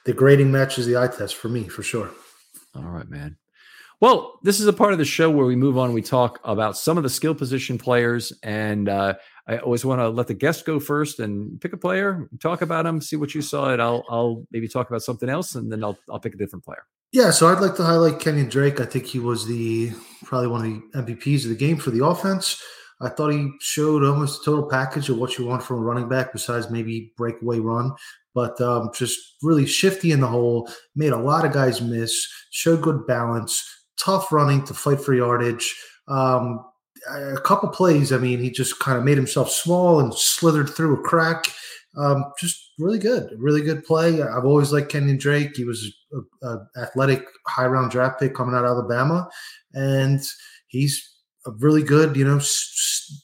the 0.05 0.13
grading 0.13 0.51
matches 0.51 0.85
the 0.85 0.95
eye 0.95 1.07
test 1.07 1.35
for 1.35 1.49
me 1.49 1.67
for 1.67 1.81
sure. 1.81 2.11
All 2.75 2.83
right, 2.83 3.09
man. 3.09 3.37
Well, 3.99 4.39
this 4.43 4.59
is 4.59 4.67
a 4.67 4.73
part 4.73 4.91
of 4.91 4.99
the 4.99 5.05
show 5.05 5.31
where 5.31 5.47
we 5.47 5.55
move 5.55 5.75
on. 5.75 5.91
We 5.91 6.03
talk 6.03 6.39
about 6.43 6.77
some 6.77 6.97
of 6.97 7.03
the 7.03 7.09
skill 7.09 7.33
position 7.33 7.79
players, 7.79 8.31
and 8.43 8.87
uh, 8.87 9.15
I 9.47 9.57
always 9.59 9.85
want 9.85 10.01
to 10.01 10.09
let 10.09 10.27
the 10.27 10.33
guest 10.33 10.65
go 10.65 10.79
first 10.79 11.19
and 11.19 11.59
pick 11.61 11.71
a 11.71 11.77
player, 11.77 12.29
talk 12.39 12.61
about 12.61 12.85
him, 12.85 12.99
see 12.99 13.15
what 13.15 13.33
you 13.33 13.41
saw, 13.41 13.71
and 13.71 13.81
I'll 13.81 14.03
I'll 14.09 14.45
maybe 14.51 14.67
talk 14.67 14.89
about 14.89 15.03
something 15.03 15.29
else, 15.29 15.55
and 15.55 15.71
then 15.71 15.83
I'll 15.83 15.97
I'll 16.09 16.19
pick 16.19 16.33
a 16.33 16.37
different 16.37 16.65
player. 16.65 16.83
Yeah, 17.13 17.31
so 17.31 17.47
I'd 17.47 17.61
like 17.61 17.75
to 17.77 17.83
highlight 17.83 18.19
Kenyan 18.19 18.49
Drake. 18.49 18.81
I 18.81 18.85
think 18.85 19.05
he 19.05 19.19
was 19.19 19.45
the 19.47 19.91
probably 20.25 20.47
one 20.47 20.65
of 20.93 21.05
the 21.05 21.15
MVPs 21.15 21.43
of 21.43 21.49
the 21.49 21.55
game 21.55 21.77
for 21.77 21.91
the 21.91 22.05
offense. 22.05 22.61
I 22.99 23.09
thought 23.09 23.29
he 23.29 23.51
showed 23.61 24.03
almost 24.03 24.41
a 24.41 24.45
total 24.45 24.67
package 24.67 25.09
of 25.09 25.17
what 25.17 25.37
you 25.37 25.45
want 25.45 25.63
from 25.63 25.77
a 25.77 25.81
running 25.81 26.09
back, 26.09 26.33
besides 26.33 26.69
maybe 26.69 27.13
breakaway 27.15 27.59
run. 27.59 27.93
But 28.33 28.59
um, 28.59 28.89
just 28.93 29.19
really 29.41 29.65
shifty 29.65 30.11
in 30.11 30.19
the 30.19 30.27
hole, 30.27 30.69
made 30.95 31.13
a 31.13 31.17
lot 31.17 31.45
of 31.45 31.53
guys 31.53 31.81
miss, 31.81 32.27
showed 32.51 32.81
good 32.81 33.07
balance, 33.07 33.63
tough 33.99 34.31
running 34.31 34.63
to 34.65 34.73
fight 34.73 34.99
for 34.99 35.13
yardage. 35.13 35.75
Um, 36.07 36.65
a 37.09 37.41
couple 37.41 37.69
plays, 37.69 38.11
I 38.11 38.17
mean, 38.17 38.39
he 38.39 38.49
just 38.49 38.79
kind 38.79 38.97
of 38.97 39.03
made 39.03 39.17
himself 39.17 39.51
small 39.51 39.99
and 39.99 40.13
slithered 40.13 40.69
through 40.69 40.99
a 40.99 41.03
crack. 41.03 41.45
Um, 41.97 42.25
just 42.39 42.73
really 42.77 42.99
good, 42.99 43.31
really 43.37 43.61
good 43.61 43.83
play. 43.83 44.21
I've 44.21 44.45
always 44.45 44.71
liked 44.71 44.91
Kenyan 44.91 45.19
Drake. 45.19 45.55
He 45.55 45.63
was 45.63 45.91
an 46.41 46.67
athletic 46.77 47.25
high 47.47 47.65
round 47.65 47.91
draft 47.91 48.19
pick 48.19 48.35
coming 48.35 48.55
out 48.55 48.65
of 48.65 48.71
Alabama, 48.71 49.29
and 49.73 50.21
he's 50.67 51.03
a 51.47 51.51
really 51.59 51.81
good, 51.81 52.15
you 52.15 52.25
know, 52.25 52.37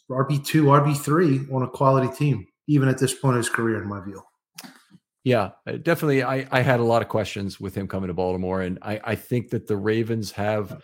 RB 0.10 0.44
two, 0.46 0.66
RB 0.66 0.98
three 0.98 1.42
on 1.52 1.64
a 1.64 1.68
quality 1.68 2.14
team, 2.16 2.48
even 2.68 2.88
at 2.88 2.98
this 2.98 3.14
point 3.14 3.36
in 3.36 3.38
his 3.38 3.50
career, 3.50 3.82
in 3.82 3.88
my 3.88 4.04
view. 4.04 4.22
Yeah, 5.24 5.52
uh, 5.68 5.74
definitely. 5.74 6.24
I, 6.24 6.46
I 6.52 6.62
had 6.62 6.80
a 6.80 6.84
lot 6.84 7.02
of 7.02 7.08
questions 7.08 7.60
with 7.60 7.76
him 7.76 7.88
coming 7.88 8.10
to 8.10 8.14
Baltimore, 8.14 8.62
and 8.62 8.78
I, 8.82 9.00
I 9.04 9.16
think 9.16 9.50
that 9.52 9.68
the 9.68 9.78
Ravens 9.78 10.32
have. 10.32 10.82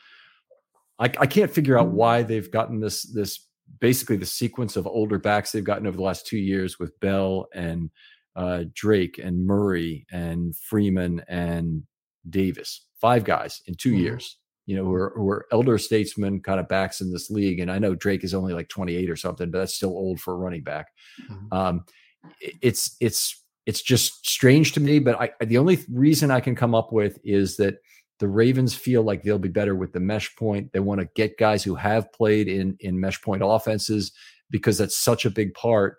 I, 1.00 1.06
I 1.20 1.26
can't 1.28 1.52
figure 1.52 1.80
out 1.80 1.90
why 1.90 2.24
they've 2.24 2.52
gotten 2.52 2.80
this 2.80 3.04
this 3.14 3.46
basically 3.80 4.18
the 4.18 4.26
sequence 4.26 4.76
of 4.76 4.88
older 4.88 5.20
backs 5.20 5.52
they've 5.52 5.64
gotten 5.64 5.88
over 5.88 5.98
the 5.98 6.04
last 6.04 6.28
two 6.28 6.38
years 6.38 6.80
with 6.80 7.00
Bell 7.00 7.48
and 7.54 7.90
uh, 8.36 8.64
Drake 8.74 9.20
and 9.24 9.46
Murray 9.46 10.06
and 10.12 10.56
Freeman 10.56 11.22
and 11.28 11.84
Davis. 12.30 12.86
Five 13.00 13.24
guys 13.24 13.62
in 13.68 13.76
2 13.76 13.90
mm-hmm. 13.90 14.00
years. 14.00 14.38
you 14.66 14.76
know, 14.76 14.84
who 14.84 14.94
are, 14.94 15.14
who 15.16 15.28
are 15.30 15.48
elder 15.52 15.80
statesmen 15.80 16.42
kind 16.42 16.60
of 16.60 16.68
backs 16.68 17.02
in 17.02 17.12
this 17.12 17.32
league. 17.32 17.60
And 17.60 17.72
I 17.72 17.80
know 17.80 17.96
Drake 17.96 18.24
is 18.24 18.36
only 18.36 18.54
like 18.54 18.70
28 18.70 19.10
or 19.10 19.16
something, 19.16 19.50
but 19.50 19.58
that's 19.58 19.74
still 19.74 19.90
old 19.90 20.20
for 20.20 20.34
a 20.34 20.38
running 20.38 20.62
back. 20.62 20.90
Mm-hmm. 21.32 21.52
Um, 21.52 21.86
it's 22.62 22.96
it's 23.00 23.44
it's 23.66 23.82
just 23.82 24.28
strange 24.28 24.74
to 24.74 24.80
me. 24.80 25.00
But 25.00 25.20
I 25.20 25.32
the 25.44 25.58
only 25.58 25.80
reason 25.92 26.30
I 26.30 26.40
can 26.40 26.56
come 26.56 26.76
up 26.76 26.92
with 26.92 27.18
is 27.24 27.58
that 27.58 27.76
the 28.20 28.28
Ravens 28.28 28.76
feel 28.76 29.02
like 29.02 29.24
they'll 29.24 29.40
be 29.40 29.50
better 29.50 29.76
with 29.76 29.94
the 29.94 30.00
mesh 30.00 30.36
point. 30.36 30.72
They 30.74 30.80
want 30.80 31.02
to 31.02 31.10
get 31.16 31.38
guys 31.38 31.64
who 31.64 31.76
have 31.76 32.12
played 32.14 32.48
in 32.48 32.78
in 32.80 33.00
mesh 33.00 33.22
point 33.22 33.42
offenses 33.44 34.12
because 34.50 34.78
that's 34.78 34.98
such 34.98 35.26
a 35.26 35.30
big 35.30 35.54
part. 35.54 35.98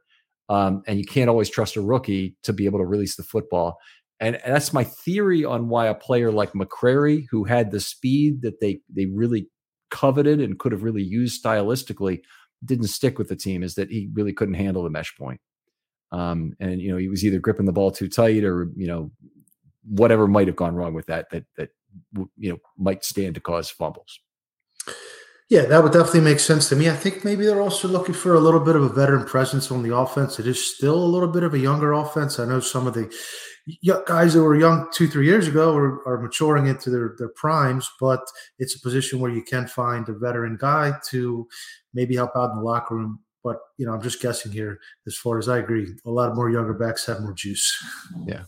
Um, 0.49 0.83
and 0.87 0.99
you 0.99 1.05
can't 1.05 1.31
always 1.31 1.49
trust 1.49 1.77
a 1.77 1.81
rookie 1.81 2.37
to 2.43 2.53
be 2.53 2.67
able 2.67 2.81
to 2.81 2.85
release 2.85 3.17
the 3.17 3.23
football. 3.23 3.79
And, 4.19 4.37
and 4.37 4.55
that's 4.55 4.73
my 4.73 4.85
theory 4.85 5.45
on 5.45 5.69
why 5.69 5.87
a 5.87 5.95
player 5.95 6.33
like 6.33 6.53
McCrary, 6.53 7.25
who 7.31 7.45
had 7.45 7.71
the 7.71 7.81
speed 7.81 8.43
that 8.43 8.61
they 8.61 8.81
they 8.95 9.07
really 9.07 9.49
coveted 9.91 10.41
and 10.41 10.59
could 10.59 10.73
have 10.73 10.83
really 10.83 11.03
used 11.03 11.43
stylistically, 11.43 12.21
didn't 12.65 12.89
stick 12.89 13.19
with 13.19 13.29
the 13.29 13.37
team, 13.37 13.63
is 13.63 13.77
that 13.77 13.91
he 13.91 14.11
really 14.13 14.33
couldn't 14.33 14.55
handle 14.55 14.83
the 14.83 14.91
mesh 14.91 15.17
point. 15.17 15.41
Um, 16.13 16.55
and 16.61 16.83
you 16.83 16.91
know 16.91 16.99
he 16.99 17.09
was 17.09 17.25
either 17.25 17.39
gripping 17.39 17.67
the 17.67 17.73
ball 17.73 17.91
too 17.91 18.09
tight 18.09 18.45
or 18.45 18.69
you 18.77 18.87
know 18.87 19.11
whatever 19.89 20.27
might 20.27 20.47
have 20.47 20.57
gone 20.57 20.75
wrong 20.75 20.95
with 20.95 21.07
that 21.07 21.31
that 21.31 21.45
that 21.57 21.71
you 22.37 22.51
know 22.51 22.59
might 22.79 23.05
stand 23.05 23.35
to 23.35 23.41
cause 23.41 23.71
fumbles. 23.71 24.21
Yeah, 25.51 25.65
that 25.65 25.83
would 25.83 25.93
definitely 25.93 26.21
make 26.21 26.39
sense 26.39 26.69
to 26.69 26.77
me. 26.77 26.89
I 26.89 26.95
think 26.95 27.25
maybe 27.25 27.45
they're 27.45 27.61
also 27.61 27.89
looking 27.89 28.15
for 28.15 28.35
a 28.35 28.41
little 28.41 28.61
bit 28.61 28.77
of 28.77 28.85
a 28.85 28.89
veteran 28.89 29.27
presence 29.27 29.73
on 29.73 29.83
the 29.83 29.97
offense. 29.97 30.39
It 30.39 30.47
is 30.47 30.77
still 30.77 30.95
a 30.95 31.05
little 31.05 31.29
bit 31.29 31.43
of 31.43 31.55
a 31.55 31.59
younger 31.59 31.93
offense. 31.93 32.39
I 32.39 32.45
know 32.45 32.61
some 32.61 32.87
of 32.87 32.95
the 32.95 33.13
guys 34.07 34.35
that 34.35 34.45
were 34.45 34.57
young 34.57 34.87
two, 34.93 35.09
three 35.09 35.27
years 35.27 35.49
ago 35.49 35.75
are, 35.75 36.07
are 36.07 36.21
maturing 36.21 36.69
into 36.69 36.89
their, 36.89 37.17
their 37.19 37.31
primes, 37.31 37.91
but 37.99 38.21
it's 38.61 38.77
a 38.77 38.81
position 38.81 39.19
where 39.19 39.33
you 39.33 39.43
can 39.43 39.67
find 39.67 40.09
a 40.09 40.13
veteran 40.13 40.57
guy 40.61 40.93
to 41.09 41.49
maybe 41.95 42.15
help 42.15 42.31
out 42.37 42.51
in 42.51 42.59
the 42.59 42.63
locker 42.63 42.95
room. 42.95 43.19
But 43.43 43.57
you 43.77 43.87
know, 43.87 43.93
I'm 43.93 44.03
just 44.03 44.23
guessing 44.23 44.53
here. 44.53 44.79
As 45.09 45.17
far 45.17 45.39
as 45.39 45.49
I 45.49 45.59
agree, 45.59 45.89
a 46.07 46.11
lot 46.11 46.37
more 46.37 46.49
younger 46.49 46.75
backs 46.75 47.07
have 47.07 47.23
more 47.23 47.33
juice. 47.33 47.77
Yeah. 48.25 48.45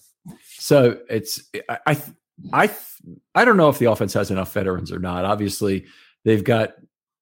So 0.59 0.99
it's 1.09 1.43
I 1.69 1.79
I 1.87 2.03
I, 2.53 2.71
I 3.35 3.45
don't 3.45 3.57
know 3.57 3.69
if 3.69 3.79
the 3.79 3.91
offense 3.91 4.15
has 4.15 4.31
enough 4.31 4.53
veterans 4.53 4.91
or 4.91 4.99
not. 4.99 5.25
Obviously, 5.25 5.87
they've 6.25 6.43
got 6.43 6.75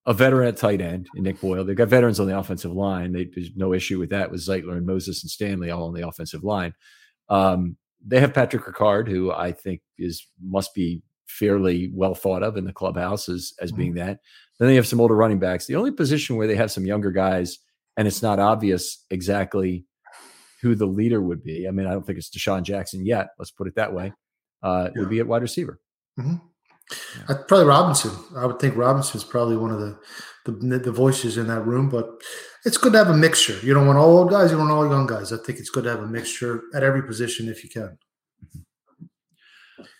a 0.06 0.14
veteran 0.14 0.48
at 0.48 0.56
tight 0.56 0.80
end 0.80 1.08
in 1.14 1.24
Nick 1.24 1.40
Boyle. 1.40 1.64
They've 1.64 1.76
got 1.76 1.88
veterans 1.88 2.20
on 2.20 2.26
the 2.26 2.38
offensive 2.38 2.72
line. 2.72 3.12
They, 3.12 3.24
there's 3.24 3.50
no 3.54 3.74
issue 3.74 3.98
with 3.98 4.10
that 4.10 4.30
with 4.30 4.40
Zeitler 4.40 4.76
and 4.76 4.86
Moses 4.86 5.22
and 5.22 5.30
Stanley 5.30 5.70
all 5.70 5.88
on 5.88 5.94
the 5.94 6.06
offensive 6.06 6.42
line. 6.42 6.74
Um, 7.28 7.76
they 8.04 8.20
have 8.20 8.32
Patrick 8.32 8.64
Ricard, 8.64 9.08
who 9.08 9.30
I 9.30 9.52
think 9.52 9.82
is 9.98 10.26
must 10.42 10.74
be 10.74 11.02
fairly 11.26 11.90
well 11.94 12.14
thought 12.14 12.42
of 12.42 12.56
in 12.56 12.64
the 12.64 12.72
clubhouse 12.72 13.28
as, 13.28 13.52
as 13.60 13.70
mm-hmm. 13.70 13.78
being 13.78 13.94
that. 13.94 14.20
Then 14.58 14.68
they 14.68 14.74
have 14.76 14.86
some 14.86 15.00
older 15.00 15.14
running 15.14 15.38
backs. 15.38 15.66
The 15.66 15.76
only 15.76 15.92
position 15.92 16.36
where 16.36 16.46
they 16.46 16.56
have 16.56 16.72
some 16.72 16.86
younger 16.86 17.10
guys, 17.10 17.58
and 17.96 18.08
it's 18.08 18.22
not 18.22 18.38
obvious 18.38 19.04
exactly 19.10 19.84
who 20.62 20.74
the 20.74 20.86
leader 20.86 21.20
would 21.20 21.42
be. 21.42 21.66
I 21.66 21.70
mean, 21.70 21.86
I 21.86 21.92
don't 21.92 22.06
think 22.06 22.18
it's 22.18 22.30
DeSean 22.30 22.62
Jackson 22.62 23.04
yet. 23.04 23.28
Let's 23.38 23.50
put 23.50 23.66
it 23.66 23.74
that 23.76 23.92
way. 23.92 24.12
Uh, 24.62 24.90
yeah. 24.94 25.00
Would 25.00 25.10
be 25.10 25.20
at 25.20 25.26
wide 25.26 25.42
receiver. 25.42 25.80
Mm-hmm. 26.18 26.36
Yeah. 27.28 27.36
Probably 27.46 27.66
Robinson. 27.66 28.12
I 28.36 28.46
would 28.46 28.58
think 28.58 28.76
Robinson's 28.76 29.24
probably 29.24 29.56
one 29.56 29.70
of 29.70 29.80
the, 29.80 29.98
the, 30.46 30.78
the 30.78 30.92
voices 30.92 31.38
in 31.38 31.46
that 31.46 31.60
room. 31.60 31.88
But 31.88 32.20
it's 32.64 32.76
good 32.76 32.92
to 32.92 32.98
have 32.98 33.08
a 33.08 33.16
mixture. 33.16 33.58
You 33.62 33.74
don't 33.74 33.86
want 33.86 33.98
all 33.98 34.18
old 34.18 34.30
guys. 34.30 34.50
You 34.50 34.58
don't 34.58 34.68
want 34.68 34.78
all 34.78 34.88
young 34.88 35.06
guys. 35.06 35.32
I 35.32 35.36
think 35.36 35.58
it's 35.58 35.70
good 35.70 35.84
to 35.84 35.90
have 35.90 36.02
a 36.02 36.06
mixture 36.06 36.62
at 36.74 36.82
every 36.82 37.02
position 37.02 37.48
if 37.48 37.62
you 37.62 37.70
can. 37.70 37.96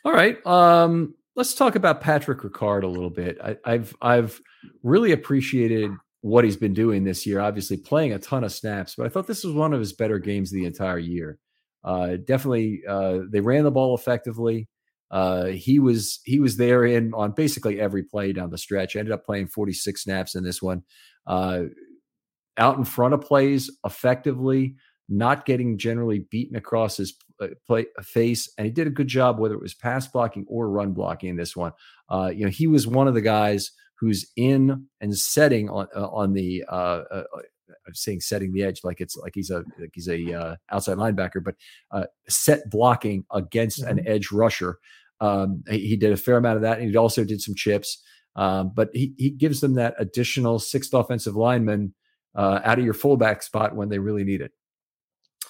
All 0.05 0.13
right. 0.13 0.45
Um, 0.47 1.15
let's 1.37 1.55
talk 1.55 1.77
about 1.77 2.01
Patrick 2.01 2.41
Ricard 2.41 2.83
a 2.83 2.89
little 2.89 3.11
bit. 3.11 3.39
I, 3.43 3.57
I've 3.65 3.95
I've 4.03 4.41
really 4.83 5.13
appreciated 5.13 5.93
what 6.23 6.45
he's 6.45 6.57
been 6.57 6.75
doing 6.75 7.05
this 7.05 7.27
year. 7.27 7.41
Obviously, 7.41 7.77
playing 7.77 8.13
a 8.13 8.19
ton 8.19 8.45
of 8.45 8.53
snaps, 8.53 8.95
but 8.97 9.07
I 9.07 9.09
thought 9.09 9.27
this 9.27 9.45
was 9.45 9.55
one 9.55 9.73
of 9.73 9.81
his 9.81 9.93
better 9.93 10.19
games 10.19 10.51
the 10.51 10.67
entire 10.67 10.99
year. 10.99 11.39
Uh, 11.83 12.17
definitely, 12.17 12.83
uh, 12.89 13.21
they 13.31 13.41
ran 13.41 13.65
the 13.65 13.71
ball 13.71 13.95
effectively. 13.95 14.69
Uh, 15.11 15.47
he 15.47 15.79
was 15.79 16.21
he 16.25 16.39
was 16.39 16.57
there 16.57 16.85
in 16.85 17.13
on 17.15 17.33
basically 17.33 17.81
every 17.81 18.03
play 18.03 18.33
down 18.33 18.51
the 18.51 18.59
stretch. 18.59 18.97
Ended 18.97 19.13
up 19.13 19.25
playing 19.25 19.49
46 19.49 20.03
snaps 20.03 20.35
in 20.35 20.45
this 20.45 20.63
one. 20.63 20.83
Uh, 21.27 21.65
out 22.57 22.77
in 22.77 22.85
front 22.85 23.15
of 23.15 23.23
plays 23.23 23.71
effectively, 23.85 24.77
not 25.09 25.47
getting 25.47 25.79
generally 25.79 26.27
beaten 26.31 26.57
across 26.57 26.99
his 26.99 27.15
uh, 27.41 27.49
play, 27.67 27.87
face, 28.03 28.53
and 28.57 28.67
he 28.67 28.71
did 28.71 28.87
a 28.87 28.91
good 28.91 29.09
job 29.09 29.39
whether 29.39 29.55
it 29.55 29.63
was 29.63 29.75
pass 29.75 30.07
blocking 30.07 30.45
or 30.49 30.71
run 30.71 30.93
blocking 30.93 31.31
in 31.31 31.37
this 31.37 31.57
one. 31.57 31.73
Uh, 32.09 32.31
you 32.33 32.45
know, 32.45 32.51
he 32.51 32.67
was 32.67 32.87
one 32.87 33.09
of 33.09 33.15
the 33.15 33.21
guys 33.21 33.73
who's 34.01 34.27
in 34.37 34.87
and 35.01 35.17
setting 35.17 35.69
on 35.69 35.87
uh, 35.95 36.09
on 36.09 36.33
the 36.33 36.65
uh, 36.69 37.03
uh, 37.11 37.25
I'm 37.87 37.95
saying 37.95 38.21
setting 38.21 38.53
the 38.53 38.65
edge 38.65 38.81
like 38.83 39.01
it's 39.01 39.17
like 39.17 39.33
he's 39.35 39.51
a 39.51 39.65
like 39.79 39.91
he's 39.93 40.09
a 40.09 40.33
uh, 40.33 40.57
outside 40.71 40.97
linebacker, 40.97 41.45
but 41.45 41.55
uh, 41.91 42.05
set 42.29 42.69
blocking 42.71 43.25
against 43.33 43.83
mm-hmm. 43.83 43.99
an 43.99 44.09
edge 44.09 44.33
rusher. 44.33 44.79
Um, 45.21 45.63
he, 45.69 45.89
he, 45.89 45.97
did 45.97 46.13
a 46.13 46.17
fair 46.17 46.39
amount 46.39 46.57
of 46.57 46.63
that, 46.63 46.79
and 46.79 46.89
he 46.89 46.97
also 46.97 47.25
did 47.25 47.43
some 47.43 47.55
chips. 47.55 48.03
Um, 48.37 48.73
but 48.75 48.89
he 48.95 49.13
he 49.19 49.31
gives 49.31 49.61
them 49.61 49.75
that 49.75 49.95
additional 49.99 50.59
sixth 50.59 50.95
offensive 50.95 51.37
lineman 51.37 51.95
uh, 52.35 52.61
out 52.65 52.79
of 52.79 52.85
your 52.85 52.95
fullback 52.95 53.43
spot 53.43 53.77
when 53.77 53.89
they 53.89 53.99
really 53.99 54.25
need 54.25 54.41
it. 54.41 54.53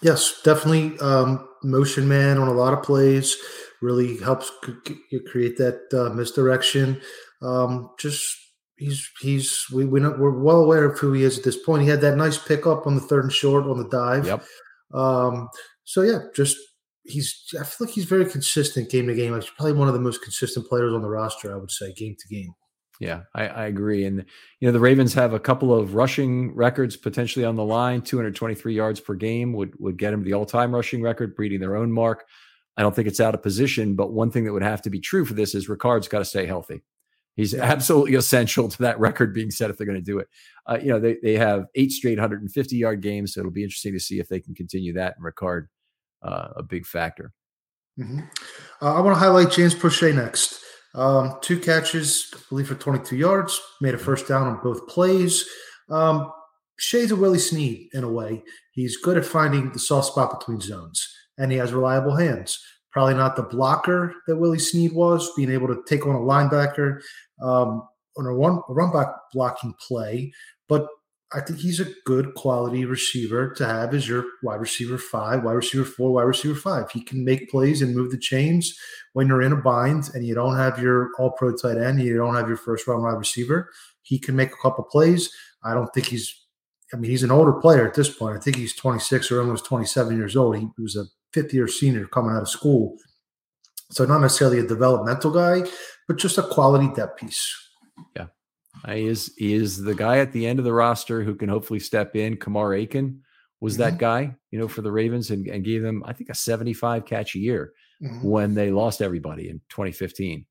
Yes, 0.02 0.40
definitely. 0.42 0.98
Um, 1.00 1.46
motion 1.62 2.08
man 2.08 2.38
on 2.38 2.48
a 2.48 2.52
lot 2.52 2.72
of 2.72 2.82
plays 2.82 3.36
really 3.82 4.16
helps 4.18 4.50
c- 4.86 5.20
create 5.30 5.58
that 5.58 5.82
uh, 5.92 6.12
misdirection. 6.14 7.00
Um, 7.42 7.90
just 7.98 8.36
he's 8.76 9.08
he's 9.20 9.64
we 9.72 9.84
we 9.84 10.00
know, 10.00 10.14
we're 10.18 10.38
well 10.38 10.62
aware 10.62 10.84
of 10.84 10.98
who 10.98 11.12
he 11.12 11.22
is 11.22 11.38
at 11.38 11.44
this 11.44 11.56
point. 11.56 11.82
He 11.82 11.88
had 11.88 12.00
that 12.00 12.16
nice 12.16 12.38
pickup 12.38 12.86
on 12.86 12.94
the 12.94 13.00
third 13.00 13.24
and 13.24 13.32
short 13.32 13.64
on 13.64 13.78
the 13.78 13.88
dive. 13.88 14.26
Yep. 14.26 14.44
Um, 14.92 15.48
so 15.84 16.02
yeah, 16.02 16.20
just 16.34 16.56
he's 17.04 17.34
I 17.58 17.64
feel 17.64 17.86
like 17.86 17.94
he's 17.94 18.04
very 18.04 18.26
consistent 18.26 18.90
game 18.90 19.06
to 19.06 19.14
game. 19.14 19.34
He's 19.34 19.50
probably 19.50 19.74
one 19.74 19.88
of 19.88 19.94
the 19.94 20.00
most 20.00 20.22
consistent 20.22 20.66
players 20.66 20.92
on 20.92 21.02
the 21.02 21.08
roster. 21.08 21.52
I 21.52 21.56
would 21.58 21.70
say 21.70 21.92
game 21.92 22.16
to 22.18 22.34
game. 22.34 22.54
Yeah, 23.00 23.22
I, 23.34 23.46
I, 23.46 23.66
agree. 23.66 24.04
And 24.04 24.26
you 24.60 24.68
know, 24.68 24.72
the 24.72 24.78
Ravens 24.78 25.14
have 25.14 25.32
a 25.32 25.40
couple 25.40 25.74
of 25.74 25.94
rushing 25.94 26.54
records 26.54 26.98
potentially 26.98 27.46
on 27.46 27.56
the 27.56 27.64
line. 27.64 28.02
223 28.02 28.74
yards 28.74 29.00
per 29.00 29.14
game 29.14 29.54
would 29.54 29.72
would 29.80 29.96
get 29.96 30.12
him 30.12 30.22
the 30.22 30.34
all-time 30.34 30.74
rushing 30.74 31.00
record, 31.00 31.34
beating 31.34 31.60
their 31.60 31.76
own 31.76 31.90
mark. 31.90 32.26
I 32.76 32.82
don't 32.82 32.94
think 32.94 33.08
it's 33.08 33.20
out 33.20 33.34
of 33.34 33.42
position, 33.42 33.94
but 33.94 34.12
one 34.12 34.30
thing 34.30 34.44
that 34.44 34.52
would 34.52 34.62
have 34.62 34.82
to 34.82 34.90
be 34.90 35.00
true 35.00 35.24
for 35.24 35.32
this 35.32 35.54
is 35.54 35.68
Ricard's 35.68 36.08
got 36.08 36.18
to 36.18 36.24
stay 36.26 36.44
healthy. 36.44 36.82
He's 37.40 37.54
absolutely 37.54 38.16
essential 38.16 38.68
to 38.68 38.78
that 38.82 39.00
record 39.00 39.32
being 39.32 39.50
set 39.50 39.70
if 39.70 39.78
they're 39.78 39.86
going 39.86 39.98
to 39.98 40.04
do 40.04 40.18
it. 40.18 40.28
Uh, 40.66 40.78
you 40.80 40.88
know, 40.88 41.00
they, 41.00 41.16
they 41.22 41.38
have 41.38 41.64
eight 41.74 41.90
straight 41.90 42.18
150 42.18 42.76
yard 42.76 43.00
games, 43.00 43.32
so 43.32 43.40
it'll 43.40 43.50
be 43.50 43.64
interesting 43.64 43.94
to 43.94 44.00
see 44.00 44.20
if 44.20 44.28
they 44.28 44.40
can 44.40 44.54
continue 44.54 44.92
that. 44.92 45.16
And 45.16 45.24
Ricard, 45.24 45.68
uh, 46.22 46.48
a 46.56 46.62
big 46.62 46.84
factor. 46.84 47.32
Mm-hmm. 47.98 48.20
Uh, 48.82 48.94
I 48.94 49.00
want 49.00 49.14
to 49.16 49.18
highlight 49.18 49.50
James 49.50 49.74
Proche 49.74 50.14
next. 50.14 50.60
Um, 50.94 51.38
two 51.40 51.58
catches, 51.58 52.30
I 52.34 52.40
believe, 52.50 52.68
for 52.68 52.74
22 52.74 53.16
yards, 53.16 53.58
made 53.80 53.94
a 53.94 53.98
first 53.98 54.28
down 54.28 54.46
on 54.46 54.60
both 54.62 54.86
plays. 54.86 55.48
Um, 55.88 56.30
Shay's 56.78 57.10
a 57.10 57.16
Willie 57.16 57.38
Snead 57.38 57.88
in 57.94 58.04
a 58.04 58.10
way. 58.10 58.42
He's 58.72 58.98
good 58.98 59.16
at 59.16 59.24
finding 59.24 59.72
the 59.72 59.78
soft 59.78 60.08
spot 60.08 60.38
between 60.38 60.60
zones, 60.60 61.06
and 61.38 61.50
he 61.50 61.56
has 61.56 61.72
reliable 61.72 62.16
hands. 62.16 62.58
Probably 62.90 63.14
not 63.14 63.36
the 63.36 63.44
blocker 63.44 64.14
that 64.26 64.36
Willie 64.36 64.58
Snead 64.58 64.92
was, 64.92 65.30
being 65.36 65.50
able 65.50 65.68
to 65.68 65.82
take 65.86 66.06
on 66.06 66.16
a 66.16 66.18
linebacker 66.18 67.00
um, 67.42 67.86
on 68.16 68.26
a 68.26 68.34
one 68.34 68.60
a 68.68 68.72
run 68.72 68.92
back 68.92 69.08
blocking 69.32 69.74
play. 69.86 70.32
But 70.68 70.86
I 71.32 71.40
think 71.40 71.60
he's 71.60 71.78
a 71.78 71.92
good 72.04 72.34
quality 72.34 72.84
receiver 72.84 73.54
to 73.54 73.64
have 73.64 73.94
as 73.94 74.08
your 74.08 74.24
wide 74.42 74.60
receiver 74.60 74.98
five, 74.98 75.44
wide 75.44 75.52
receiver 75.52 75.84
four, 75.84 76.12
wide 76.12 76.22
receiver 76.22 76.56
five. 76.56 76.90
He 76.90 77.02
can 77.02 77.24
make 77.24 77.50
plays 77.50 77.82
and 77.82 77.94
move 77.94 78.10
the 78.10 78.18
chains 78.18 78.76
when 79.12 79.28
you're 79.28 79.42
in 79.42 79.52
a 79.52 79.56
bind 79.56 80.10
and 80.12 80.26
you 80.26 80.34
don't 80.34 80.56
have 80.56 80.80
your 80.80 81.10
all 81.18 81.30
pro 81.30 81.54
tight 81.54 81.78
end, 81.78 82.02
you 82.02 82.16
don't 82.16 82.34
have 82.34 82.48
your 82.48 82.56
first 82.56 82.86
round 82.86 83.04
wide 83.04 83.18
receiver. 83.18 83.70
He 84.02 84.18
can 84.18 84.34
make 84.34 84.50
a 84.50 84.60
couple 84.60 84.82
plays. 84.84 85.30
I 85.62 85.72
don't 85.72 85.92
think 85.94 86.06
he's, 86.06 86.34
I 86.92 86.96
mean, 86.96 87.10
he's 87.12 87.22
an 87.22 87.30
older 87.30 87.52
player 87.52 87.86
at 87.86 87.94
this 87.94 88.12
point. 88.12 88.36
I 88.36 88.40
think 88.40 88.56
he's 88.56 88.74
26 88.74 89.30
or 89.30 89.40
almost 89.40 89.66
27 89.66 90.16
years 90.16 90.36
old. 90.36 90.56
He 90.56 90.68
was 90.78 90.96
a 90.96 91.04
fifth 91.32 91.54
year 91.54 91.68
senior 91.68 92.06
coming 92.06 92.34
out 92.34 92.42
of 92.42 92.48
school. 92.48 92.96
So 93.90 94.04
not 94.04 94.20
necessarily 94.20 94.60
a 94.60 94.66
developmental 94.66 95.32
guy, 95.32 95.64
but 96.10 96.18
just 96.18 96.38
a 96.38 96.42
quality 96.42 96.88
depth 96.96 97.20
piece. 97.20 97.56
Yeah. 98.16 98.26
He 98.92 99.06
is 99.06 99.32
he 99.38 99.54
is 99.54 99.80
the 99.80 99.94
guy 99.94 100.18
at 100.18 100.32
the 100.32 100.44
end 100.44 100.58
of 100.58 100.64
the 100.64 100.72
roster 100.72 101.22
who 101.22 101.36
can 101.36 101.48
hopefully 101.48 101.78
step 101.78 102.16
in. 102.16 102.36
Kamar 102.36 102.74
Aiken 102.74 103.22
was 103.60 103.74
mm-hmm. 103.74 103.82
that 103.82 103.98
guy, 103.98 104.34
you 104.50 104.58
know, 104.58 104.66
for 104.66 104.82
the 104.82 104.90
Ravens 104.90 105.30
and, 105.30 105.46
and, 105.46 105.62
gave 105.62 105.82
them, 105.82 106.02
I 106.04 106.12
think, 106.12 106.28
a 106.28 106.34
75 106.34 107.04
catch 107.04 107.36
a 107.36 107.38
year 107.38 107.74
mm-hmm. 108.02 108.28
when 108.28 108.54
they 108.54 108.72
lost 108.72 109.00
everybody 109.00 109.50
in 109.50 109.60
2015. 109.68 110.44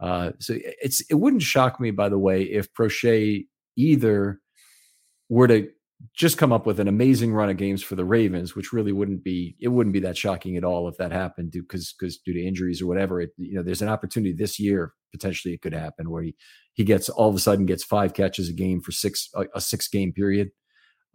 Uh, 0.00 0.32
so 0.40 0.56
it's 0.58 1.02
it 1.08 1.14
wouldn't 1.14 1.42
shock 1.42 1.78
me, 1.78 1.92
by 1.92 2.08
the 2.08 2.18
way, 2.18 2.42
if 2.42 2.74
Proche 2.74 3.46
either 3.76 4.40
were 5.28 5.46
to 5.46 5.68
just 6.14 6.38
come 6.38 6.52
up 6.52 6.66
with 6.66 6.78
an 6.78 6.88
amazing 6.88 7.32
run 7.32 7.48
of 7.48 7.56
games 7.56 7.82
for 7.82 7.94
the 7.94 8.04
Ravens, 8.04 8.54
which 8.54 8.72
really 8.72 8.92
wouldn't 8.92 9.24
be 9.24 9.56
it 9.60 9.68
wouldn't 9.68 9.94
be 9.94 10.00
that 10.00 10.16
shocking 10.16 10.56
at 10.56 10.64
all 10.64 10.88
if 10.88 10.96
that 10.98 11.12
happened 11.12 11.52
because 11.52 11.94
because 11.98 12.18
due 12.18 12.34
to 12.34 12.44
injuries 12.44 12.82
or 12.82 12.86
whatever. 12.86 13.20
It, 13.20 13.30
you 13.36 13.54
know, 13.54 13.62
there's 13.62 13.82
an 13.82 13.88
opportunity 13.88 14.32
this 14.32 14.58
year 14.58 14.92
potentially 15.12 15.54
it 15.54 15.62
could 15.62 15.72
happen 15.72 16.10
where 16.10 16.22
he 16.22 16.34
he 16.74 16.84
gets 16.84 17.08
all 17.08 17.30
of 17.30 17.34
a 17.34 17.38
sudden 17.38 17.64
gets 17.64 17.84
five 17.84 18.12
catches 18.12 18.48
a 18.48 18.52
game 18.52 18.80
for 18.80 18.92
six 18.92 19.30
a, 19.34 19.44
a 19.54 19.60
six 19.60 19.88
game 19.88 20.12
period. 20.12 20.50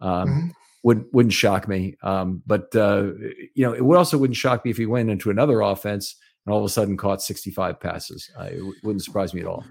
Um, 0.00 0.28
mm-hmm. 0.28 0.48
Wouldn't 0.82 1.06
wouldn't 1.12 1.32
shock 1.32 1.68
me. 1.68 1.96
Um, 2.02 2.42
but 2.44 2.74
uh, 2.74 3.12
you 3.54 3.64
know, 3.64 3.72
it 3.72 3.84
would 3.84 3.98
also 3.98 4.18
wouldn't 4.18 4.36
shock 4.36 4.64
me 4.64 4.72
if 4.72 4.76
he 4.76 4.86
went 4.86 5.10
into 5.10 5.30
another 5.30 5.60
offense 5.60 6.16
and 6.44 6.52
all 6.52 6.58
of 6.58 6.64
a 6.64 6.68
sudden 6.68 6.96
caught 6.96 7.22
65 7.22 7.78
passes. 7.78 8.28
Uh, 8.36 8.44
it 8.44 8.56
w- 8.56 8.74
wouldn't 8.82 9.04
surprise 9.04 9.32
me 9.32 9.42
at 9.42 9.46
all. 9.46 9.64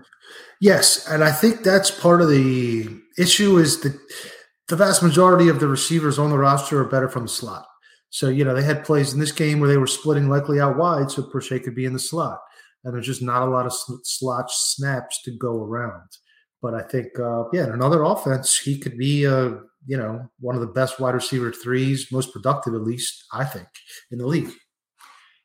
Yes, 0.62 1.06
and 1.10 1.22
I 1.22 1.32
think 1.34 1.64
that's 1.64 1.92
part 1.92 2.22
of 2.22 2.30
the 2.30 2.88
issue 3.18 3.58
is 3.58 3.82
that 3.82 4.00
the 4.72 4.78
vast 4.78 5.04
majority 5.04 5.50
of 5.50 5.60
the 5.60 5.68
receivers 5.68 6.18
on 6.18 6.30
the 6.30 6.38
roster 6.38 6.80
are 6.80 6.86
better 6.86 7.10
from 7.10 7.24
the 7.24 7.30
slot. 7.30 7.66
So, 8.10 8.30
you 8.30 8.46
know, 8.46 8.56
they 8.56 8.64
had 8.64 8.86
plays 8.86 9.14
in 9.14 9.20
this 9.20 9.34
game 9.34 9.60
where 9.60 9.70
they 9.70 9.76
were 9.76 9.86
splitting 9.86 10.30
likely 10.30 10.62
out 10.62 10.78
wide 10.78 11.12
so 11.12 11.24
Proche 11.24 11.62
could 11.62 11.76
be 11.76 11.84
in 11.84 11.92
the 11.92 12.00
slot. 12.00 12.40
And 12.86 12.94
there's 12.94 13.06
just 13.06 13.22
not 13.22 13.46
a 13.46 13.52
lot 13.52 13.66
of 13.66 13.74
slot 14.04 14.50
snaps 14.50 15.22
to 15.24 15.32
go 15.32 15.62
around. 15.62 16.08
But 16.62 16.74
I 16.74 16.84
think, 16.84 17.08
uh, 17.20 17.50
yeah, 17.52 17.66
in 17.66 17.72
another 17.72 18.04
offense, 18.04 18.58
he 18.58 18.80
could 18.80 18.98
be, 18.98 19.28
uh, 19.28 19.56
you 19.88 19.98
know, 19.98 20.30
one 20.40 20.56
of 20.56 20.62
the 20.62 20.68
best 20.68 21.02
wide 21.02 21.16
receiver 21.16 21.52
threes, 21.52 22.08
most 22.10 22.32
productive, 22.32 22.74
at 22.74 22.82
least, 22.82 23.26
I 23.34 23.44
think, 23.44 23.68
in 24.10 24.20
the 24.20 24.28
league. 24.28 24.52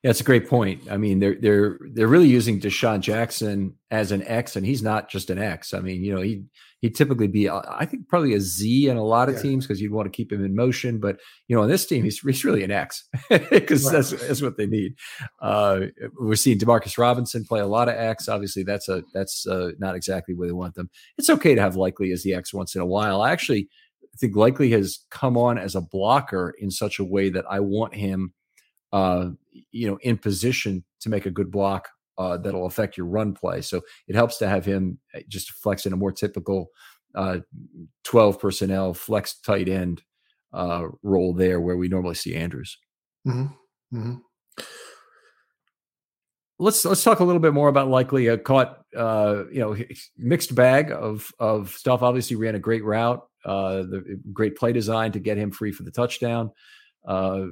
Yeah, 0.07 0.11
it's 0.11 0.21
a 0.21 0.25
great 0.25 0.49
point. 0.49 0.83
I 0.89 0.99
mean, 0.99 1.19
they're 1.19 1.35
they're 1.35 1.81
they're 1.93 2.07
really 2.07 2.29
using 2.29 2.61
DeSean 2.61 3.01
Jackson 3.01 3.75
as 3.91 4.13
an 4.13 4.23
X, 4.23 4.55
and 4.55 4.65
he's 4.65 4.81
not 4.81 5.11
just 5.11 5.31
an 5.31 5.39
X. 5.39 5.75
I 5.75 5.81
mean, 5.81 6.05
you 6.05 6.15
know, 6.15 6.21
he 6.21 6.45
he'd 6.81 6.95
typically 6.95 7.27
be, 7.27 7.49
uh, 7.49 7.61
I 7.69 7.87
think, 7.87 8.07
probably 8.07 8.33
a 8.35 8.39
Z 8.39 8.89
in 8.89 8.99
a 8.99 9.03
lot 9.03 9.29
of 9.29 9.35
yeah. 9.35 9.43
teams 9.43 9.67
because 9.67 9.81
you'd 9.81 9.91
want 9.91 10.07
to 10.07 10.17
keep 10.17 10.31
him 10.31 10.45
in 10.45 10.55
motion. 10.55 11.01
But 11.01 11.19
you 11.49 11.57
know, 11.57 11.63
on 11.63 11.69
this 11.69 11.87
team, 11.87 12.05
he's 12.05 12.21
he's 12.21 12.45
really 12.45 12.63
an 12.63 12.71
X 12.71 13.03
because 13.51 13.85
right. 13.85 13.95
that's 13.95 14.11
that's 14.13 14.43
what 14.43 14.57
they 14.57 14.67
need. 14.67 14.95
Uh, 15.43 15.87
we're 16.21 16.37
seeing 16.37 16.61
Demarcus 16.61 16.99
Robinson 16.99 17.45
play 17.45 17.59
a 17.59 17.67
lot 17.67 17.89
of 17.89 17.97
X. 17.97 18.29
Obviously, 18.29 18.63
that's 18.63 18.89
a 18.89 19.03
that's 19.13 19.45
uh, 19.45 19.73
not 19.81 19.97
exactly 19.97 20.37
where 20.37 20.47
they 20.47 20.55
want 20.55 20.77
them. 20.77 20.89
It's 21.19 21.31
okay 21.31 21.57
to 21.57 21.61
have 21.61 21.75
Likely 21.75 22.13
as 22.13 22.23
the 22.23 22.33
X 22.33 22.55
once 22.55 22.77
in 22.77 22.81
a 22.81 22.87
while. 22.87 23.23
I 23.23 23.33
actually 23.33 23.69
think 24.19 24.37
Likely 24.37 24.71
has 24.71 25.01
come 25.11 25.37
on 25.37 25.59
as 25.59 25.75
a 25.75 25.81
blocker 25.81 26.55
in 26.61 26.71
such 26.71 27.01
a 27.01 27.05
way 27.05 27.29
that 27.31 27.45
I 27.51 27.59
want 27.59 27.97
him 27.97 28.35
uh, 28.93 29.31
you 29.73 29.89
know, 29.89 29.99
in 30.03 30.17
position 30.17 30.85
to 31.01 31.09
make 31.09 31.27
a 31.27 31.31
good 31.31 31.51
block 31.51 31.89
uh, 32.19 32.37
that'll 32.37 32.67
affect 32.67 32.97
your 32.97 33.07
run 33.07 33.33
play. 33.35 33.61
So 33.61 33.83
it 34.09 34.15
helps 34.15 34.39
to 34.39 34.49
have 34.49 34.65
him 34.65 34.99
uh, 35.15 35.21
just 35.29 35.53
flex 35.53 35.87
in 35.87 35.93
a 35.93 35.97
more 35.97 36.13
typical 36.13 36.71
uh, 37.15 37.39
12 38.05 38.39
personnel 38.39 38.95
flex 38.95 39.39
tight 39.41 39.69
end 39.69 40.03
uh, 40.53 40.87
role 41.03 41.35
there 41.35 41.61
where 41.61 41.77
we 41.77 41.89
normally 41.89 42.15
see 42.15 42.35
Andrews. 42.35 42.79
Mm-hmm. 43.27 43.99
Mm-hmm. 43.99 44.15
Let's 46.59 46.87
let's 46.87 47.05
talk 47.05 47.21
a 47.21 47.25
little 47.25 47.41
bit 47.41 47.53
more 47.53 47.69
about 47.69 47.89
likely 47.89 48.31
uh, 48.31 48.39
caught 48.39 48.81
uh, 48.97 49.45
you 49.53 49.61
know 49.61 49.77
mixed 50.17 50.55
bag 50.55 50.91
of 50.91 51.31
of 51.39 51.71
stuff. 51.71 52.03
Obviously 52.03 52.35
ran 52.37 52.55
a 52.55 52.59
great 52.59 52.83
route, 52.83 53.23
uh, 53.45 53.83
the 53.83 54.19
great 54.33 54.57
play 54.57 54.73
design 54.73 55.13
to 55.13 55.19
get 55.19 55.37
him 55.37 55.51
free 55.51 55.71
for 55.71 55.83
the 55.83 55.91
touchdown. 55.91 56.51
Uh, 57.07 57.49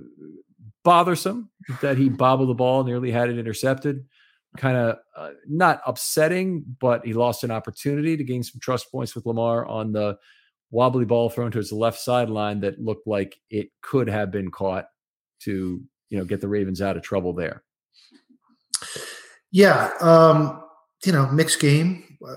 bothersome 0.84 1.50
that 1.80 1.96
he 1.96 2.08
bobbled 2.08 2.48
the 2.48 2.54
ball, 2.54 2.84
nearly 2.84 3.10
had 3.10 3.30
it 3.30 3.38
intercepted. 3.38 4.04
Kind 4.56 4.76
of 4.76 4.96
uh, 5.16 5.30
not 5.48 5.80
upsetting, 5.86 6.64
but 6.80 7.04
he 7.04 7.12
lost 7.12 7.42
an 7.42 7.50
opportunity 7.50 8.16
to 8.16 8.24
gain 8.24 8.42
some 8.42 8.60
trust 8.60 8.90
points 8.90 9.14
with 9.14 9.26
Lamar 9.26 9.66
on 9.66 9.92
the 9.92 10.16
wobbly 10.70 11.04
ball 11.04 11.28
thrown 11.28 11.50
to 11.50 11.58
his 11.58 11.72
left 11.72 11.98
sideline 11.98 12.60
that 12.60 12.80
looked 12.80 13.06
like 13.06 13.36
it 13.50 13.68
could 13.80 14.08
have 14.08 14.30
been 14.30 14.50
caught 14.50 14.86
to 15.40 15.82
you 16.10 16.18
know 16.18 16.24
get 16.24 16.40
the 16.40 16.48
Ravens 16.48 16.80
out 16.80 16.96
of 16.96 17.02
trouble 17.02 17.32
there. 17.32 17.64
Yeah, 19.50 19.92
um, 20.00 20.62
you 21.04 21.12
know, 21.12 21.26
mixed 21.26 21.60
game. 21.60 22.18
Uh, 22.26 22.36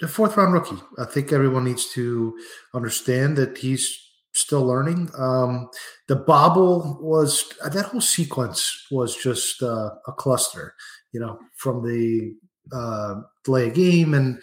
the 0.00 0.08
fourth 0.08 0.36
round 0.36 0.52
rookie. 0.52 0.80
I 0.98 1.04
think 1.04 1.32
everyone 1.32 1.64
needs 1.64 1.92
to 1.94 2.36
understand 2.74 3.36
that 3.36 3.58
he's 3.58 4.03
still 4.34 4.64
learning. 4.66 5.10
Um, 5.16 5.68
the 6.08 6.16
bobble 6.16 6.98
was 7.00 7.44
that 7.64 7.86
whole 7.86 8.00
sequence 8.00 8.86
was 8.90 9.16
just 9.16 9.62
uh, 9.62 9.90
a 10.06 10.12
cluster, 10.12 10.74
you 11.12 11.20
know, 11.20 11.38
from 11.56 11.82
the 11.82 12.34
uh, 12.72 13.22
delay 13.44 13.70
game 13.70 14.14
and. 14.14 14.40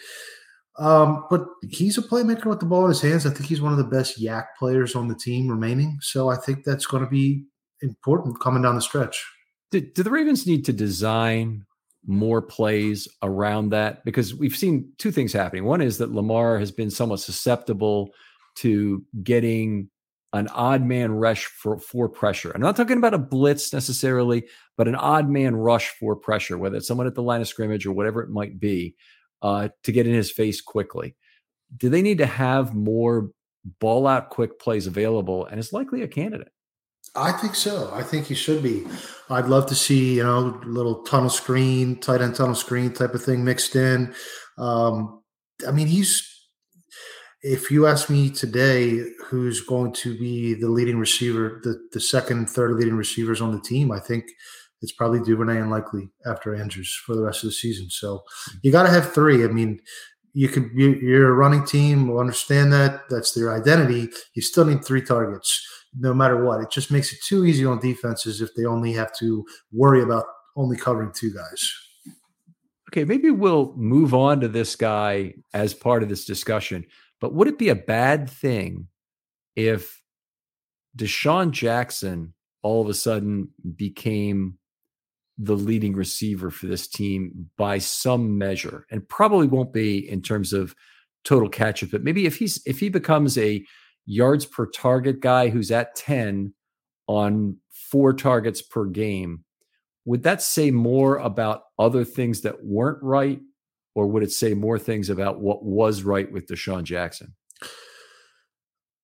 Um, 0.78 1.26
but 1.28 1.44
he's 1.68 1.98
a 1.98 2.02
playmaker 2.02 2.46
with 2.46 2.58
the 2.58 2.64
ball 2.64 2.84
in 2.84 2.88
his 2.88 3.02
hands. 3.02 3.26
I 3.26 3.30
think 3.30 3.44
he's 3.44 3.60
one 3.60 3.72
of 3.72 3.78
the 3.78 3.84
best 3.84 4.18
YAC 4.18 4.46
players 4.58 4.96
on 4.96 5.06
the 5.06 5.14
team 5.14 5.46
remaining. 5.46 5.98
So 6.00 6.30
I 6.30 6.36
think 6.36 6.64
that's 6.64 6.86
going 6.86 7.04
to 7.04 7.10
be 7.10 7.44
important 7.82 8.40
coming 8.40 8.62
down 8.62 8.74
the 8.74 8.80
stretch. 8.80 9.22
Do, 9.70 9.82
do 9.82 10.02
the 10.02 10.10
Ravens 10.10 10.46
need 10.46 10.64
to 10.64 10.72
design 10.72 11.66
more 12.06 12.40
plays 12.40 13.06
around 13.22 13.68
that? 13.70 14.02
Because 14.06 14.34
we've 14.34 14.56
seen 14.56 14.90
two 14.96 15.10
things 15.10 15.34
happening. 15.34 15.64
One 15.64 15.82
is 15.82 15.98
that 15.98 16.12
Lamar 16.12 16.58
has 16.58 16.72
been 16.72 16.90
somewhat 16.90 17.20
susceptible 17.20 18.08
to 18.56 19.04
getting 19.22 19.88
an 20.32 20.48
odd 20.48 20.82
man 20.82 21.12
rush 21.12 21.44
for, 21.46 21.78
for 21.78 22.08
pressure. 22.08 22.52
I'm 22.54 22.62
not 22.62 22.76
talking 22.76 22.96
about 22.96 23.14
a 23.14 23.18
blitz 23.18 23.72
necessarily, 23.72 24.44
but 24.76 24.88
an 24.88 24.94
odd 24.94 25.28
man 25.28 25.54
rush 25.54 25.90
for 26.00 26.16
pressure, 26.16 26.56
whether 26.56 26.76
it's 26.76 26.88
someone 26.88 27.06
at 27.06 27.14
the 27.14 27.22
line 27.22 27.42
of 27.42 27.48
scrimmage 27.48 27.86
or 27.86 27.92
whatever 27.92 28.22
it 28.22 28.30
might 28.30 28.58
be, 28.58 28.94
uh, 29.42 29.68
to 29.84 29.92
get 29.92 30.06
in 30.06 30.14
his 30.14 30.30
face 30.30 30.60
quickly. 30.60 31.16
Do 31.76 31.88
they 31.88 32.02
need 32.02 32.18
to 32.18 32.26
have 32.26 32.74
more 32.74 33.30
ball 33.78 34.06
out 34.06 34.30
quick 34.30 34.58
plays 34.58 34.86
available? 34.86 35.44
And 35.44 35.60
is 35.60 35.72
likely 35.72 36.02
a 36.02 36.08
candidate. 36.08 36.52
I 37.14 37.32
think 37.32 37.54
so. 37.54 37.90
I 37.92 38.02
think 38.02 38.26
he 38.26 38.34
should 38.34 38.62
be. 38.62 38.86
I'd 39.28 39.46
love 39.46 39.66
to 39.66 39.74
see, 39.74 40.16
you 40.16 40.22
know, 40.22 40.60
little 40.64 41.02
tunnel 41.02 41.28
screen, 41.28 42.00
tight 42.00 42.22
end 42.22 42.36
tunnel 42.36 42.54
screen 42.54 42.92
type 42.92 43.14
of 43.14 43.22
thing 43.22 43.44
mixed 43.44 43.76
in. 43.76 44.14
Um, 44.56 45.22
I 45.66 45.72
mean, 45.72 45.88
he's 45.88 46.31
if 47.42 47.70
you 47.70 47.86
ask 47.86 48.08
me 48.08 48.30
today 48.30 49.04
who's 49.24 49.60
going 49.60 49.92
to 49.92 50.16
be 50.16 50.54
the 50.54 50.68
leading 50.68 50.98
receiver, 50.98 51.60
the, 51.64 51.76
the 51.92 52.00
second, 52.00 52.48
third 52.48 52.72
leading 52.72 52.96
receivers 52.96 53.40
on 53.40 53.52
the 53.52 53.60
team, 53.60 53.90
I 53.90 53.98
think 53.98 54.26
it's 54.80 54.92
probably 54.92 55.20
Duvernay 55.20 55.58
and 55.58 55.70
likely 55.70 56.10
after 56.24 56.54
Andrews 56.54 56.92
for 57.04 57.16
the 57.16 57.22
rest 57.22 57.42
of 57.42 57.50
the 57.50 57.54
season. 57.54 57.90
So 57.90 58.22
you 58.62 58.70
got 58.70 58.84
to 58.84 58.90
have 58.90 59.12
three. 59.12 59.44
I 59.44 59.48
mean, 59.48 59.80
you 60.34 60.48
could 60.48 60.70
you're 60.74 61.30
a 61.30 61.34
running 61.34 61.64
team. 61.66 62.08
Will 62.08 62.20
understand 62.20 62.72
that 62.72 63.02
that's 63.10 63.32
their 63.32 63.54
identity. 63.54 64.08
You 64.34 64.42
still 64.42 64.64
need 64.64 64.84
three 64.84 65.02
targets, 65.02 65.66
no 65.98 66.14
matter 66.14 66.44
what. 66.44 66.60
It 66.62 66.70
just 66.70 66.90
makes 66.90 67.12
it 67.12 67.18
too 67.22 67.44
easy 67.44 67.64
on 67.64 67.80
defenses 67.80 68.40
if 68.40 68.54
they 68.54 68.64
only 68.64 68.92
have 68.92 69.14
to 69.18 69.44
worry 69.72 70.02
about 70.02 70.24
only 70.56 70.76
covering 70.76 71.12
two 71.14 71.32
guys. 71.34 71.72
Okay, 72.88 73.04
maybe 73.04 73.30
we'll 73.30 73.74
move 73.74 74.14
on 74.14 74.40
to 74.40 74.48
this 74.48 74.76
guy 74.76 75.34
as 75.54 75.74
part 75.74 76.02
of 76.02 76.08
this 76.08 76.24
discussion. 76.24 76.84
But 77.22 77.32
would 77.32 77.48
it 77.48 77.56
be 77.56 77.70
a 77.70 77.76
bad 77.76 78.28
thing 78.28 78.88
if 79.56 80.02
DeSean 80.96 81.52
Jackson 81.52 82.34
all 82.62 82.82
of 82.82 82.88
a 82.88 82.94
sudden 82.94 83.48
became 83.76 84.58
the 85.38 85.54
leading 85.54 85.94
receiver 85.94 86.50
for 86.50 86.66
this 86.66 86.88
team 86.88 87.48
by 87.56 87.78
some 87.78 88.36
measure? 88.36 88.86
And 88.90 89.08
probably 89.08 89.46
won't 89.46 89.72
be 89.72 89.98
in 89.98 90.20
terms 90.20 90.52
of 90.52 90.74
total 91.24 91.48
catches 91.48 91.88
but 91.90 92.02
maybe 92.02 92.26
if 92.26 92.36
he's 92.36 92.60
if 92.66 92.80
he 92.80 92.88
becomes 92.88 93.38
a 93.38 93.64
yards 94.06 94.44
per 94.44 94.66
target 94.66 95.20
guy 95.20 95.48
who's 95.48 95.70
at 95.70 95.94
10 95.94 96.52
on 97.06 97.56
four 97.70 98.12
targets 98.12 98.60
per 98.60 98.86
game 98.86 99.44
would 100.04 100.24
that 100.24 100.42
say 100.42 100.72
more 100.72 101.18
about 101.18 101.62
other 101.78 102.04
things 102.04 102.40
that 102.40 102.64
weren't 102.64 103.00
right 103.02 103.38
or 103.94 104.06
would 104.06 104.22
it 104.22 104.32
say 104.32 104.54
more 104.54 104.78
things 104.78 105.10
about 105.10 105.40
what 105.40 105.64
was 105.64 106.02
right 106.02 106.30
with 106.30 106.46
DeSean 106.46 106.84
Jackson? 106.84 107.34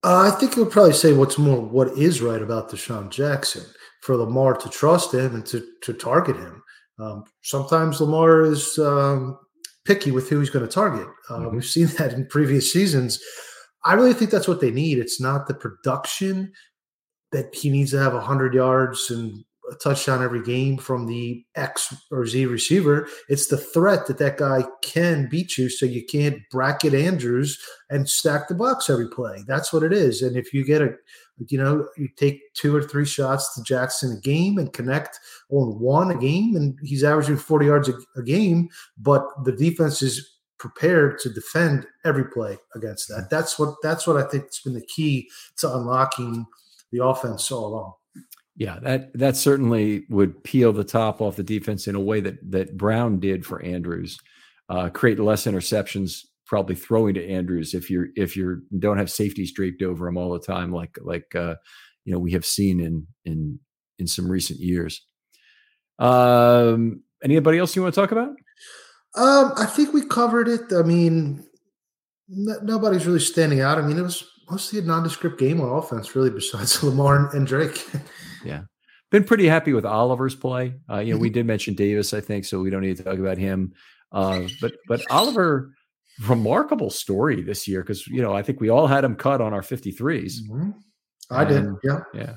Uh, 0.05 0.31
I 0.33 0.39
think 0.39 0.53
it 0.53 0.59
would 0.59 0.71
probably 0.71 0.93
say 0.93 1.13
what's 1.13 1.39
more 1.39 1.61
what 1.61 1.89
is 1.99 2.23
right 2.23 2.41
about 2.41 2.71
DeSean 2.71 3.11
Jackson 3.11 3.65
for 4.03 4.17
Lamar 4.17 4.55
to 4.57 4.69
trust 4.69 5.13
him 5.13 5.35
and 5.35 5.45
to 5.47 5.67
to 5.83 5.93
target 5.93 6.37
him. 6.37 6.63
Um, 7.01 7.25
sometimes 7.43 8.01
Lamar 8.01 8.43
is 8.43 8.79
um, 8.79 9.39
picky 9.85 10.11
with 10.11 10.29
who 10.29 10.41
he's 10.41 10.51
going 10.51 10.67
to 10.67 10.73
target. 10.73 11.07
Uh, 11.29 11.39
mm-hmm. 11.39 11.57
We've 11.57 11.65
seen 11.65 11.87
that 11.99 12.13
in 12.13 12.27
previous 12.27 12.73
seasons. 12.73 13.21
I 13.85 13.95
really 13.95 14.15
think 14.15 14.31
that's 14.31 14.49
what 14.49 14.61
they 14.61 14.71
need. 14.71 14.99
It's 14.99 15.21
not 15.21 15.47
the 15.47 15.55
production 15.55 16.53
that 17.33 17.55
he 17.55 17.71
needs 17.71 17.91
to 17.93 17.99
have 17.99 18.13
100 18.13 18.55
yards 18.55 19.11
and 19.11 19.45
a 19.71 19.75
touchdown 19.77 20.23
every 20.23 20.43
game 20.43 20.77
from 20.77 21.07
the 21.07 21.45
X 21.55 21.95
or 22.11 22.27
Z 22.27 22.47
receiver. 22.47 23.09
It's 23.29 23.49
the 23.49 23.57
threat 23.57 24.07
that 24.07 24.19
that 24.19 24.39
guy 24.39 24.65
can 24.83 25.29
beat 25.29 25.59
you, 25.59 25.69
so 25.69 25.87
you 25.87 26.05
can't 26.05 26.39
bracket 26.51 26.95
Andrews 26.95 27.59
and 27.91 28.09
stack 28.09 28.49
the 28.49 28.55
box 28.55 28.91
every 28.91 29.09
play. 29.09 29.45
That's 29.47 29.73
what 29.73 29.83
it 29.83 29.93
is. 29.93 30.23
And 30.23 30.37
if 30.37 30.53
you 30.53 30.65
get 30.65 30.83
a, 30.83 30.95
you 31.49 31.59
know, 31.59 31.89
you 31.97 32.09
take 32.17 32.41
two 32.55 32.75
or 32.75 32.83
three 32.83 33.07
shots 33.07 33.55
to 33.55 33.63
Jackson 33.63 34.17
a 34.17 34.21
game 34.21 34.59
and 34.59 34.73
connect 34.73 35.19
on 35.51 35.79
one 35.79 36.11
a 36.11 36.19
game, 36.19 36.57
and 36.57 36.79
he's 36.83 37.05
averaging 37.05 37.37
forty 37.37 37.67
yards 37.67 37.89
a, 37.89 37.95
a 38.17 38.23
game, 38.23 38.69
but 38.99 39.25
the 39.45 39.53
defense 39.53 40.03
is 40.03 40.37
prepared 40.59 41.21
to 41.21 41.31
defend 41.31 41.87
every 42.05 42.25
play 42.25 42.59
against 42.75 43.09
that. 43.09 43.15
Mm-hmm. 43.15 43.27
That's 43.31 43.59
what 43.59 43.75
that's 43.83 44.07
what 44.07 44.17
I 44.17 44.29
think 44.29 44.45
has 44.45 44.61
been 44.65 44.75
the 44.75 44.87
key 44.87 45.29
to 45.59 45.73
unlocking 45.73 46.47
the 46.91 47.05
offense 47.05 47.51
all 47.53 47.67
along. 47.67 47.93
Yeah, 48.59 48.81
that 48.83 49.17
that 49.17 49.37
certainly 49.37 50.05
would 50.11 50.43
peel 50.43 50.73
the 50.73 50.83
top 50.85 51.21
off 51.21 51.37
the 51.37 51.45
defense 51.45 51.87
in 51.87 51.95
a 51.95 52.01
way 52.01 52.21
that 52.21 52.39
that 52.51 52.77
Brown 52.77 53.21
did 53.21 53.47
for 53.47 53.63
Andrews. 53.63 54.19
uh, 54.69 54.91
create 54.91 55.19
less 55.21 55.47
interceptions 55.47 56.25
probably 56.45 56.75
throwing 56.75 57.15
to 57.15 57.27
Andrews 57.29 57.73
if 57.75 57.89
you're 57.91 58.09
if 58.17 58.37
you're 58.37 58.61
don't 58.79 58.99
have 58.99 59.11
safeties 59.11 59.53
draped 59.53 59.83
over 59.83 60.09
him 60.09 60.17
all 60.17 60.33
the 60.33 60.41
time 60.41 60.73
like 60.73 60.99
like 61.03 61.35
uh, 61.35 61.55
you 62.05 62.13
know 62.13 62.19
we 62.19 62.33
have 62.33 62.45
seen 62.45 62.81
in 62.81 63.07
in 63.25 63.61
in 63.99 64.07
some 64.07 64.29
recent 64.31 64.59
years. 64.59 65.03
Um, 65.99 67.03
anybody 67.23 67.59
else 67.59 67.75
you 67.77 67.83
want 67.83 67.95
to 67.95 68.01
talk 68.01 68.13
about? 68.13 68.31
Um, 69.15 69.53
I 69.57 69.67
think 69.67 69.93
we 69.93 70.05
covered 70.07 70.49
it. 70.49 70.73
I 70.73 70.83
mean, 70.83 71.45
n- 72.31 72.59
nobody's 72.63 73.07
really 73.07 73.21
standing 73.21 73.61
out. 73.61 73.79
I 73.79 73.83
mean, 73.83 73.99
it 73.99 74.03
was 74.03 74.25
mostly 74.51 74.79
a 74.79 74.83
nondescript 74.83 75.39
game 75.39 75.61
on 75.61 75.69
offense, 75.79 76.15
really, 76.15 76.31
besides 76.31 76.83
Lamar 76.83 77.35
and 77.35 77.47
Drake. 77.47 77.85
Yeah, 78.45 78.63
been 79.11 79.25
pretty 79.25 79.47
happy 79.47 79.73
with 79.73 79.85
Oliver's 79.85 80.35
play. 80.35 80.75
Uh, 80.91 80.99
you 80.99 81.15
know, 81.15 81.21
we 81.21 81.31
did 81.31 81.47
mention 81.47 81.75
Davis, 81.75 82.15
I 82.15 82.21
think, 82.21 82.45
so 82.45 82.61
we 82.61 82.71
don't 82.71 82.83
need 82.83 82.97
to 82.97 83.05
talk 83.05 83.19
about 83.19 83.39
him. 83.39 83.73
Uh, 84.13 84.43
but 84.61 84.73
but 84.89 85.03
Oliver, 85.11 85.73
remarkable 86.27 86.91
story 86.91 87.43
this 87.43 87.69
year 87.69 87.83
because 87.83 88.07
you 88.07 88.23
know 88.23 88.35
I 88.35 88.43
think 88.43 88.61
we 88.61 88.69
all 88.69 88.87
had 88.87 89.05
him 89.05 89.17
cut 89.17 89.41
on 89.41 89.53
our 89.53 89.63
53s. 89.63 90.35
Mm-hmm. 90.51 90.71
I 91.31 91.45
did, 91.45 91.67
yeah, 91.85 92.01
yeah 92.15 92.35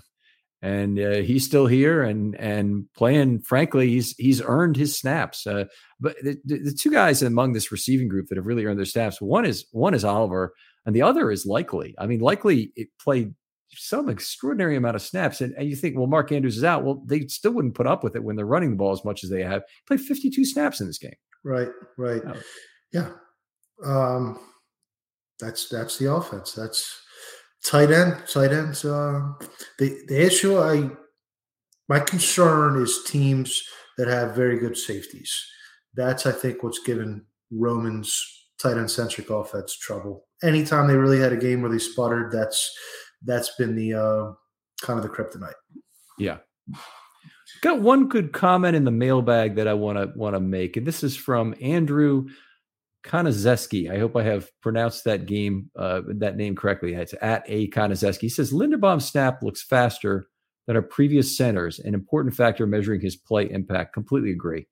and 0.62 1.00
uh, 1.00 1.16
he's 1.22 1.46
still 1.46 1.66
here 1.66 2.04
and 2.04 2.36
and 2.36 2.86
playing. 2.96 3.42
Frankly, 3.42 3.90
he's 3.90 4.16
he's 4.18 4.42
earned 4.42 4.78
his 4.78 4.98
snaps. 4.98 5.48
Uh, 5.48 5.66
but 6.00 6.16
the, 6.22 6.38
the, 6.46 6.78
two 6.78 6.92
guys 6.92 7.22
among 7.22 7.54
this 7.54 7.72
receiving 7.72 8.08
group 8.08 8.28
that 8.28 8.38
have 8.38 8.46
really 8.46 8.66
earned 8.66 8.78
their 8.78 8.86
snaps, 8.86 9.20
one 9.20 9.46
is 9.46 9.66
one 9.72 9.94
is 9.94 10.06
Oliver, 10.06 10.54
and 10.86 10.96
the 10.96 11.02
other 11.02 11.32
is 11.32 11.46
Likely. 11.46 11.96
I 11.98 12.06
mean, 12.06 12.20
Likely 12.20 12.72
it 12.76 12.90
played 13.00 13.34
some 13.76 14.10
extraordinary 14.10 14.76
amount 14.76 14.96
of 14.96 15.02
snaps, 15.02 15.42
and, 15.42 15.54
and 15.56 15.70
you 15.70 15.76
think, 15.76 15.98
well, 15.98 16.08
Mark 16.08 16.32
Andrews 16.32 16.58
is 16.58 16.64
out. 16.64 16.84
Well, 16.84 17.04
they 17.06 17.28
still 17.28 17.52
wouldn't 17.52 17.76
put 17.76 17.88
up 17.88 18.04
with 18.04 18.16
it 18.16 18.24
when 18.24 18.36
they're 18.36 18.46
running 18.46 18.72
the 18.72 18.76
ball 18.76 18.92
as 18.92 19.06
much 19.06 19.24
as 19.24 19.30
they 19.30 19.44
have. 19.44 19.62
He 19.68 19.96
played 19.96 20.02
52 20.02 20.46
snaps 20.46 20.82
in 20.82 20.88
this 20.88 20.98
game. 20.98 21.16
Right, 21.44 21.70
right, 21.98 22.22
oh. 22.26 22.34
yeah. 22.94 23.10
Um, 23.84 24.40
that's 25.40 25.68
that's 25.70 25.98
the 25.98 26.14
offense. 26.14 26.54
That's 26.54 27.02
tight 27.66 27.92
end, 27.92 28.24
tight 28.32 28.52
ends. 28.52 28.86
Uh, 28.86 29.32
the 29.80 29.98
the 30.08 30.26
issue 30.26 30.60
I 30.60 30.90
my 31.90 32.00
concern 32.00 32.82
is 32.82 33.04
teams 33.06 33.62
that 33.98 34.08
have 34.08 34.36
very 34.36 34.60
good 34.60 34.78
safeties. 34.78 35.34
That's 35.96 36.26
I 36.26 36.32
think 36.32 36.64
what's 36.64 36.80
given 36.80 37.26
Roman's 37.52 38.48
tight 38.62 38.78
end 38.78 38.92
centric 38.92 39.30
offense 39.30 39.78
trouble. 39.78 40.28
Anytime 40.44 40.88
they 40.88 40.96
really 40.96 41.20
had 41.20 41.34
a 41.34 41.38
game 41.38 41.62
where 41.62 41.72
they 41.72 41.80
sputtered, 41.80 42.32
that's 42.32 42.72
that's 43.24 43.56
been 43.56 43.76
the 43.76 43.94
uh, 43.94 44.32
kind 44.82 44.98
of 44.98 45.04
the 45.04 45.10
kryptonite. 45.10 45.54
Yeah. 46.18 46.38
Got 47.62 47.82
one 47.82 48.08
good 48.08 48.34
comment 48.34 48.76
in 48.76 48.86
the 48.86 48.92
mailbag 48.92 49.56
that 49.56 49.68
I 49.68 49.74
want 49.74 49.98
to 49.98 50.18
want 50.18 50.36
to 50.36 50.40
make, 50.40 50.78
and 50.78 50.86
this 50.86 51.04
is 51.04 51.16
from 51.16 51.54
Andrew 51.62 52.28
Konazeski. 53.04 53.92
I 53.92 54.00
hope 54.00 54.16
I 54.16 54.24
have 54.24 54.50
pronounced 54.62 55.04
that 55.04 55.26
game 55.26 55.70
uh, 55.76 56.02
that 56.08 56.38
name 56.38 56.56
correctly. 56.56 56.94
It's 56.94 57.14
at 57.22 57.44
a 57.48 57.68
Konazeski. 57.70 58.22
He 58.22 58.30
says 58.30 58.52
Linderbaum 58.52 59.02
snap 59.02 59.44
looks 59.44 59.64
faster 59.64 60.26
than 60.68 60.76
our 60.76 60.82
previous 60.82 61.36
centers, 61.36 61.80
an 61.80 61.94
important 61.94 62.36
factor 62.36 62.66
measuring 62.66 63.02
his 63.02 63.16
play 63.16 63.50
impact. 63.50 63.94
Completely 63.94 64.32
agree. 64.32 64.68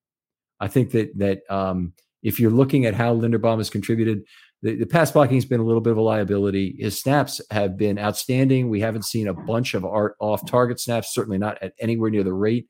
I 0.60 0.68
think 0.68 0.92
that 0.92 1.18
that 1.18 1.42
um, 1.50 1.94
if 2.24 2.40
you're 2.40 2.52
looking 2.52 2.86
at 2.86 2.96
how 2.96 3.16
Linderbaum 3.16 3.58
has 3.58 3.70
contributed, 3.70 4.24
the, 4.62 4.76
the 4.76 4.86
pass 4.86 5.12
blocking 5.12 5.38
has 5.38 5.46
been 5.46 5.60
a 5.60 5.66
little 5.66 5.82
bit 5.82 5.92
of 5.92 5.98
a 5.98 6.02
liability. 6.02 6.76
His 6.80 7.00
snaps 7.00 7.40
have 7.52 7.78
been 7.78 7.98
outstanding. 7.98 8.70
We 8.70 8.82
haven't 8.82 9.06
seen 9.06 9.28
a 9.28 9.34
bunch 9.34 9.74
of 9.74 9.86
art 9.86 10.16
off 10.20 10.46
target 10.46 10.80
snaps, 10.80 11.14
certainly 11.14 11.38
not 11.38 11.62
at 11.62 11.74
anywhere 11.80 12.10
near 12.10 12.24
the 12.24 12.34
rate. 12.34 12.68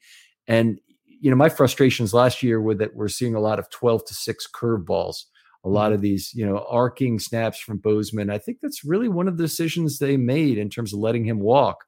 And 0.48 0.80
you 1.22 1.30
know, 1.30 1.36
my 1.36 1.50
frustrations 1.50 2.14
last 2.14 2.42
year 2.44 2.62
were 2.62 2.76
that 2.76 2.96
we're 2.96 3.10
seeing 3.10 3.36
a 3.36 3.42
lot 3.42 3.60
of 3.60 3.70
12 3.70 4.06
to 4.06 4.14
6 4.14 4.48
curveballs 4.56 5.24
a 5.64 5.70
lot 5.70 5.88
mm-hmm. 5.88 5.96
of 5.96 6.02
these, 6.02 6.32
you 6.34 6.46
know, 6.46 6.66
arcing 6.70 7.20
snaps 7.20 7.60
from 7.60 7.78
Bozeman. 7.78 8.30
I 8.30 8.38
think 8.38 8.60
that's 8.62 8.86
really 8.86 9.10
one 9.10 9.28
of 9.28 9.38
the 9.38 9.44
decisions 9.44 10.00
they 10.00 10.18
made 10.18 10.58
in 10.58 10.70
terms 10.70 10.94
of 10.94 11.00
letting 11.00 11.26
him 11.26 11.40
walk 11.40 11.86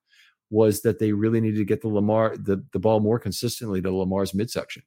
was 0.50 0.82
that 0.82 1.00
they 1.00 1.14
really 1.14 1.40
needed 1.40 1.58
to 1.58 1.66
get 1.66 1.82
the 1.82 1.88
Lamar 1.88 2.36
the, 2.36 2.64
the 2.74 2.80
ball 2.80 3.00
more 3.00 3.20
consistently 3.20 3.82
to 3.82 3.96
Lamar's 3.96 4.34
midsection. 4.34 4.84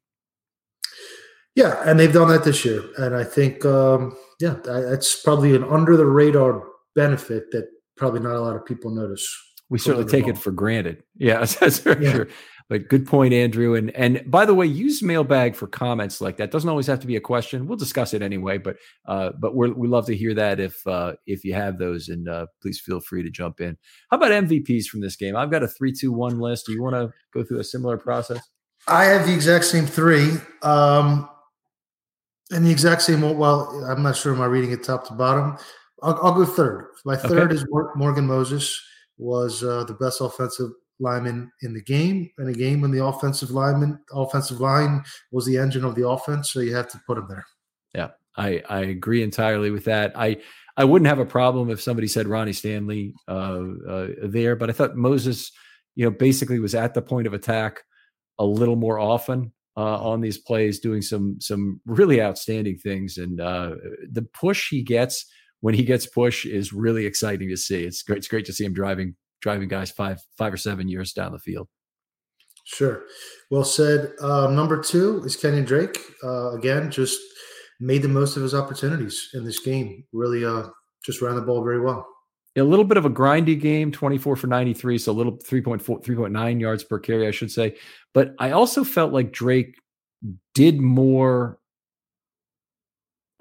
Yeah, 1.54 1.82
and 1.86 1.98
they've 1.98 2.12
done 2.12 2.28
that 2.28 2.44
this 2.44 2.64
year, 2.64 2.84
and 2.98 3.14
I 3.14 3.22
think 3.22 3.64
um, 3.64 4.16
yeah, 4.44 4.56
that's 4.62 5.22
probably 5.22 5.56
an 5.56 5.64
under 5.64 5.96
the 5.96 6.04
radar 6.04 6.64
benefit 6.94 7.50
that 7.52 7.66
probably 7.96 8.20
not 8.20 8.36
a 8.36 8.40
lot 8.40 8.56
of 8.56 8.66
people 8.66 8.90
notice. 8.90 9.26
We 9.70 9.78
certainly 9.78 10.10
take 10.10 10.28
it 10.28 10.36
for 10.36 10.50
granted. 10.50 11.02
Yeah, 11.16 11.44
that's 11.44 11.78
for 11.78 11.98
yeah. 12.00 12.12
sure. 12.12 12.28
But 12.68 12.88
good 12.88 13.06
point, 13.06 13.32
Andrew. 13.32 13.74
And 13.74 13.90
and 13.92 14.22
by 14.26 14.44
the 14.44 14.54
way, 14.54 14.66
use 14.66 15.02
mailbag 15.02 15.54
for 15.54 15.66
comments 15.66 16.20
like 16.20 16.38
that. 16.38 16.50
Doesn't 16.50 16.68
always 16.68 16.88
have 16.88 17.00
to 17.00 17.06
be 17.06 17.14
a 17.14 17.20
question. 17.20 17.66
We'll 17.66 17.78
discuss 17.78 18.12
it 18.14 18.20
anyway. 18.20 18.58
But 18.58 18.76
uh, 19.06 19.30
but 19.38 19.54
we 19.54 19.70
we 19.70 19.86
love 19.86 20.06
to 20.06 20.16
hear 20.16 20.34
that 20.34 20.60
if 20.60 20.84
uh, 20.86 21.14
if 21.26 21.44
you 21.44 21.54
have 21.54 21.78
those, 21.78 22.08
and 22.08 22.28
uh, 22.28 22.46
please 22.60 22.80
feel 22.80 23.00
free 23.00 23.22
to 23.22 23.30
jump 23.30 23.60
in. 23.60 23.78
How 24.10 24.16
about 24.16 24.32
MVPs 24.32 24.86
from 24.86 25.00
this 25.00 25.16
game? 25.16 25.36
I've 25.36 25.50
got 25.50 25.62
a 25.62 25.68
three, 25.68 25.92
two, 25.92 26.12
one 26.12 26.40
list. 26.40 26.66
Do 26.66 26.72
you 26.72 26.82
want 26.82 26.96
to 26.96 27.12
go 27.32 27.44
through 27.44 27.60
a 27.60 27.64
similar 27.64 27.96
process? 27.96 28.40
I 28.88 29.04
have 29.04 29.26
the 29.26 29.34
exact 29.34 29.64
same 29.64 29.86
three. 29.86 30.32
Um, 30.62 31.28
and 32.50 32.64
the 32.64 32.70
exact 32.70 33.02
same. 33.02 33.22
Well, 33.22 33.84
I'm 33.88 34.02
not 34.02 34.16
sure. 34.16 34.34
Am 34.34 34.40
I 34.40 34.46
reading 34.46 34.72
it 34.72 34.84
top 34.84 35.06
to 35.08 35.14
bottom? 35.14 35.56
I'll, 36.02 36.18
I'll 36.22 36.34
go 36.34 36.44
third. 36.44 36.88
My 37.04 37.16
third 37.16 37.52
okay. 37.52 37.54
is 37.54 37.66
Morgan 37.96 38.26
Moses 38.26 38.80
was 39.16 39.62
uh, 39.62 39.84
the 39.84 39.94
best 39.94 40.20
offensive 40.20 40.70
lineman 41.00 41.50
in 41.62 41.74
the 41.74 41.82
game, 41.82 42.30
in 42.38 42.48
a 42.48 42.52
game 42.52 42.80
when 42.80 42.90
the 42.90 43.04
offensive 43.04 43.50
lineman, 43.50 43.98
offensive 44.12 44.60
line 44.60 45.02
was 45.32 45.46
the 45.46 45.56
engine 45.56 45.84
of 45.84 45.94
the 45.94 46.06
offense. 46.06 46.52
So 46.52 46.60
you 46.60 46.74
have 46.74 46.88
to 46.90 47.00
put 47.06 47.18
him 47.18 47.26
there. 47.28 47.44
Yeah, 47.94 48.10
I 48.36 48.62
I 48.68 48.80
agree 48.80 49.22
entirely 49.22 49.70
with 49.70 49.84
that. 49.84 50.12
I 50.14 50.38
I 50.76 50.84
wouldn't 50.84 51.08
have 51.08 51.20
a 51.20 51.26
problem 51.26 51.70
if 51.70 51.80
somebody 51.80 52.08
said 52.08 52.26
Ronnie 52.26 52.52
Stanley 52.52 53.14
uh, 53.28 53.62
uh, 53.88 54.08
there, 54.22 54.56
but 54.56 54.68
I 54.68 54.72
thought 54.72 54.96
Moses, 54.96 55.52
you 55.94 56.04
know, 56.04 56.10
basically 56.10 56.58
was 56.58 56.74
at 56.74 56.94
the 56.94 57.02
point 57.02 57.26
of 57.26 57.32
attack 57.32 57.82
a 58.38 58.44
little 58.44 58.76
more 58.76 58.98
often 58.98 59.52
uh, 59.76 59.98
on 60.02 60.20
these 60.20 60.38
plays, 60.38 60.80
doing 60.80 61.02
some 61.02 61.36
some 61.40 61.80
really 61.86 62.22
outstanding 62.22 62.78
things, 62.78 63.16
and 63.18 63.40
uh, 63.40 63.74
the 64.10 64.22
push 64.22 64.70
he 64.70 64.82
gets 64.82 65.26
when 65.60 65.74
he 65.74 65.84
gets 65.84 66.06
push 66.06 66.44
is 66.44 66.72
really 66.72 67.06
exciting 67.06 67.48
to 67.48 67.56
see. 67.56 67.84
It's 67.84 68.02
great. 68.02 68.18
It's 68.18 68.28
great 68.28 68.44
to 68.46 68.52
see 68.52 68.64
him 68.64 68.74
driving 68.74 69.16
driving 69.40 69.68
guys 69.68 69.90
five 69.90 70.20
five 70.38 70.52
or 70.52 70.56
seven 70.56 70.88
years 70.88 71.12
down 71.12 71.32
the 71.32 71.38
field. 71.38 71.68
Sure. 72.64 73.04
Well 73.50 73.64
said. 73.64 74.12
Um, 74.20 74.54
number 74.54 74.80
two 74.82 75.22
is 75.24 75.36
Kenyan 75.36 75.66
Drake. 75.66 75.98
Uh, 76.22 76.52
again, 76.52 76.90
just 76.90 77.20
made 77.80 78.02
the 78.02 78.08
most 78.08 78.36
of 78.36 78.42
his 78.42 78.54
opportunities 78.54 79.28
in 79.34 79.44
this 79.44 79.58
game. 79.58 80.04
Really, 80.12 80.44
uh, 80.44 80.68
just 81.04 81.20
ran 81.20 81.34
the 81.34 81.42
ball 81.42 81.62
very 81.62 81.80
well. 81.80 82.06
A 82.56 82.62
little 82.62 82.84
bit 82.84 82.96
of 82.96 83.04
a 83.04 83.10
grindy 83.10 83.60
game, 83.60 83.90
24 83.90 84.36
for 84.36 84.46
93, 84.46 84.98
so 84.98 85.10
a 85.10 85.12
little 85.12 85.32
3.4, 85.32 86.04
3.9 86.04 86.60
yards 86.60 86.84
per 86.84 87.00
carry, 87.00 87.26
I 87.26 87.32
should 87.32 87.50
say. 87.50 87.76
But 88.12 88.34
I 88.38 88.52
also 88.52 88.84
felt 88.84 89.12
like 89.12 89.32
Drake 89.32 89.76
did 90.54 90.80
more 90.80 91.58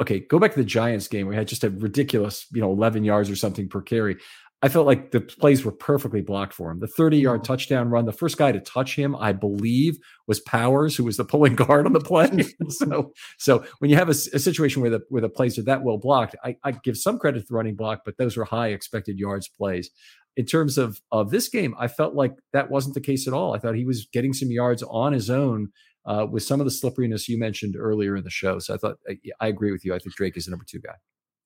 okay, 0.02 0.20
go 0.20 0.40
back 0.40 0.52
to 0.54 0.60
the 0.60 0.66
Giants 0.66 1.08
game 1.08 1.28
we 1.28 1.36
had 1.36 1.48
just 1.48 1.64
a 1.64 1.70
ridiculous, 1.70 2.46
you 2.52 2.62
know, 2.62 2.72
11 2.72 3.04
yards 3.04 3.30
or 3.30 3.36
something 3.36 3.70
per 3.70 3.82
carry. 3.82 4.18
I 4.64 4.70
felt 4.70 4.88
like 4.88 5.12
the 5.12 5.20
plays 5.20 5.66
were 5.66 5.74
perfectly 5.74 6.22
blocked 6.22 6.54
for 6.54 6.72
him. 6.72 6.80
The 6.80 6.88
30 6.88 7.18
yard 7.18 7.42
mm-hmm. 7.42 7.52
touchdown 7.52 7.90
run, 7.90 8.06
the 8.06 8.14
first 8.14 8.38
guy 8.38 8.54
to 8.54 8.62
touch 8.62 8.96
him, 8.96 9.14
I 9.14 9.34
believe, 9.34 9.98
was 10.26 10.40
Powers, 10.40 10.96
who 10.96 11.04
was 11.04 11.18
the 11.18 11.26
pulling 11.26 11.56
guard 11.58 11.86
on 11.86 11.92
the 11.92 12.00
play. 12.00 12.46
so, 12.70 13.12
so 13.38 13.66
when 13.80 13.92
you 13.92 13.98
have 13.98 14.08
a, 14.08 14.12
a, 14.12 14.40
situation 14.40 14.82
where 14.82 14.90
the 14.90 15.02
where 15.10 15.22
the 15.22 15.28
plays 15.28 15.60
are 15.60 15.64
that 15.64 15.84
well 15.84 15.98
blocked, 15.98 16.38
I, 16.46 16.56
I 16.64 16.72
give 16.72 16.96
some 16.96 17.20
credit 17.20 17.42
to 17.42 17.46
the 17.50 17.54
running 17.54 17.76
block, 17.76 18.04
but 18.06 18.18
those 18.18 18.38
were 18.38 18.46
high 18.46 18.70
expected 18.70 19.20
yards 19.20 19.50
plays. 19.50 19.90
In 20.38 20.46
terms 20.46 20.78
of 20.78 21.02
of 21.12 21.30
this 21.30 21.50
game, 21.50 21.76
I 21.78 21.90
felt 21.90 22.16
like 22.16 22.32
that 22.54 22.72
wasn't 22.72 22.96
the 22.96 23.02
case 23.02 23.28
at 23.28 23.34
all. 23.34 23.54
I 23.54 23.60
thought 23.60 23.76
he 23.76 23.86
was 23.86 24.08
getting 24.14 24.32
some 24.32 24.50
yards 24.50 24.82
on 24.84 25.12
his 25.12 25.30
own 25.30 25.72
uh, 26.06 26.26
with 26.30 26.44
some 26.44 26.62
of 26.62 26.66
the 26.66 26.72
slipperiness 26.72 27.28
you 27.28 27.38
mentioned 27.38 27.76
earlier 27.78 28.16
in 28.16 28.24
the 28.24 28.30
show. 28.30 28.60
So 28.60 28.74
I 28.74 28.78
thought 28.78 28.96
I, 29.10 29.18
I 29.42 29.48
agree 29.50 29.74
with 29.74 29.84
you. 29.84 29.94
I 29.94 30.00
think 30.00 30.16
Drake 30.16 30.38
is 30.38 30.46
the 30.46 30.52
number 30.52 30.66
two 30.66 30.80
guy. 30.80 30.96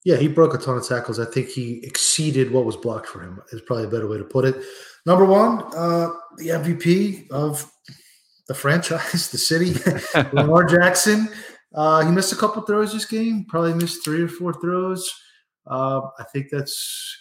Yeah, 0.06 0.16
he 0.16 0.28
broke 0.28 0.54
a 0.54 0.58
ton 0.58 0.78
of 0.78 0.88
tackles. 0.88 1.20
I 1.20 1.26
think 1.26 1.50
he 1.50 1.84
exceeded 1.84 2.52
what 2.52 2.66
was 2.66 2.78
blocked 2.78 3.08
for 3.08 3.22
him. 3.22 3.42
Is 3.52 3.62
probably 3.62 3.86
a 3.86 3.90
better 3.90 4.08
way 4.08 4.18
to 4.18 4.24
put 4.24 4.46
it. 4.46 4.56
Number 5.06 5.26
one, 5.26 5.64
uh, 5.76 6.10
the 6.38 6.50
MVP 6.50 7.30
of 7.32 7.70
the 8.48 8.54
franchise, 8.54 9.30
the 9.32 9.38
city, 9.38 9.76
Lamar 10.34 10.66
Jackson. 10.66 11.30
Uh, 11.76 12.06
he 12.06 12.12
missed 12.12 12.32
a 12.32 12.36
couple 12.36 12.62
throws 12.62 12.94
this 12.94 13.06
game. 13.06 13.46
Probably 13.50 13.74
missed 13.74 14.04
three 14.04 14.22
or 14.22 14.28
four 14.28 14.54
throws. 14.54 15.10
Uh, 15.70 16.02
I 16.20 16.24
think 16.32 16.48
that's 16.52 17.18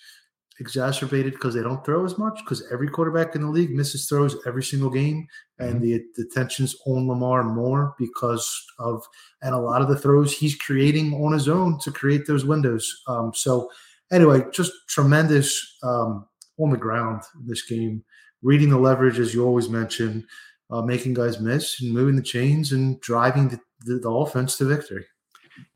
exacerbated 0.61 1.35
because 1.35 1.55
they 1.55 1.63
don't 1.63 1.85
throw 1.85 2.05
as 2.05 2.17
much 2.19 2.39
because 2.45 2.67
every 2.73 2.89
quarterback 2.89 3.35
in 3.35 3.43
the 3.43 3.51
league 3.51 3.75
misses 3.75 4.09
throws 4.09 4.37
every 4.47 4.63
single 4.63 4.91
game 4.91 5.27
and 5.59 5.75
mm-hmm. 5.75 5.83
the, 5.83 6.05
the 6.17 6.31
tensions 6.35 6.75
on 6.87 7.07
Lamar 7.07 7.45
more 7.45 7.95
because 7.99 8.65
of 8.79 9.03
and 9.43 9.55
a 9.55 9.59
lot 9.59 9.83
of 9.83 9.89
the 9.89 9.99
throws 9.99 10.33
he's 10.33 10.57
creating 10.57 11.13
on 11.15 11.33
his 11.33 11.49
own 11.49 11.79
to 11.81 11.91
create 11.91 12.27
those 12.27 12.45
windows. 12.45 13.03
Um, 13.07 13.33
so 13.35 13.71
anyway, 14.11 14.43
just 14.53 14.73
tremendous 14.89 15.79
um, 15.83 16.27
on 16.59 16.71
the 16.71 16.77
ground 16.77 17.23
in 17.41 17.47
this 17.47 17.65
game, 17.67 18.03
reading 18.43 18.71
the 18.71 18.79
leverage 18.79 19.19
as 19.19 19.35
you 19.35 19.45
always 19.45 19.69
mention, 19.69 20.27
uh, 20.71 20.83
making 20.83 21.15
guys 21.15 21.39
miss 21.39 21.81
and 21.81 21.93
moving 21.93 22.17
the 22.17 22.23
chains 22.23 22.73
and 22.73 23.01
driving 23.01 23.49
the, 23.49 23.61
the, 23.81 23.99
the 23.99 24.11
offense 24.11 24.57
to 24.57 24.65
victory. 24.65 25.05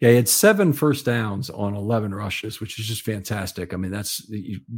Yeah, 0.01 0.11
he 0.11 0.17
had 0.17 0.29
seven 0.29 0.73
first 0.73 1.05
downs 1.05 1.51
on 1.51 1.75
11 1.75 2.15
rushes, 2.15 2.61
which 2.61 2.79
is 2.79 2.87
just 2.87 3.03
fantastic. 3.03 3.75
I 3.75 3.77
mean, 3.77 3.91
that's 3.91 4.31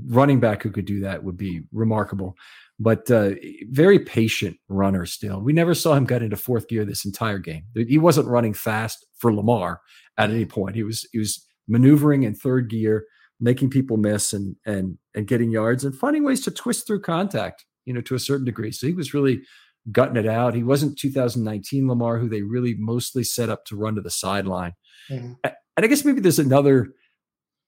running 0.08 0.40
back 0.40 0.62
who 0.62 0.70
could 0.70 0.84
do 0.84 1.00
that 1.00 1.22
would 1.22 1.36
be 1.36 1.62
remarkable. 1.72 2.36
But 2.78 3.10
uh, 3.10 3.32
very 3.70 4.00
patient 4.00 4.56
runner 4.68 5.06
still. 5.06 5.40
We 5.40 5.52
never 5.52 5.74
saw 5.74 5.94
him 5.94 6.04
get 6.04 6.22
into 6.22 6.36
fourth 6.36 6.68
gear 6.68 6.84
this 6.84 7.04
entire 7.04 7.38
game. 7.38 7.64
He 7.74 7.98
wasn't 7.98 8.28
running 8.28 8.54
fast 8.54 9.06
for 9.16 9.32
Lamar 9.32 9.80
at 10.18 10.30
any 10.30 10.46
point. 10.46 10.74
He 10.74 10.82
was 10.82 11.06
he 11.12 11.18
was 11.18 11.46
maneuvering 11.68 12.24
in 12.24 12.34
third 12.34 12.68
gear, 12.68 13.04
making 13.40 13.70
people 13.70 13.98
miss 13.98 14.32
and 14.32 14.56
and 14.66 14.98
and 15.14 15.28
getting 15.28 15.50
yards 15.50 15.84
and 15.84 15.94
finding 15.94 16.24
ways 16.24 16.40
to 16.42 16.50
twist 16.50 16.86
through 16.86 17.02
contact, 17.02 17.64
you 17.84 17.92
know, 17.92 18.00
to 18.00 18.16
a 18.16 18.20
certain 18.20 18.46
degree. 18.46 18.72
So 18.72 18.88
he 18.88 18.94
was 18.94 19.14
really 19.14 19.42
gutting 19.90 20.16
it 20.16 20.26
out. 20.26 20.54
He 20.54 20.62
wasn't 20.62 20.98
2019 20.98 21.88
Lamar, 21.88 22.18
who 22.18 22.28
they 22.28 22.42
really 22.42 22.74
mostly 22.78 23.24
set 23.24 23.48
up 23.48 23.64
to 23.66 23.76
run 23.76 23.96
to 23.96 24.00
the 24.00 24.10
sideline. 24.10 24.72
Mm-hmm. 25.10 25.32
And 25.44 25.84
I 25.84 25.86
guess 25.86 26.04
maybe 26.04 26.20
there's 26.20 26.38
another 26.38 26.92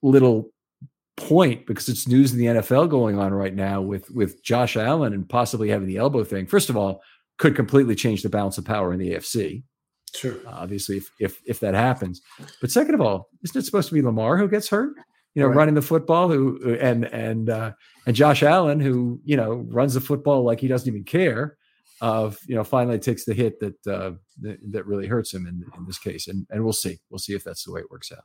little 0.02 0.50
point 1.16 1.66
because 1.66 1.88
it's 1.88 2.08
news 2.08 2.32
in 2.32 2.38
the 2.38 2.46
NFL 2.46 2.88
going 2.88 3.18
on 3.18 3.32
right 3.32 3.54
now 3.54 3.80
with 3.80 4.10
with 4.10 4.42
Josh 4.42 4.76
Allen 4.76 5.12
and 5.12 5.28
possibly 5.28 5.68
having 5.68 5.88
the 5.88 5.96
elbow 5.96 6.24
thing. 6.24 6.46
First 6.46 6.70
of 6.70 6.76
all, 6.76 7.00
could 7.38 7.56
completely 7.56 7.94
change 7.94 8.22
the 8.22 8.28
balance 8.28 8.58
of 8.58 8.64
power 8.64 8.92
in 8.92 8.98
the 8.98 9.12
AFC. 9.12 9.62
Sure. 10.14 10.36
Uh, 10.46 10.50
obviously, 10.50 10.98
if, 10.98 11.10
if 11.18 11.40
if 11.46 11.60
that 11.60 11.74
happens, 11.74 12.20
but 12.60 12.70
second 12.70 12.94
of 12.94 13.00
all, 13.00 13.28
isn't 13.42 13.58
it 13.58 13.64
supposed 13.64 13.88
to 13.88 13.94
be 13.94 14.02
Lamar 14.02 14.36
who 14.36 14.48
gets 14.48 14.68
hurt? 14.68 14.94
You 15.34 15.42
know, 15.42 15.48
right. 15.48 15.56
running 15.56 15.74
the 15.74 15.82
football, 15.82 16.28
who 16.28 16.76
and 16.80 17.04
and 17.06 17.50
uh, 17.50 17.72
and 18.06 18.14
Josh 18.14 18.42
Allen, 18.42 18.78
who 18.78 19.20
you 19.24 19.36
know 19.36 19.64
runs 19.68 19.94
the 19.94 20.00
football 20.00 20.44
like 20.44 20.60
he 20.60 20.68
doesn't 20.68 20.88
even 20.88 21.04
care. 21.04 21.56
Of 22.00 22.38
you 22.46 22.56
know, 22.56 22.64
finally 22.64 22.98
takes 22.98 23.24
the 23.24 23.34
hit 23.34 23.60
that 23.60 23.86
uh, 23.86 24.12
that, 24.40 24.58
that 24.72 24.86
really 24.86 25.06
hurts 25.06 25.32
him 25.32 25.46
in 25.46 25.64
in 25.78 25.86
this 25.86 25.98
case, 25.98 26.28
and 26.28 26.46
and 26.50 26.62
we'll 26.64 26.72
see, 26.72 26.98
we'll 27.08 27.18
see 27.18 27.34
if 27.34 27.44
that's 27.44 27.64
the 27.64 27.72
way 27.72 27.80
it 27.80 27.90
works 27.90 28.10
out. 28.10 28.24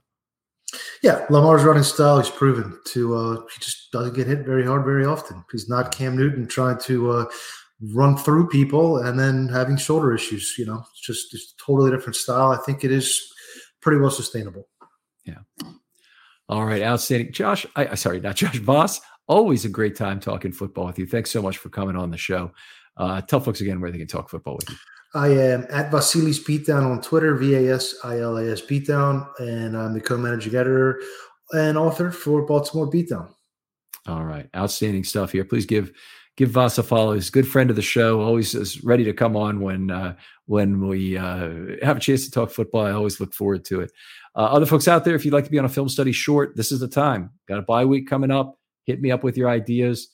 Yeah, 1.01 1.25
Lamar's 1.29 1.63
running 1.63 1.83
style, 1.83 2.19
he's 2.19 2.29
proven 2.29 2.77
to 2.87 3.15
uh 3.15 3.41
he 3.41 3.59
just 3.59 3.91
doesn't 3.91 4.15
get 4.15 4.27
hit 4.27 4.45
very 4.45 4.65
hard 4.65 4.85
very 4.85 5.05
often. 5.05 5.43
He's 5.51 5.69
not 5.69 5.95
Cam 5.95 6.17
Newton 6.17 6.47
trying 6.47 6.79
to 6.81 7.11
uh 7.11 7.25
run 7.93 8.17
through 8.17 8.49
people 8.49 8.97
and 8.97 9.17
then 9.17 9.47
having 9.47 9.77
shoulder 9.77 10.13
issues. 10.13 10.55
You 10.57 10.65
know, 10.65 10.83
it's 10.91 11.01
just 11.01 11.33
it's 11.33 11.53
totally 11.63 11.91
different 11.91 12.15
style. 12.15 12.51
I 12.51 12.57
think 12.57 12.83
it 12.83 12.91
is 12.91 13.21
pretty 13.81 13.99
well 13.99 14.11
sustainable. 14.11 14.67
Yeah. 15.25 15.39
All 16.49 16.65
right, 16.65 16.81
outstanding, 16.81 17.31
Josh. 17.31 17.65
I 17.75 17.95
sorry, 17.95 18.19
not 18.19 18.35
Josh 18.35 18.57
Voss. 18.57 18.99
Always 19.27 19.63
a 19.63 19.69
great 19.69 19.95
time 19.95 20.19
talking 20.19 20.51
football 20.51 20.87
with 20.87 20.97
you. 20.97 21.05
Thanks 21.05 21.29
so 21.29 21.41
much 21.41 21.57
for 21.57 21.69
coming 21.69 21.95
on 21.95 22.09
the 22.09 22.17
show. 22.17 22.51
Uh, 22.99 23.21
tell 23.21 23.39
folks 23.39 23.61
again 23.61 23.79
where 23.79 23.91
they 23.91 23.97
can 23.97 24.07
talk 24.07 24.29
football 24.29 24.57
with 24.57 24.69
you. 24.69 24.75
I 25.15 25.29
am 25.29 25.65
at 25.71 25.89
Vasilis 25.89 26.39
Beatdown 26.39 26.85
on 26.85 27.01
Twitter, 27.01 27.35
V 27.35 27.55
A 27.55 27.75
S 27.75 27.95
I 28.03 28.19
L 28.19 28.37
A 28.37 28.51
S 28.51 28.61
Beatdown, 28.61 29.27
and 29.39 29.75
I'm 29.75 29.93
the 29.93 30.01
co-managing 30.01 30.53
editor 30.53 31.01
and 31.51 31.77
author 31.77 32.11
for 32.11 32.45
Baltimore 32.45 32.89
Beatdown. 32.89 33.33
All 34.07 34.23
right, 34.23 34.47
outstanding 34.55 35.03
stuff 35.03 35.31
here. 35.31 35.43
Please 35.45 35.65
give 35.65 35.91
give 36.37 36.51
Voss 36.51 36.77
a 36.77 36.83
follow. 36.83 37.13
He's 37.13 37.29
a 37.29 37.31
good 37.31 37.47
friend 37.47 37.69
of 37.69 37.75
the 37.75 37.81
show. 37.81 38.21
Always 38.21 38.53
is 38.53 38.83
ready 38.83 39.03
to 39.05 39.13
come 39.13 39.35
on 39.35 39.61
when 39.61 39.89
uh, 39.89 40.15
when 40.45 40.87
we 40.87 41.17
uh, 41.17 41.77
have 41.81 41.97
a 41.97 42.01
chance 42.01 42.25
to 42.25 42.31
talk 42.31 42.51
football. 42.51 42.85
I 42.85 42.91
always 42.91 43.19
look 43.19 43.33
forward 43.33 43.65
to 43.65 43.81
it. 43.81 43.91
Uh, 44.35 44.41
other 44.41 44.67
folks 44.67 44.87
out 44.87 45.05
there, 45.05 45.15
if 45.15 45.25
you'd 45.25 45.33
like 45.33 45.45
to 45.45 45.51
be 45.51 45.57
on 45.57 45.65
a 45.65 45.69
film 45.69 45.89
study 45.89 46.11
short, 46.11 46.55
this 46.55 46.71
is 46.71 46.81
the 46.81 46.87
time. 46.87 47.31
Got 47.47 47.59
a 47.59 47.63
bye 47.63 47.85
week 47.85 48.07
coming 48.07 48.29
up. 48.29 48.59
Hit 48.85 49.01
me 49.01 49.09
up 49.09 49.23
with 49.23 49.37
your 49.37 49.49
ideas 49.49 50.09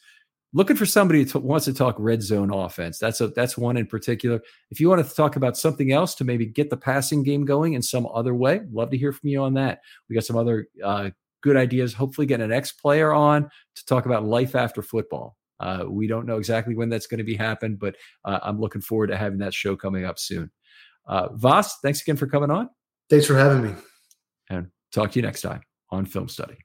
looking 0.55 0.77
for 0.77 0.85
somebody 0.85 1.23
who 1.25 1.39
wants 1.39 1.65
to 1.65 1.73
talk 1.73 1.95
red 1.99 2.23
zone 2.23 2.51
offense. 2.51 2.97
That's 2.97 3.21
a 3.21 3.27
that's 3.27 3.57
one 3.57 3.77
in 3.77 3.85
particular. 3.85 4.41
If 4.71 4.79
you 4.79 4.89
want 4.89 5.05
to 5.05 5.15
talk 5.15 5.35
about 5.35 5.57
something 5.57 5.91
else 5.91 6.15
to 6.15 6.23
maybe 6.23 6.45
get 6.45 6.69
the 6.69 6.77
passing 6.77 7.21
game 7.21 7.45
going 7.45 7.73
in 7.73 7.81
some 7.83 8.07
other 8.11 8.33
way, 8.33 8.61
love 8.71 8.89
to 8.91 8.97
hear 8.97 9.11
from 9.11 9.29
you 9.29 9.43
on 9.43 9.53
that. 9.55 9.81
We 10.09 10.15
got 10.15 10.23
some 10.23 10.37
other 10.37 10.67
uh, 10.83 11.11
good 11.43 11.57
ideas. 11.57 11.93
Hopefully, 11.93 12.25
get 12.25 12.41
an 12.41 12.51
ex 12.51 12.71
player 12.71 13.13
on 13.13 13.49
to 13.75 13.85
talk 13.85 14.05
about 14.05 14.23
life 14.23 14.55
after 14.55 14.81
football. 14.81 15.35
Uh, 15.59 15.85
we 15.87 16.07
don't 16.07 16.25
know 16.25 16.37
exactly 16.37 16.75
when 16.75 16.89
that's 16.89 17.07
going 17.07 17.19
to 17.19 17.23
be 17.23 17.35
happen, 17.35 17.75
but 17.75 17.95
uh, 18.23 18.39
I'm 18.41 18.59
looking 18.59 18.81
forward 18.81 19.07
to 19.07 19.17
having 19.17 19.39
that 19.39 19.53
show 19.53 19.75
coming 19.75 20.05
up 20.05 20.17
soon. 20.17 20.51
Uh, 21.05 21.29
Voss, 21.33 21.79
thanks 21.81 22.01
again 22.01 22.17
for 22.17 22.27
coming 22.27 22.49
on. 22.49 22.69
Thanks 23.09 23.27
for 23.27 23.37
having 23.37 23.61
me. 23.61 23.73
And 24.49 24.67
talk 24.91 25.11
to 25.11 25.19
you 25.19 25.23
next 25.23 25.41
time 25.41 25.61
on 25.91 26.05
Film 26.05 26.27
Study. 26.27 26.64